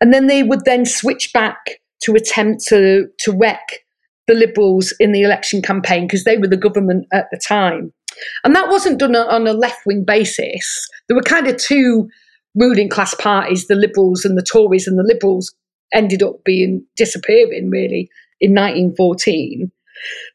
and 0.00 0.12
then 0.12 0.26
they 0.26 0.42
would 0.42 0.64
then 0.64 0.84
switch 0.84 1.32
back 1.32 1.80
to 2.02 2.14
attempt 2.14 2.64
to 2.66 3.06
to 3.18 3.32
wreck 3.32 3.80
the 4.26 4.34
liberals 4.34 4.94
in 5.00 5.12
the 5.12 5.22
election 5.22 5.62
campaign 5.62 6.06
because 6.06 6.24
they 6.24 6.38
were 6.38 6.46
the 6.48 6.56
government 6.56 7.06
at 7.12 7.26
the 7.30 7.38
time. 7.38 7.92
And 8.44 8.54
that 8.54 8.68
wasn't 8.68 9.00
done 9.00 9.16
on 9.16 9.46
a 9.46 9.52
left-wing 9.52 10.04
basis. 10.04 10.88
There 11.08 11.16
were 11.16 11.22
kind 11.22 11.48
of 11.48 11.56
two 11.56 12.08
ruling 12.54 12.88
class 12.88 13.14
parties 13.14 13.66
the 13.66 13.74
liberals 13.74 14.24
and 14.24 14.36
the 14.36 14.42
tories 14.42 14.86
and 14.86 14.98
the 14.98 15.02
liberals 15.02 15.52
ended 15.92 16.22
up 16.22 16.42
being 16.44 16.84
disappearing 16.96 17.70
really 17.70 18.10
in 18.40 18.52
1914 18.52 19.70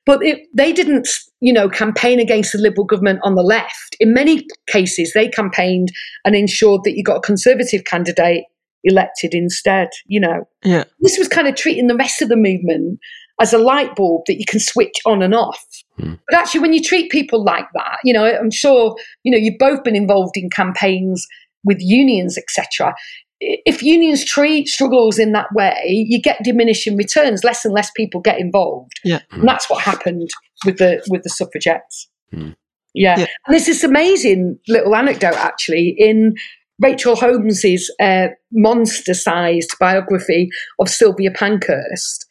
but 0.05 0.23
it, 0.23 0.47
they 0.53 0.71
didn't, 0.71 1.07
you 1.41 1.51
know, 1.51 1.69
campaign 1.69 2.19
against 2.19 2.53
the 2.53 2.57
Liberal 2.59 2.85
government 2.85 3.19
on 3.23 3.35
the 3.35 3.41
left. 3.43 3.95
In 3.99 4.13
many 4.13 4.45
cases, 4.67 5.11
they 5.13 5.27
campaigned 5.27 5.91
and 6.25 6.35
ensured 6.35 6.81
that 6.83 6.95
you 6.95 7.03
got 7.03 7.17
a 7.17 7.21
Conservative 7.21 7.83
candidate 7.83 8.45
elected 8.83 9.33
instead. 9.33 9.89
You 10.05 10.21
know, 10.21 10.47
Yeah. 10.63 10.85
this 11.01 11.17
was 11.17 11.27
kind 11.27 11.47
of 11.47 11.55
treating 11.55 11.87
the 11.87 11.95
rest 11.95 12.21
of 12.21 12.29
the 12.29 12.37
movement 12.37 12.99
as 13.41 13.53
a 13.53 13.57
light 13.57 13.95
bulb 13.95 14.23
that 14.27 14.39
you 14.39 14.45
can 14.47 14.59
switch 14.59 14.95
on 15.05 15.21
and 15.21 15.35
off. 15.35 15.63
Hmm. 15.99 16.13
But 16.29 16.39
actually, 16.39 16.61
when 16.61 16.73
you 16.73 16.81
treat 16.81 17.11
people 17.11 17.43
like 17.43 17.67
that, 17.73 17.97
you 18.03 18.13
know, 18.13 18.25
I'm 18.25 18.51
sure, 18.51 18.95
you 19.23 19.31
know, 19.31 19.37
you've 19.37 19.59
both 19.59 19.83
been 19.83 19.95
involved 19.95 20.37
in 20.37 20.49
campaigns 20.49 21.27
with 21.63 21.77
unions, 21.81 22.37
etc. 22.37 22.95
If 23.39 23.83
unions 23.83 24.25
treat 24.25 24.67
struggles 24.67 25.19
in 25.19 25.31
that 25.33 25.47
way, 25.53 26.05
you 26.07 26.19
get 26.21 26.43
diminishing 26.43 26.97
returns. 26.97 27.43
Less 27.43 27.63
and 27.65 27.73
less 27.73 27.91
people 27.95 28.19
get 28.19 28.39
involved, 28.39 28.93
Yeah. 29.03 29.19
and 29.31 29.47
that's 29.47 29.69
what 29.69 29.81
happened 29.83 30.29
with 30.65 30.77
the 30.77 31.03
with 31.09 31.23
the 31.23 31.29
suffragettes. 31.29 32.09
Hmm. 32.33 32.51
Yeah. 32.93 33.19
Yeah. 33.19 33.25
and 33.45 33.53
there's 33.53 33.67
this 33.67 33.83
amazing 33.83 34.57
little 34.67 34.95
anecdote 34.95 35.35
actually 35.35 35.93
in 35.99 36.33
Rachel 36.79 37.15
Holmes's 37.15 37.93
uh, 37.99 38.27
monster-sized 38.51 39.73
biography 39.79 40.49
of 40.79 40.89
Sylvia 40.89 41.31
Pankhurst. 41.31 42.25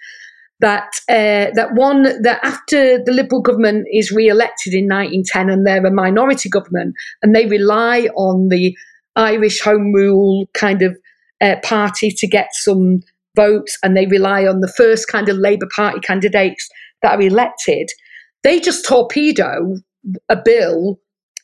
That 0.60 0.88
uh, 1.10 1.52
that 1.54 1.74
one 1.74 2.04
that 2.22 2.40
after 2.42 2.96
the 3.04 3.12
Liberal 3.12 3.42
government 3.42 3.86
is 3.92 4.10
re-elected 4.10 4.72
in 4.72 4.88
1910 4.88 5.50
and 5.50 5.66
they're 5.66 5.84
a 5.84 5.90
minority 5.90 6.48
government 6.48 6.94
and 7.22 7.36
they 7.36 7.44
rely 7.46 8.08
on 8.16 8.48
the 8.48 8.74
Irish 9.16 9.60
Home 9.60 9.92
Rule 9.92 10.46
kind 10.54 10.82
of 10.82 10.96
uh, 11.40 11.56
party 11.62 12.10
to 12.10 12.26
get 12.26 12.48
some 12.52 13.02
votes 13.34 13.78
and 13.82 13.96
they 13.96 14.06
rely 14.06 14.46
on 14.46 14.60
the 14.60 14.72
first 14.76 15.08
kind 15.08 15.28
of 15.28 15.36
Labour 15.36 15.68
Party 15.74 16.00
candidates 16.00 16.68
that 17.02 17.14
are 17.14 17.22
elected. 17.22 17.88
They 18.42 18.60
just 18.60 18.86
torpedo 18.86 19.76
a 20.28 20.36
bill 20.36 20.98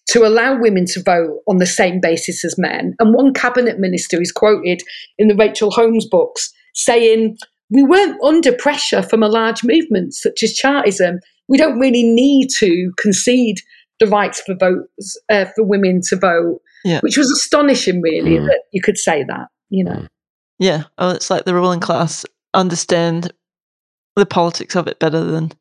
to 0.09 0.27
allow 0.27 0.59
women 0.59 0.85
to 0.87 1.03
vote 1.03 1.41
on 1.49 1.59
the 1.59 1.67
same 1.67 2.01
basis 2.01 2.45
as 2.45 2.59
men. 2.59 2.95
And 2.99 3.15
one 3.15 3.33
cabinet 3.33 3.79
minister 3.79 4.21
is 4.21 4.33
quoted 4.33 4.83
in 5.19 5.29
the 5.29 5.35
Rachel 5.35 5.71
Holmes 5.71 6.07
books 6.07 6.53
saying, 6.75 7.39
We 7.71 7.83
weren't 7.83 8.23
under 8.23 8.53
pressure 8.53 9.03
from 9.03 9.23
a 9.23 9.29
large 9.29 9.63
movement 9.65 10.15
such 10.15 10.43
as 10.43 10.55
Chartism. 10.55 11.21
We 11.49 11.59
don't 11.59 11.79
really 11.79 12.03
need 12.03 12.49
to 12.59 12.93
concede 12.99 13.61
the 14.01 14.07
rights 14.07 14.41
for 14.41 14.55
votes 14.55 15.21
uh, 15.31 15.47
for 15.55 15.65
women 15.65 16.01
to 16.09 16.17
vote, 16.17 16.61
Yeah. 16.85 17.01
which 17.01 17.17
was 17.17 17.31
astonishing, 17.31 18.01
really, 18.03 18.33
Mm. 18.39 18.47
that 18.47 18.63
you 18.73 18.81
could 18.83 18.99
say 18.99 19.25
that. 19.25 19.49
You 19.71 19.85
know, 19.85 20.07
Yeah. 20.59 20.85
Oh, 20.99 21.11
it's 21.11 21.31
like 21.31 21.45
the 21.45 21.55
ruling 21.55 21.81
class 21.81 22.25
understand 22.55 23.33
the 24.17 24.27
politics 24.27 24.77
of 24.77 24.87
it 24.89 24.99
better 24.99 25.25
than 25.25 25.53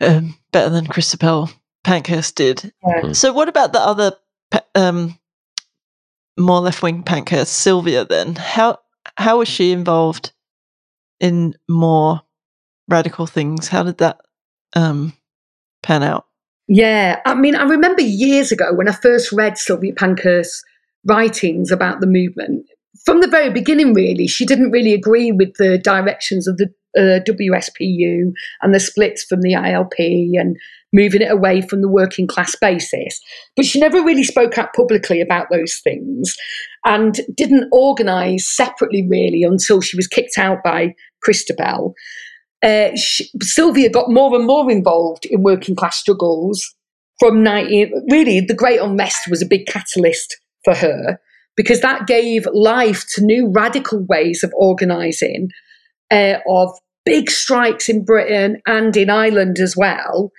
um, 0.00 0.38
better 0.52 0.70
than 0.70 0.86
Christabel 0.86 1.50
Pankhurst 1.84 2.36
did. 2.36 2.72
Yeah. 2.86 3.12
So, 3.12 3.32
what 3.32 3.48
about 3.48 3.72
the 3.72 3.80
other 3.80 4.12
um, 4.76 5.18
more 6.38 6.60
left 6.60 6.82
wing 6.82 7.02
Pankhurst, 7.02 7.52
Sylvia? 7.52 8.04
Then 8.04 8.36
how 8.36 8.78
how 9.16 9.38
was 9.38 9.48
she 9.48 9.72
involved 9.72 10.32
in 11.18 11.54
more 11.68 12.22
radical 12.86 13.26
things? 13.26 13.66
How 13.66 13.82
did 13.82 13.98
that 13.98 14.20
um, 14.74 15.14
pan 15.82 16.04
out? 16.04 16.26
Yeah, 16.68 17.20
I 17.24 17.34
mean, 17.34 17.56
I 17.56 17.64
remember 17.64 18.02
years 18.02 18.52
ago 18.52 18.74
when 18.74 18.88
I 18.88 18.92
first 18.92 19.32
read 19.32 19.56
Sylvia 19.56 19.94
Pankhurst's 19.94 20.62
writings 21.06 21.70
about 21.70 22.00
the 22.00 22.06
movement. 22.06 22.66
From 23.06 23.20
the 23.20 23.28
very 23.28 23.50
beginning, 23.50 23.94
really, 23.94 24.26
she 24.26 24.44
didn't 24.44 24.70
really 24.70 24.92
agree 24.92 25.32
with 25.32 25.54
the 25.54 25.78
directions 25.78 26.46
of 26.46 26.58
the 26.58 26.66
uh, 26.96 27.20
WSPU 27.26 28.32
and 28.60 28.74
the 28.74 28.80
splits 28.80 29.24
from 29.24 29.40
the 29.40 29.52
ILP 29.52 30.38
and 30.38 30.56
moving 30.92 31.22
it 31.22 31.30
away 31.30 31.62
from 31.62 31.80
the 31.80 31.88
working 31.88 32.26
class 32.26 32.54
basis. 32.56 33.18
But 33.56 33.64
she 33.64 33.80
never 33.80 34.02
really 34.02 34.24
spoke 34.24 34.58
out 34.58 34.74
publicly 34.74 35.22
about 35.22 35.46
those 35.50 35.80
things 35.82 36.34
and 36.84 37.20
didn't 37.34 37.68
organise 37.72 38.46
separately, 38.46 39.06
really, 39.08 39.42
until 39.42 39.80
she 39.80 39.96
was 39.96 40.06
kicked 40.06 40.36
out 40.36 40.58
by 40.62 40.94
Christabel 41.22 41.94
uh, 42.62 42.96
she, 42.96 43.30
Sylvia 43.40 43.88
got 43.90 44.10
more 44.10 44.34
and 44.34 44.46
more 44.46 44.70
involved 44.70 45.26
in 45.26 45.42
working 45.42 45.76
class 45.76 45.96
struggles 45.96 46.74
from 47.18 47.42
19. 47.42 48.06
Really, 48.10 48.40
the 48.40 48.54
Great 48.54 48.80
Unrest 48.80 49.28
was 49.28 49.42
a 49.42 49.46
big 49.46 49.66
catalyst 49.66 50.36
for 50.64 50.74
her 50.74 51.20
because 51.56 51.80
that 51.80 52.06
gave 52.06 52.46
life 52.52 53.04
to 53.14 53.24
new 53.24 53.50
radical 53.50 54.04
ways 54.08 54.42
of 54.42 54.52
organising, 54.54 55.50
uh, 56.10 56.38
of 56.48 56.70
big 57.04 57.30
strikes 57.30 57.88
in 57.88 58.04
Britain 58.04 58.60
and 58.66 58.96
in 58.96 59.10
Ireland 59.10 59.58
as 59.58 59.76
well. 59.76 60.30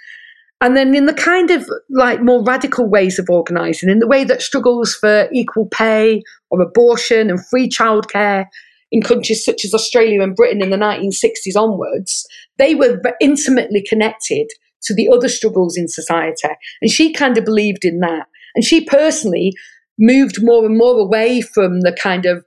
And 0.62 0.76
then 0.76 0.94
in 0.94 1.06
the 1.06 1.14
kind 1.14 1.52
of 1.52 1.70
like 1.90 2.22
more 2.22 2.44
radical 2.44 2.90
ways 2.90 3.18
of 3.18 3.30
organising, 3.30 3.90
in 3.90 4.00
the 4.00 4.08
way 4.08 4.26
that 4.26 4.42
struggles 4.42 4.94
for 4.94 5.30
equal 5.32 5.68
pay 5.68 6.22
or 6.50 6.62
abortion 6.62 7.30
and 7.30 7.46
free 7.48 7.70
childcare 7.70 8.46
in 8.92 9.02
countries 9.02 9.44
such 9.44 9.64
as 9.66 9.74
Australia 9.74 10.22
and 10.22 10.36
Britain 10.36 10.62
in 10.62 10.70
the 10.70 10.78
1960s 10.78 11.56
onwards, 11.56 12.26
they 12.58 12.76
were 12.76 13.02
intimately 13.22 13.84
connected 13.88 14.48
to 14.84 14.94
the 14.94 15.10
other 15.10 15.30
struggles 15.30 15.78
in 15.78 15.88
society. 15.88 16.50
And 16.82 16.90
she 16.90 17.14
kind 17.14 17.38
of 17.38 17.46
believed 17.46 17.86
in 17.86 18.00
that. 18.00 18.28
And 18.56 18.64
she 18.64 18.86
personally 18.86 19.54
moved 19.98 20.38
more 20.42 20.66
and 20.66 20.78
more 20.78 20.98
away 21.00 21.42
from 21.42 21.82
the 21.82 21.96
kind 22.02 22.26
of 22.26 22.44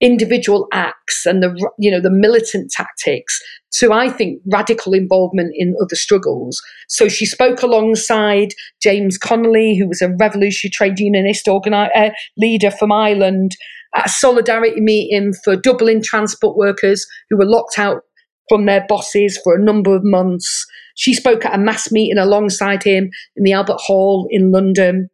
individual 0.00 0.66
acts 0.72 1.24
and 1.24 1.42
the 1.42 1.70
you 1.78 1.90
know 1.90 2.00
the 2.00 2.10
militant 2.10 2.70
tactics 2.70 3.40
to 3.70 3.92
I 3.92 4.10
think 4.10 4.40
radical 4.52 4.92
involvement 4.92 5.52
in 5.56 5.74
other 5.80 5.96
struggles. 5.96 6.60
So 6.88 7.08
she 7.08 7.26
spoke 7.26 7.62
alongside 7.62 8.50
James 8.82 9.18
Connolly, 9.18 9.76
who 9.76 9.88
was 9.88 10.02
a 10.02 10.14
revolutionary 10.14 10.70
trade 10.70 10.98
unionist 10.98 11.46
organi- 11.46 11.90
uh, 11.94 12.10
leader 12.36 12.70
from 12.70 12.92
Ireland, 12.92 13.56
at 13.94 14.06
a 14.06 14.08
solidarity 14.08 14.80
meeting 14.80 15.32
for 15.44 15.56
Dublin 15.56 16.02
transport 16.02 16.56
workers 16.56 17.06
who 17.30 17.36
were 17.36 17.46
locked 17.46 17.78
out 17.78 18.02
from 18.48 18.66
their 18.66 18.84
bosses 18.88 19.38
for 19.42 19.54
a 19.54 19.62
number 19.62 19.94
of 19.94 20.04
months. 20.04 20.66
She 20.96 21.14
spoke 21.14 21.44
at 21.44 21.54
a 21.54 21.58
mass 21.58 21.90
meeting 21.90 22.18
alongside 22.18 22.82
him 22.82 23.10
in 23.36 23.44
the 23.44 23.52
Albert 23.52 23.78
Hall 23.78 24.26
in 24.30 24.50
London. 24.50 25.08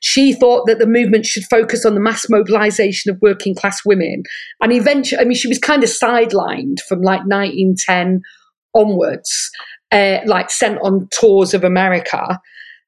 She 0.00 0.32
thought 0.32 0.66
that 0.66 0.78
the 0.78 0.86
movement 0.86 1.26
should 1.26 1.44
focus 1.44 1.84
on 1.84 1.94
the 1.94 2.00
mass 2.00 2.28
mobilization 2.28 3.10
of 3.10 3.20
working 3.22 3.54
class 3.54 3.80
women. 3.84 4.22
And 4.60 4.72
eventually, 4.72 5.20
I 5.20 5.24
mean, 5.24 5.36
she 5.36 5.48
was 5.48 5.58
kind 5.58 5.82
of 5.82 5.90
sidelined 5.90 6.80
from 6.88 7.00
like 7.00 7.20
1910 7.20 8.20
onwards, 8.74 9.50
uh, 9.90 10.18
like 10.26 10.50
sent 10.50 10.78
on 10.82 11.08
tours 11.18 11.54
of 11.54 11.64
America 11.64 12.38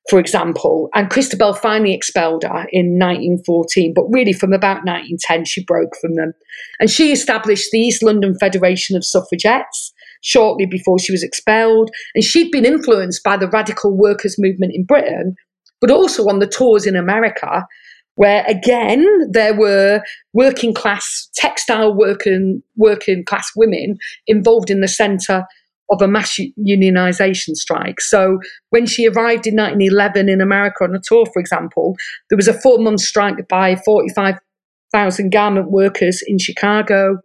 for 0.08 0.18
example. 0.18 0.88
And 0.94 1.10
Christabel 1.10 1.54
finally 1.54 1.94
expelled 1.94 2.44
her 2.44 2.66
in 2.72 2.98
1914, 2.98 3.92
but 3.94 4.04
really 4.10 4.32
from 4.32 4.52
about 4.52 4.84
1910, 4.84 5.44
she 5.44 5.64
broke 5.64 5.94
from 6.00 6.14
them. 6.14 6.32
And 6.80 6.90
she 6.90 7.12
established 7.12 7.70
the 7.70 7.80
East 7.80 8.02
London 8.02 8.36
Federation 8.38 8.96
of 8.96 9.04
Suffragettes 9.04 9.92
shortly 10.22 10.66
before 10.66 10.98
she 10.98 11.12
was 11.12 11.22
expelled. 11.22 11.90
And 12.14 12.24
she'd 12.24 12.50
been 12.50 12.64
influenced 12.64 13.22
by 13.22 13.36
the 13.36 13.48
radical 13.48 13.96
workers' 13.96 14.36
movement 14.38 14.72
in 14.74 14.84
Britain, 14.84 15.36
but 15.80 15.90
also 15.90 16.26
on 16.28 16.38
the 16.38 16.46
tours 16.46 16.86
in 16.86 16.96
America, 16.96 17.66
where 18.14 18.44
again 18.48 19.06
there 19.30 19.54
were 19.54 20.02
working 20.32 20.74
class 20.74 21.28
textile 21.36 21.94
working 21.94 22.62
working 22.76 23.24
class 23.24 23.48
women 23.54 23.96
involved 24.26 24.70
in 24.70 24.80
the 24.80 24.88
centre 24.88 25.44
of 25.90 26.02
a 26.02 26.08
mass 26.08 26.38
unionization 26.58 27.54
strike. 27.54 28.00
So 28.00 28.40
when 28.70 28.86
she 28.86 29.06
arrived 29.06 29.46
in 29.46 29.56
1911 29.56 30.28
in 30.28 30.40
America 30.40 30.84
on 30.84 30.94
a 30.94 31.00
tour, 31.02 31.26
for 31.32 31.40
example, 31.40 31.96
there 32.28 32.36
was 32.36 32.48
a 32.48 32.60
four 32.60 32.78
month 32.78 33.00
strike 33.00 33.48
by 33.48 33.76
45,000 33.76 35.30
garment 35.30 35.70
workers 35.70 36.22
in 36.26 36.38
Chicago. 36.38 37.18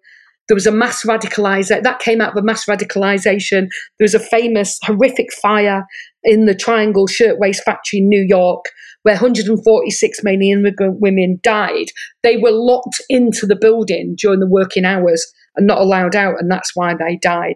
There 0.47 0.55
was 0.55 0.68
a 0.68 0.72
mass 0.72 1.03
radicalization 1.05 1.84
that 1.84 1.99
came 1.99 2.20
out 2.20 2.32
of 2.32 2.38
a 2.38 2.45
mass 2.45 2.66
radicalization. 2.66 3.68
There 3.97 4.05
was 4.05 4.14
a 4.14 4.20
famous 4.20 4.78
horrific 4.84 5.34
fire 5.41 5.86
in 6.24 6.45
the 6.45 6.55
Triangle 6.55 7.07
Shirtwaist 7.07 7.64
Factory 7.64 7.99
in 7.99 8.09
New 8.09 8.26
York, 8.28 8.66
where 9.03 9.16
146 9.16 10.24
mainly 10.24 10.51
immigrant 10.51 10.99
women 10.99 11.39
died. 11.43 11.88
They 12.24 12.38
were 12.38 12.51
locked 12.51 13.01
into 13.09 13.45
the 13.45 13.55
building 13.55 14.16
during 14.18 14.39
the 14.39 14.47
working 14.47 14.86
hours 14.86 15.26
and 15.55 15.68
not 15.68 15.80
allowed 15.80 16.16
out, 16.16 16.36
and 16.39 16.51
that's 16.51 16.72
why 16.76 16.93
they 16.93 17.18
died. 17.22 17.55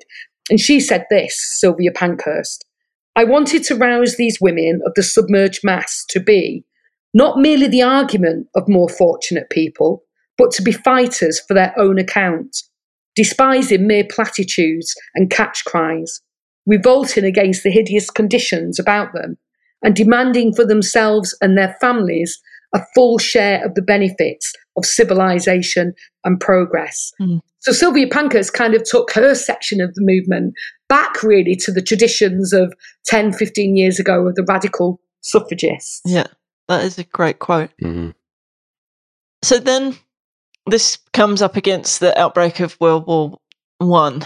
And 0.49 0.59
she 0.59 0.79
said 0.79 1.05
this, 1.09 1.35
Sylvia 1.59 1.91
Pankhurst 1.91 2.65
I 3.17 3.23
wanted 3.23 3.63
to 3.63 3.75
rouse 3.75 4.15
these 4.15 4.39
women 4.39 4.79
of 4.85 4.93
the 4.93 5.01
submerged 5.01 5.61
mass 5.63 6.05
to 6.09 6.19
be 6.19 6.63
not 7.15 7.39
merely 7.39 7.67
the 7.67 7.81
argument 7.81 8.45
of 8.55 8.69
more 8.69 8.87
fortunate 8.87 9.49
people, 9.49 10.03
but 10.37 10.51
to 10.51 10.61
be 10.61 10.71
fighters 10.71 11.39
for 11.39 11.55
their 11.55 11.73
own 11.79 11.97
account, 11.97 12.61
despising 13.15 13.87
mere 13.87 14.03
platitudes 14.07 14.93
and 15.15 15.31
catch 15.31 15.65
cries, 15.65 16.21
revolting 16.67 17.23
against 17.23 17.63
the 17.63 17.71
hideous 17.71 18.11
conditions 18.11 18.77
about 18.77 19.13
them, 19.13 19.35
and 19.81 19.95
demanding 19.95 20.53
for 20.53 20.63
themselves 20.63 21.35
and 21.41 21.57
their 21.57 21.75
families 21.81 22.39
a 22.75 22.81
full 22.93 23.17
share 23.17 23.65
of 23.65 23.73
the 23.73 23.81
benefits 23.81 24.53
of 24.77 24.85
civilization 24.85 25.91
and 26.23 26.39
progress. 26.39 27.11
Mm. 27.19 27.41
So 27.67 27.73
Sylvia 27.73 28.07
Pankhurst 28.07 28.53
kind 28.53 28.73
of 28.75 28.85
took 28.85 29.11
her 29.11 29.35
section 29.35 29.81
of 29.81 29.93
the 29.93 30.01
movement 30.01 30.53
back 30.87 31.21
really 31.21 31.53
to 31.57 31.71
the 31.73 31.81
traditions 31.81 32.53
of 32.53 32.73
10, 33.07 33.33
15 33.33 33.75
years 33.75 33.99
ago 33.99 34.25
of 34.25 34.35
the 34.35 34.43
radical 34.43 35.01
suffragists. 35.19 36.01
Yeah, 36.05 36.27
that 36.69 36.85
is 36.85 36.97
a 36.97 37.03
great 37.03 37.39
quote. 37.39 37.71
Mm-hmm. 37.83 38.11
So 39.43 39.59
then 39.59 39.97
this 40.67 40.97
comes 41.11 41.41
up 41.41 41.57
against 41.57 41.99
the 41.99 42.17
outbreak 42.17 42.61
of 42.61 42.79
World 42.79 43.05
War 43.05 43.37
One, 43.79 44.23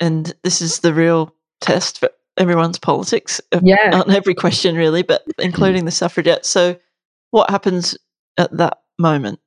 and 0.00 0.34
this 0.42 0.62
is 0.62 0.78
the 0.78 0.94
real 0.94 1.34
test 1.60 1.98
for 1.98 2.08
everyone's 2.38 2.78
politics. 2.78 3.38
Yeah, 3.60 3.90
on 3.92 4.10
every 4.10 4.34
question 4.34 4.76
really, 4.76 5.02
but 5.02 5.24
including 5.38 5.84
the 5.84 5.90
suffragettes. 5.90 6.48
So 6.48 6.78
what 7.32 7.50
happens 7.50 7.98
at 8.38 8.56
that 8.56 8.78
moment? 8.98 9.40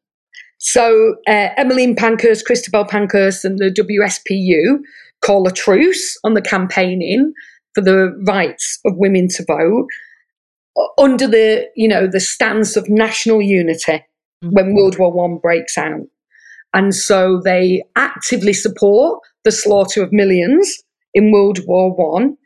So 0.63 1.15
uh, 1.27 1.49
Emmeline 1.57 1.95
Pankhurst, 1.95 2.45
Christabel 2.45 2.85
Pankhurst, 2.85 3.43
and 3.43 3.57
the 3.57 3.71
WSPU 3.71 4.79
call 5.21 5.47
a 5.47 5.51
truce 5.51 6.17
on 6.23 6.35
the 6.35 6.41
campaigning 6.41 7.33
for 7.73 7.81
the 7.81 8.15
rights 8.27 8.79
of 8.85 8.93
women 8.95 9.27
to 9.29 9.43
vote 9.45 9.87
under 10.97 11.27
the 11.27 11.67
you 11.75 11.87
know 11.87 12.07
the 12.07 12.19
stance 12.19 12.75
of 12.75 12.89
national 12.89 13.41
unity 13.41 13.93
mm-hmm. 14.43 14.49
when 14.51 14.75
World 14.75 14.99
War 14.99 15.11
One 15.11 15.37
breaks 15.37 15.79
out, 15.79 16.07
and 16.73 16.93
so 16.93 17.41
they 17.43 17.83
actively 17.95 18.53
support 18.53 19.19
the 19.43 19.51
slaughter 19.51 20.03
of 20.03 20.13
millions 20.13 20.77
in 21.15 21.31
World 21.31 21.59
War 21.65 21.91
One, 21.95 22.37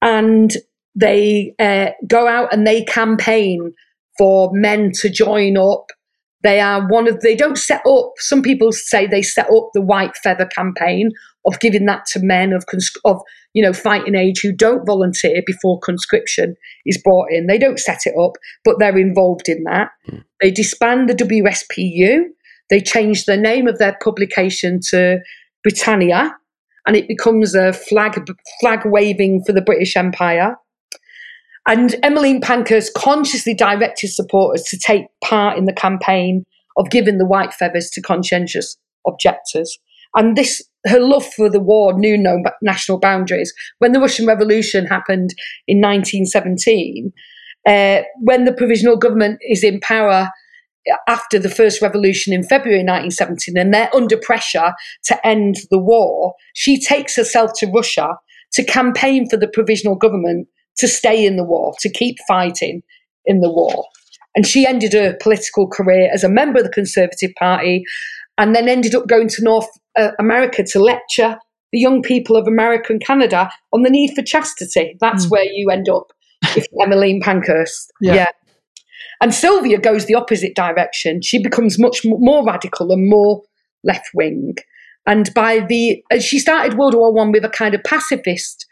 and 0.00 0.52
they 0.94 1.54
uh, 1.58 1.90
go 2.06 2.28
out 2.28 2.52
and 2.52 2.66
they 2.66 2.84
campaign 2.84 3.74
for 4.16 4.50
men 4.52 4.92
to 5.00 5.10
join 5.10 5.56
up. 5.56 5.86
They 6.42 6.60
are 6.60 6.86
one 6.86 7.08
of, 7.08 7.20
they 7.20 7.34
don't 7.34 7.58
set 7.58 7.82
up, 7.86 8.12
some 8.18 8.42
people 8.42 8.70
say 8.72 9.06
they 9.06 9.22
set 9.22 9.50
up 9.50 9.70
the 9.74 9.80
white 9.80 10.16
feather 10.16 10.46
campaign 10.46 11.10
of 11.44 11.58
giving 11.60 11.86
that 11.86 12.06
to 12.06 12.20
men 12.20 12.52
of, 12.52 12.64
of 13.04 13.20
you 13.54 13.62
know, 13.62 13.72
fighting 13.72 14.14
age 14.14 14.40
who 14.40 14.52
don't 14.52 14.86
volunteer 14.86 15.42
before 15.46 15.80
conscription 15.80 16.54
is 16.86 17.00
brought 17.02 17.30
in. 17.30 17.46
They 17.46 17.58
don't 17.58 17.78
set 17.78 18.00
it 18.04 18.14
up, 18.18 18.32
but 18.64 18.76
they're 18.78 18.98
involved 18.98 19.48
in 19.48 19.64
that. 19.64 19.90
Mm. 20.08 20.24
They 20.40 20.50
disband 20.50 21.08
the 21.08 21.14
WSPU. 21.14 22.24
They 22.70 22.80
change 22.80 23.24
the 23.24 23.36
name 23.36 23.66
of 23.66 23.78
their 23.78 23.96
publication 24.02 24.80
to 24.90 25.18
Britannia, 25.62 26.36
and 26.86 26.96
it 26.96 27.08
becomes 27.08 27.54
a 27.54 27.72
flag 27.72 28.28
flag 28.60 28.80
waving 28.84 29.42
for 29.44 29.52
the 29.52 29.62
British 29.62 29.96
Empire. 29.96 30.56
And 31.68 31.96
Emmeline 32.02 32.40
Pankhurst 32.40 32.94
consciously 32.94 33.52
directed 33.52 34.08
supporters 34.08 34.62
to 34.64 34.78
take 34.78 35.04
part 35.22 35.58
in 35.58 35.66
the 35.66 35.72
campaign 35.72 36.44
of 36.78 36.88
giving 36.88 37.18
the 37.18 37.26
white 37.26 37.52
feathers 37.52 37.90
to 37.90 38.00
conscientious 38.00 38.78
objectors. 39.06 39.78
And 40.16 40.34
this, 40.34 40.66
her 40.86 40.98
love 40.98 41.26
for 41.34 41.50
the 41.50 41.60
war 41.60 41.92
knew 41.92 42.16
no 42.16 42.42
national 42.62 42.98
boundaries. 42.98 43.52
When 43.80 43.92
the 43.92 44.00
Russian 44.00 44.26
Revolution 44.26 44.86
happened 44.86 45.34
in 45.66 45.78
1917, 45.78 47.12
uh, 47.66 48.00
when 48.22 48.46
the 48.46 48.54
provisional 48.54 48.96
government 48.96 49.38
is 49.46 49.62
in 49.62 49.78
power 49.80 50.30
after 51.06 51.38
the 51.38 51.50
first 51.50 51.82
revolution 51.82 52.32
in 52.32 52.42
February 52.42 52.80
1917, 52.80 53.58
and 53.58 53.74
they're 53.74 53.94
under 53.94 54.16
pressure 54.16 54.72
to 55.04 55.26
end 55.26 55.56
the 55.70 55.78
war, 55.78 56.32
she 56.54 56.80
takes 56.80 57.14
herself 57.14 57.50
to 57.56 57.66
Russia 57.66 58.14
to 58.52 58.64
campaign 58.64 59.28
for 59.28 59.36
the 59.36 59.48
provisional 59.48 59.96
government 59.96 60.48
to 60.78 60.88
stay 60.88 61.24
in 61.24 61.36
the 61.36 61.44
war, 61.44 61.74
to 61.80 61.88
keep 61.90 62.16
fighting 62.26 62.82
in 63.24 63.40
the 63.40 63.50
war. 63.50 63.84
And 64.34 64.46
she 64.46 64.66
ended 64.66 64.92
her 64.92 65.16
political 65.20 65.66
career 65.66 66.10
as 66.12 66.22
a 66.22 66.28
member 66.28 66.58
of 66.58 66.64
the 66.64 66.72
Conservative 66.72 67.30
Party 67.38 67.84
and 68.36 68.54
then 68.54 68.68
ended 68.68 68.94
up 68.94 69.08
going 69.08 69.28
to 69.28 69.42
North 69.42 69.68
uh, 69.98 70.12
America 70.18 70.62
to 70.62 70.78
lecture 70.78 71.36
the 71.72 71.78
young 71.78 72.02
people 72.02 72.36
of 72.36 72.46
America 72.46 72.92
and 72.92 73.04
Canada 73.04 73.50
on 73.72 73.82
the 73.82 73.90
need 73.90 74.14
for 74.14 74.22
chastity. 74.22 74.96
That's 75.00 75.26
mm. 75.26 75.30
where 75.30 75.44
you 75.44 75.70
end 75.70 75.88
up 75.88 76.12
if 76.56 76.66
Emmeline 76.80 77.20
Pankhurst. 77.20 77.90
Yeah. 78.00 78.14
yeah. 78.14 78.28
And 79.20 79.34
Sylvia 79.34 79.78
goes 79.78 80.06
the 80.06 80.14
opposite 80.14 80.54
direction. 80.54 81.20
She 81.22 81.42
becomes 81.42 81.78
much 81.78 82.02
more 82.04 82.46
radical 82.46 82.92
and 82.92 83.08
more 83.08 83.42
left 83.82 84.08
wing. 84.14 84.54
And 85.06 85.32
by 85.34 85.60
the, 85.60 86.02
she 86.20 86.38
started 86.38 86.78
World 86.78 86.94
War 86.94 87.12
One 87.12 87.32
with 87.32 87.44
a 87.44 87.48
kind 87.48 87.74
of 87.74 87.82
pacifist 87.82 88.66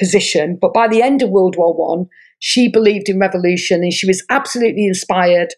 position. 0.00 0.58
But 0.60 0.74
by 0.74 0.88
the 0.88 1.02
end 1.02 1.22
of 1.22 1.30
World 1.30 1.56
War 1.56 1.74
One, 1.74 2.08
she 2.40 2.68
believed 2.68 3.08
in 3.08 3.20
revolution 3.20 3.82
and 3.82 3.92
she 3.92 4.06
was 4.06 4.24
absolutely 4.30 4.86
inspired 4.86 5.54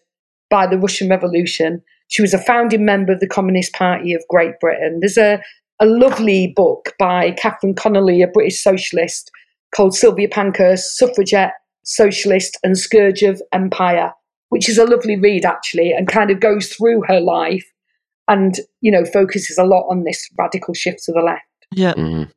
by 0.49 0.67
the 0.67 0.77
Russian 0.77 1.09
Revolution. 1.09 1.81
She 2.09 2.21
was 2.21 2.33
a 2.33 2.37
founding 2.37 2.85
member 2.85 3.13
of 3.13 3.21
the 3.21 3.27
Communist 3.27 3.73
Party 3.73 4.13
of 4.13 4.21
Great 4.29 4.59
Britain. 4.59 4.99
There's 4.99 5.17
a, 5.17 5.41
a 5.79 5.85
lovely 5.85 6.53
book 6.55 6.93
by 6.99 7.31
Katherine 7.31 7.73
Connelly, 7.73 8.21
a 8.21 8.27
British 8.27 8.61
socialist, 8.61 9.31
called 9.73 9.95
Sylvia 9.95 10.27
Pankhurst, 10.27 10.97
Suffragette, 10.97 11.53
Socialist, 11.83 12.59
and 12.63 12.77
Scourge 12.77 13.23
of 13.23 13.41
Empire, 13.51 14.13
which 14.49 14.69
is 14.69 14.77
a 14.77 14.85
lovely 14.85 15.17
read 15.17 15.45
actually 15.45 15.91
and 15.91 16.07
kind 16.07 16.29
of 16.29 16.39
goes 16.39 16.67
through 16.67 17.01
her 17.07 17.19
life 17.19 17.65
and, 18.27 18.59
you 18.81 18.91
know, 18.91 19.05
focuses 19.05 19.57
a 19.57 19.63
lot 19.63 19.87
on 19.89 20.03
this 20.03 20.29
radical 20.37 20.73
shift 20.73 21.03
to 21.05 21.11
the 21.11 21.21
left. 21.21 21.41
Yeah. 21.71 21.93
Mm-hmm. 21.93 22.29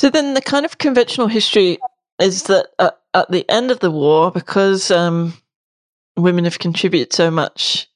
So 0.00 0.08
then 0.08 0.32
the 0.32 0.40
kind 0.40 0.64
of 0.64 0.78
conventional 0.78 1.26
history 1.26 1.76
is 2.18 2.44
that 2.44 2.68
at, 2.78 2.98
at 3.12 3.30
the 3.30 3.44
end 3.50 3.70
of 3.70 3.80
the 3.80 3.90
war, 3.90 4.30
because 4.30 4.90
um, 4.90 5.34
women 6.16 6.44
have 6.44 6.58
contributed 6.58 7.12
so 7.12 7.30
much 7.30 7.86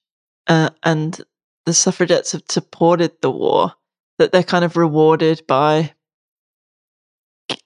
uh, 0.46 0.68
and 0.82 1.18
the 1.64 1.72
suffragettes 1.72 2.32
have 2.32 2.42
supported 2.50 3.12
the 3.22 3.30
war, 3.30 3.72
that 4.18 4.32
they're 4.32 4.42
kind 4.42 4.66
of 4.66 4.76
rewarded 4.76 5.46
by 5.46 5.94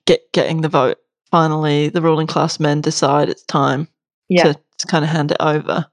get, 0.07 0.31
getting 0.33 0.61
the 0.61 0.69
vote. 0.69 0.99
Finally, 1.33 1.89
the 1.89 2.01
ruling 2.01 2.29
class 2.29 2.61
men 2.61 2.81
decide 2.81 3.29
it's 3.29 3.43
time 3.43 3.89
yeah. 4.29 4.45
to, 4.45 4.61
to 4.79 4.87
kind 4.87 5.05
of 5.05 5.11
hand 5.11 5.33
it 5.33 5.39
over. 5.41 5.85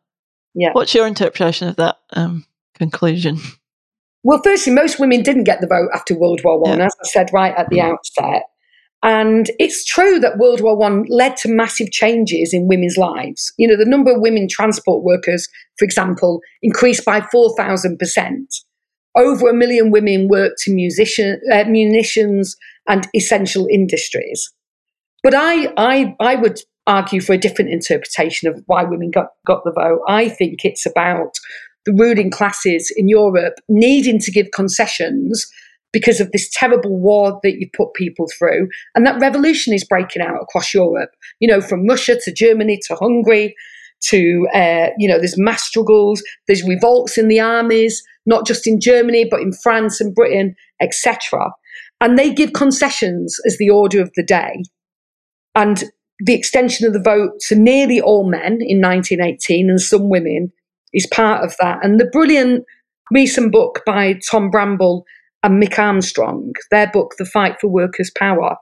Yeah. 0.54 0.70
What's 0.74 0.94
your 0.94 1.08
interpretation 1.08 1.68
of 1.68 1.78
that 1.78 1.98
um, 2.14 2.46
conclusion? 2.76 3.40
Well, 4.26 4.42
firstly, 4.44 4.74
most 4.74 5.00
women 5.00 5.22
didn't 5.22 5.44
get 5.44 5.62
the 5.62 5.68
vote 5.68 5.90
after 5.94 6.18
World 6.18 6.42
War 6.44 6.60
One, 6.60 6.80
yeah. 6.80 6.88
as 6.88 6.96
I 7.00 7.08
said 7.08 7.30
right 7.32 7.54
at 7.56 7.70
the 7.70 7.80
outset. 7.80 8.42
And 9.04 9.52
it's 9.60 9.86
true 9.86 10.20
that 10.20 10.40
World 10.40 10.62
War 10.62 10.76
One 10.76 11.06
led 11.10 11.38
to 11.38 11.48
massive 11.48 11.92
changes 11.92 12.52
in 12.52 12.68
women's 12.68 12.98
lives. 12.98 13.54
You 13.60 13.68
know, 13.68 13.78
the 13.78 13.86
number 13.86 14.12
of 14.12 14.22
women 14.22 14.48
transport 14.50 15.04
workers, 15.04 15.48
for 15.78 15.86
example, 15.86 16.42
increased 16.64 17.06
by 17.06 17.22
four 17.32 17.56
thousand 17.56 18.00
percent. 18.00 18.52
Over 19.16 19.48
a 19.48 19.54
million 19.54 19.92
women 19.92 20.28
worked 20.28 20.64
in 20.66 20.74
musician, 20.74 21.40
uh, 21.54 21.66
munitions 21.66 22.56
and 22.88 23.08
essential 23.16 23.68
industries. 23.70 24.52
But 25.22 25.36
I, 25.36 25.72
I, 25.78 26.16
I 26.20 26.36
would 26.36 26.62
argue 26.88 27.22
for 27.22 27.34
a 27.34 27.38
different 27.38 27.72
interpretation 27.72 28.50
of 28.50 28.64
why 28.66 28.84
women 28.84 29.12
got, 29.12 29.28
got 29.46 29.64
the 29.64 29.72
vote. 29.72 30.02
I 30.08 30.30
think 30.30 30.66
it's 30.66 30.86
about 30.86 31.32
the 31.86 31.94
ruling 31.94 32.32
classes 32.32 32.92
in 32.96 33.08
Europe 33.08 33.56
needing 33.70 34.20
to 34.20 34.32
give 34.32 34.52
concessions 34.54 35.46
because 35.94 36.20
of 36.20 36.32
this 36.32 36.50
terrible 36.52 37.00
war 37.00 37.40
that 37.42 37.58
you 37.58 37.70
put 37.74 37.94
people 37.94 38.28
through. 38.38 38.68
And 38.96 39.06
that 39.06 39.20
revolution 39.22 39.74
is 39.74 39.86
breaking 39.86 40.22
out 40.22 40.42
across 40.42 40.74
Europe, 40.74 41.12
you 41.40 41.48
know, 41.48 41.62
from 41.62 41.88
Russia 41.88 42.20
to 42.20 42.34
Germany 42.34 42.80
to 42.88 42.96
Hungary 42.96 43.56
to, 44.02 44.46
uh, 44.54 44.88
you 44.98 45.08
know, 45.08 45.18
there's 45.18 45.38
mass 45.38 45.64
struggles, 45.64 46.22
there's 46.48 46.68
revolts 46.68 47.18
in 47.18 47.28
the 47.28 47.40
armies, 47.40 48.04
not 48.26 48.46
just 48.46 48.68
in 48.68 48.80
Germany, 48.80 49.26
but 49.30 49.40
in 49.40 49.54
France 49.54 50.02
and 50.02 50.14
Britain, 50.14 50.56
etc. 50.82 51.52
And 52.02 52.20
they 52.20 52.34
give 52.34 52.54
concessions 52.54 53.40
as 53.46 53.58
the 53.58 53.70
order 53.70 54.02
of 54.02 54.12
the 54.16 54.24
day. 54.24 54.64
And 55.56 55.86
the 56.20 56.34
extension 56.34 56.86
of 56.86 56.94
the 56.94 57.02
vote 57.02 57.40
to 57.48 57.56
nearly 57.56 58.02
all 58.02 58.30
men 58.30 58.60
in 58.62 58.82
1918 58.82 59.70
and 59.70 59.82
some 59.82 60.10
women 60.10 60.52
is 60.96 61.06
part 61.06 61.44
of 61.44 61.54
that. 61.60 61.80
And 61.84 62.00
the 62.00 62.06
brilliant 62.06 62.64
recent 63.12 63.52
book 63.52 63.84
by 63.86 64.20
Tom 64.30 64.50
Bramble 64.50 65.06
and 65.44 65.62
Mick 65.62 65.78
Armstrong, 65.78 66.54
their 66.72 66.88
book, 66.88 67.16
The 67.20 67.26
Fight 67.26 67.58
for 67.62 67.68
Workers' 67.68 68.12
Power, 68.18 68.56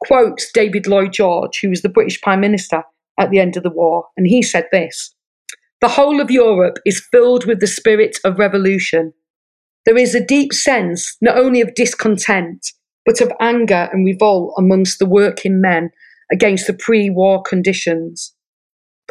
quotes 0.00 0.50
David 0.52 0.86
Lloyd 0.86 1.12
George, 1.12 1.58
who 1.60 1.68
was 1.68 1.82
the 1.82 1.88
British 1.88 2.20
Prime 2.22 2.40
Minister 2.40 2.82
at 3.20 3.30
the 3.30 3.38
end 3.38 3.56
of 3.56 3.62
the 3.62 3.70
war. 3.70 4.06
And 4.16 4.26
he 4.26 4.42
said 4.42 4.66
this 4.72 5.14
The 5.80 5.88
whole 5.88 6.20
of 6.20 6.30
Europe 6.30 6.78
is 6.86 7.06
filled 7.12 7.44
with 7.44 7.60
the 7.60 7.66
spirit 7.66 8.16
of 8.24 8.38
revolution. 8.38 9.12
There 9.84 9.98
is 9.98 10.14
a 10.14 10.24
deep 10.24 10.52
sense 10.52 11.16
not 11.20 11.36
only 11.36 11.60
of 11.60 11.74
discontent, 11.74 12.72
but 13.04 13.20
of 13.20 13.32
anger 13.40 13.88
and 13.92 14.06
revolt 14.06 14.54
amongst 14.56 14.98
the 14.98 15.06
working 15.06 15.60
men 15.60 15.90
against 16.32 16.66
the 16.66 16.72
pre 16.72 17.10
war 17.10 17.42
conditions. 17.42 18.32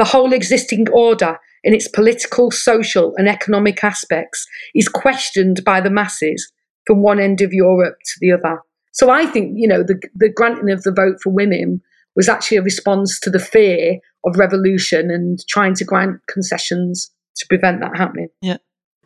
The 0.02 0.06
whole 0.06 0.34
existing 0.34 0.90
order, 0.90 1.38
in 1.64 1.76
its 1.76 1.88
political, 1.88 2.50
social, 2.50 3.14
and 3.18 3.30
economic 3.30 3.84
aspects, 3.84 4.48
is 4.74 4.88
questioned 4.88 5.64
by 5.64 5.80
the 5.80 5.92
masses 5.92 6.52
from 6.88 7.04
one 7.04 7.20
end 7.20 7.40
of 7.42 7.54
Europe 7.54 7.98
to 8.04 8.14
the 8.20 8.32
other. 8.32 8.62
So 8.94 9.12
I 9.12 9.28
think, 9.28 9.52
you 9.58 9.68
know, 9.68 9.84
the, 9.84 10.02
the 10.16 10.34
granting 10.36 10.72
of 10.72 10.82
the 10.82 10.92
vote 10.92 11.18
for 11.22 11.30
women 11.30 11.84
was 12.16 12.28
actually 12.28 12.58
a 12.58 12.64
response 12.64 13.20
to 13.20 13.30
the 13.30 13.38
fear 13.38 14.00
of 14.26 14.40
revolution 14.40 15.12
and 15.12 15.38
trying 15.48 15.76
to 15.76 15.86
grant 15.86 16.20
concessions 16.28 17.12
to 17.36 17.46
prevent 17.46 17.82
that 17.82 17.96
happening. 17.96 18.30
Yeah. 18.42 18.58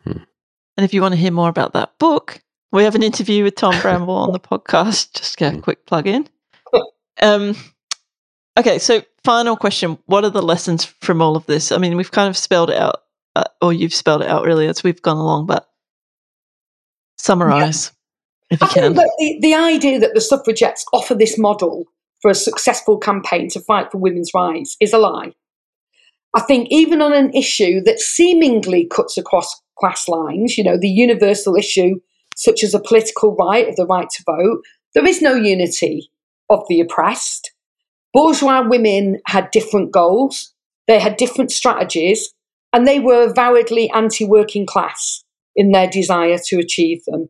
Hmm. 0.02 0.22
And 0.78 0.84
if 0.86 0.94
you 0.94 1.02
want 1.02 1.12
to 1.12 1.20
hear 1.20 1.30
more 1.30 1.50
about 1.50 1.74
that 1.74 1.98
book, 1.98 2.40
we 2.72 2.84
have 2.84 2.94
an 2.94 3.02
interview 3.02 3.44
with 3.44 3.56
Tom 3.56 3.78
Bramble 3.82 4.14
on 4.14 4.32
the 4.32 4.40
podcast. 4.50 5.12
Just 5.12 5.36
get 5.36 5.56
a 5.56 5.60
quick 5.60 5.84
plug 5.84 6.06
in. 6.06 6.26
Um, 7.20 7.54
okay, 8.58 8.78
so 8.78 9.02
final 9.26 9.56
question: 9.56 9.98
What 10.06 10.24
are 10.24 10.30
the 10.30 10.42
lessons 10.42 10.84
from 10.84 11.20
all 11.20 11.36
of 11.36 11.44
this? 11.46 11.72
I 11.72 11.78
mean, 11.78 11.96
we've 11.96 12.10
kind 12.10 12.28
of 12.28 12.36
spelled 12.36 12.70
it 12.70 12.78
out, 12.78 13.02
uh, 13.34 13.44
or 13.60 13.72
you've 13.72 13.92
spelled 13.92 14.22
it 14.22 14.28
out 14.28 14.44
really 14.44 14.68
as 14.68 14.82
we've 14.82 15.02
gone 15.02 15.18
along. 15.18 15.46
But 15.46 15.68
summarize, 17.18 17.92
yeah. 18.50 18.54
if 18.54 18.60
you 18.60 18.66
I 18.68 18.70
can. 18.70 18.94
the, 18.94 19.38
the 19.42 19.54
idea 19.54 19.98
that 19.98 20.14
the 20.14 20.20
suffragettes 20.20 20.86
offer 20.92 21.14
this 21.14 21.36
model 21.36 21.84
for 22.22 22.30
a 22.30 22.34
successful 22.34 22.98
campaign 22.98 23.48
to 23.50 23.60
fight 23.60 23.90
for 23.90 23.98
women's 23.98 24.30
rights 24.32 24.76
is 24.80 24.92
a 24.92 24.98
lie. 24.98 25.32
I 26.34 26.40
think 26.40 26.68
even 26.70 27.02
on 27.02 27.12
an 27.12 27.32
issue 27.34 27.80
that 27.82 27.98
seemingly 27.98 28.86
cuts 28.86 29.16
across 29.18 29.60
class 29.78 30.06
lines, 30.06 30.56
you 30.56 30.64
know, 30.64 30.78
the 30.78 30.88
universal 30.88 31.56
issue 31.56 32.00
such 32.36 32.62
as 32.62 32.74
a 32.74 32.80
political 32.80 33.34
right 33.34 33.68
of 33.68 33.76
the 33.76 33.86
right 33.86 34.08
to 34.10 34.22
vote, 34.24 34.62
there 34.94 35.06
is 35.06 35.22
no 35.22 35.34
unity 35.34 36.10
of 36.50 36.62
the 36.68 36.80
oppressed. 36.80 37.52
Bourgeois 38.16 38.66
women 38.66 39.20
had 39.26 39.50
different 39.50 39.92
goals, 39.92 40.54
they 40.86 40.98
had 40.98 41.18
different 41.18 41.52
strategies, 41.52 42.32
and 42.72 42.88
they 42.88 42.98
were 42.98 43.28
avowedly 43.28 43.90
anti 43.90 44.24
working 44.24 44.64
class 44.64 45.22
in 45.54 45.70
their 45.70 45.86
desire 45.86 46.38
to 46.46 46.58
achieve 46.58 47.04
them. 47.04 47.28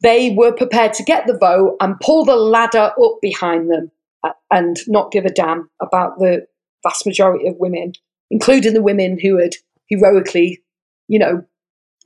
They 0.00 0.30
were 0.30 0.52
prepared 0.52 0.94
to 0.94 1.02
get 1.02 1.26
the 1.26 1.36
vote 1.36 1.76
and 1.78 2.00
pull 2.00 2.24
the 2.24 2.36
ladder 2.36 2.90
up 2.98 3.18
behind 3.20 3.70
them 3.70 3.90
uh, 4.24 4.32
and 4.50 4.78
not 4.86 5.12
give 5.12 5.26
a 5.26 5.30
damn 5.30 5.68
about 5.82 6.18
the 6.18 6.46
vast 6.82 7.04
majority 7.04 7.46
of 7.46 7.56
women, 7.58 7.92
including 8.30 8.72
the 8.72 8.82
women 8.82 9.18
who 9.20 9.36
had 9.36 9.56
heroically, 9.88 10.62
you 11.06 11.18
know, 11.18 11.44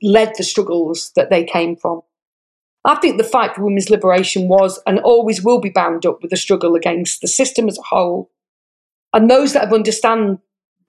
led 0.03 0.33
the 0.37 0.43
struggles 0.43 1.13
that 1.15 1.29
they 1.29 1.45
came 1.45 1.77
from. 1.77 2.01
I 2.83 2.95
think 2.95 3.17
the 3.17 3.23
fight 3.23 3.55
for 3.55 3.63
women's 3.63 3.89
liberation 3.89 4.47
was 4.47 4.79
and 4.87 4.99
always 4.99 5.43
will 5.43 5.59
be 5.59 5.69
bound 5.69 6.05
up 6.05 6.21
with 6.21 6.31
the 6.31 6.37
struggle 6.37 6.75
against 6.75 7.21
the 7.21 7.27
system 7.27 7.67
as 7.67 7.77
a 7.77 7.83
whole. 7.83 8.31
And 9.13 9.29
those 9.29 9.53
that 9.53 9.63
have 9.65 9.73
understand 9.73 10.39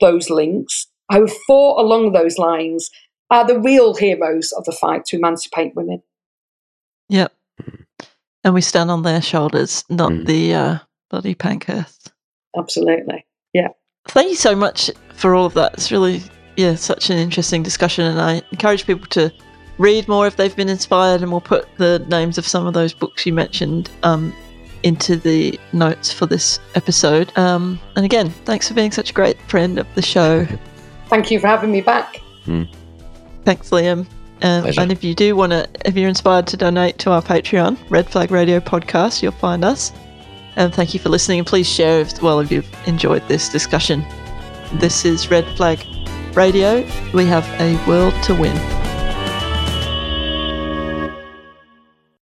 those 0.01 0.30
links, 0.30 0.86
who 1.11 1.26
have 1.26 1.36
fought 1.47 1.80
along 1.80 2.12
those 2.12 2.38
lines, 2.38 2.90
are 3.30 3.47
the 3.47 3.59
real 3.59 3.95
heroes 3.95 4.53
of 4.53 4.64
the 4.64 4.72
fight 4.72 5.05
to 5.07 5.16
emancipate 5.16 5.74
women. 5.74 6.03
Yep. 7.09 7.32
And 8.45 8.55
we 8.55 8.61
stand 8.61 8.90
on 8.90 9.03
their 9.03 9.22
shoulders, 9.22 9.84
not 9.88 10.12
mm. 10.12 10.26
the 10.26 10.55
uh, 10.55 10.78
bloody 11.11 11.34
Pankhurst. 11.34 12.12
Absolutely. 12.57 13.24
Yeah. 13.53 13.68
Thank 14.09 14.30
you 14.30 14.36
so 14.36 14.57
much 14.57 14.90
for 15.14 15.34
all 15.34 15.47
of 15.47 15.55
that. 15.55 15.74
It's 15.74 15.93
really 15.93 16.22
yeah, 16.57 16.74
such 16.74 17.11
an 17.11 17.18
interesting 17.18 17.62
discussion, 17.62 18.05
and 18.05 18.20
I 18.20 18.43
encourage 18.51 18.86
people 18.86 19.07
to 19.09 19.32
read 19.83 20.09
more 20.09 20.26
if 20.26 20.37
they've 20.37 20.55
been 20.55 20.68
inspired, 20.68 21.22
and 21.22 21.30
we'll 21.30 21.41
put 21.41 21.66
the 21.76 21.99
names 22.09 22.39
of 22.39 22.47
some 22.47 22.66
of 22.66 22.74
those 22.74 22.95
books 22.95 23.26
you 23.26 23.33
mentioned 23.33 23.91
um, 24.03 24.35
into 24.83 25.16
the 25.16 25.59
notes 25.72 26.12
for 26.12 26.26
this 26.26 26.61
episode. 26.74 27.37
Um, 27.37 27.78
and 27.97 28.05
again, 28.05 28.30
thanks 28.45 28.68
for 28.68 28.74
being 28.74 28.93
such 28.93 29.11
a 29.11 29.12
great 29.12 29.41
friend 29.43 29.78
of 29.78 29.87
the 29.95 30.03
show. 30.03 30.47
Thank 31.09 31.30
you 31.30 31.41
for 31.41 31.49
having 31.49 31.72
me 31.72 31.80
back. 31.80 32.20
Mm. 32.47 32.68
Thanks, 33.45 33.70
Liam. 33.70 34.07
Um, 34.43 34.66
and 34.76 34.91
if 34.91 35.05
you 35.05 35.14
do 35.14 35.37
want 35.37 35.53
to, 35.53 35.68
if 35.85 35.97
you're 35.97 36.09
inspired 36.09 36.47
to 36.49 36.57
donate 36.57 36.99
to 36.99 37.11
our 37.11 37.22
Patreon, 37.22 37.78
Red 37.91 38.09
Flag 38.09 38.30
Radio 38.30 38.59
Podcast, 38.61 39.22
you'll 39.22 39.33
find 39.33 39.64
us. 39.64 39.93
And 40.57 40.74
thank 40.74 40.95
you 40.95 41.01
for 41.01 41.09
listening. 41.09 41.39
And 41.39 41.47
please 41.47 41.68
share 41.68 42.01
if, 42.01 42.20
well, 42.22 42.41
if 42.41 42.51
you've 42.51 42.68
enjoyed 42.87 43.26
this 43.28 43.49
discussion. 43.49 44.05
This 44.74 45.05
is 45.05 45.30
Red 45.30 45.47
Flag 45.57 45.85
Radio, 46.35 46.87
we 47.12 47.26
have 47.26 47.47
a 47.61 47.76
world 47.87 48.14
to 48.24 48.35
win. 48.35 48.82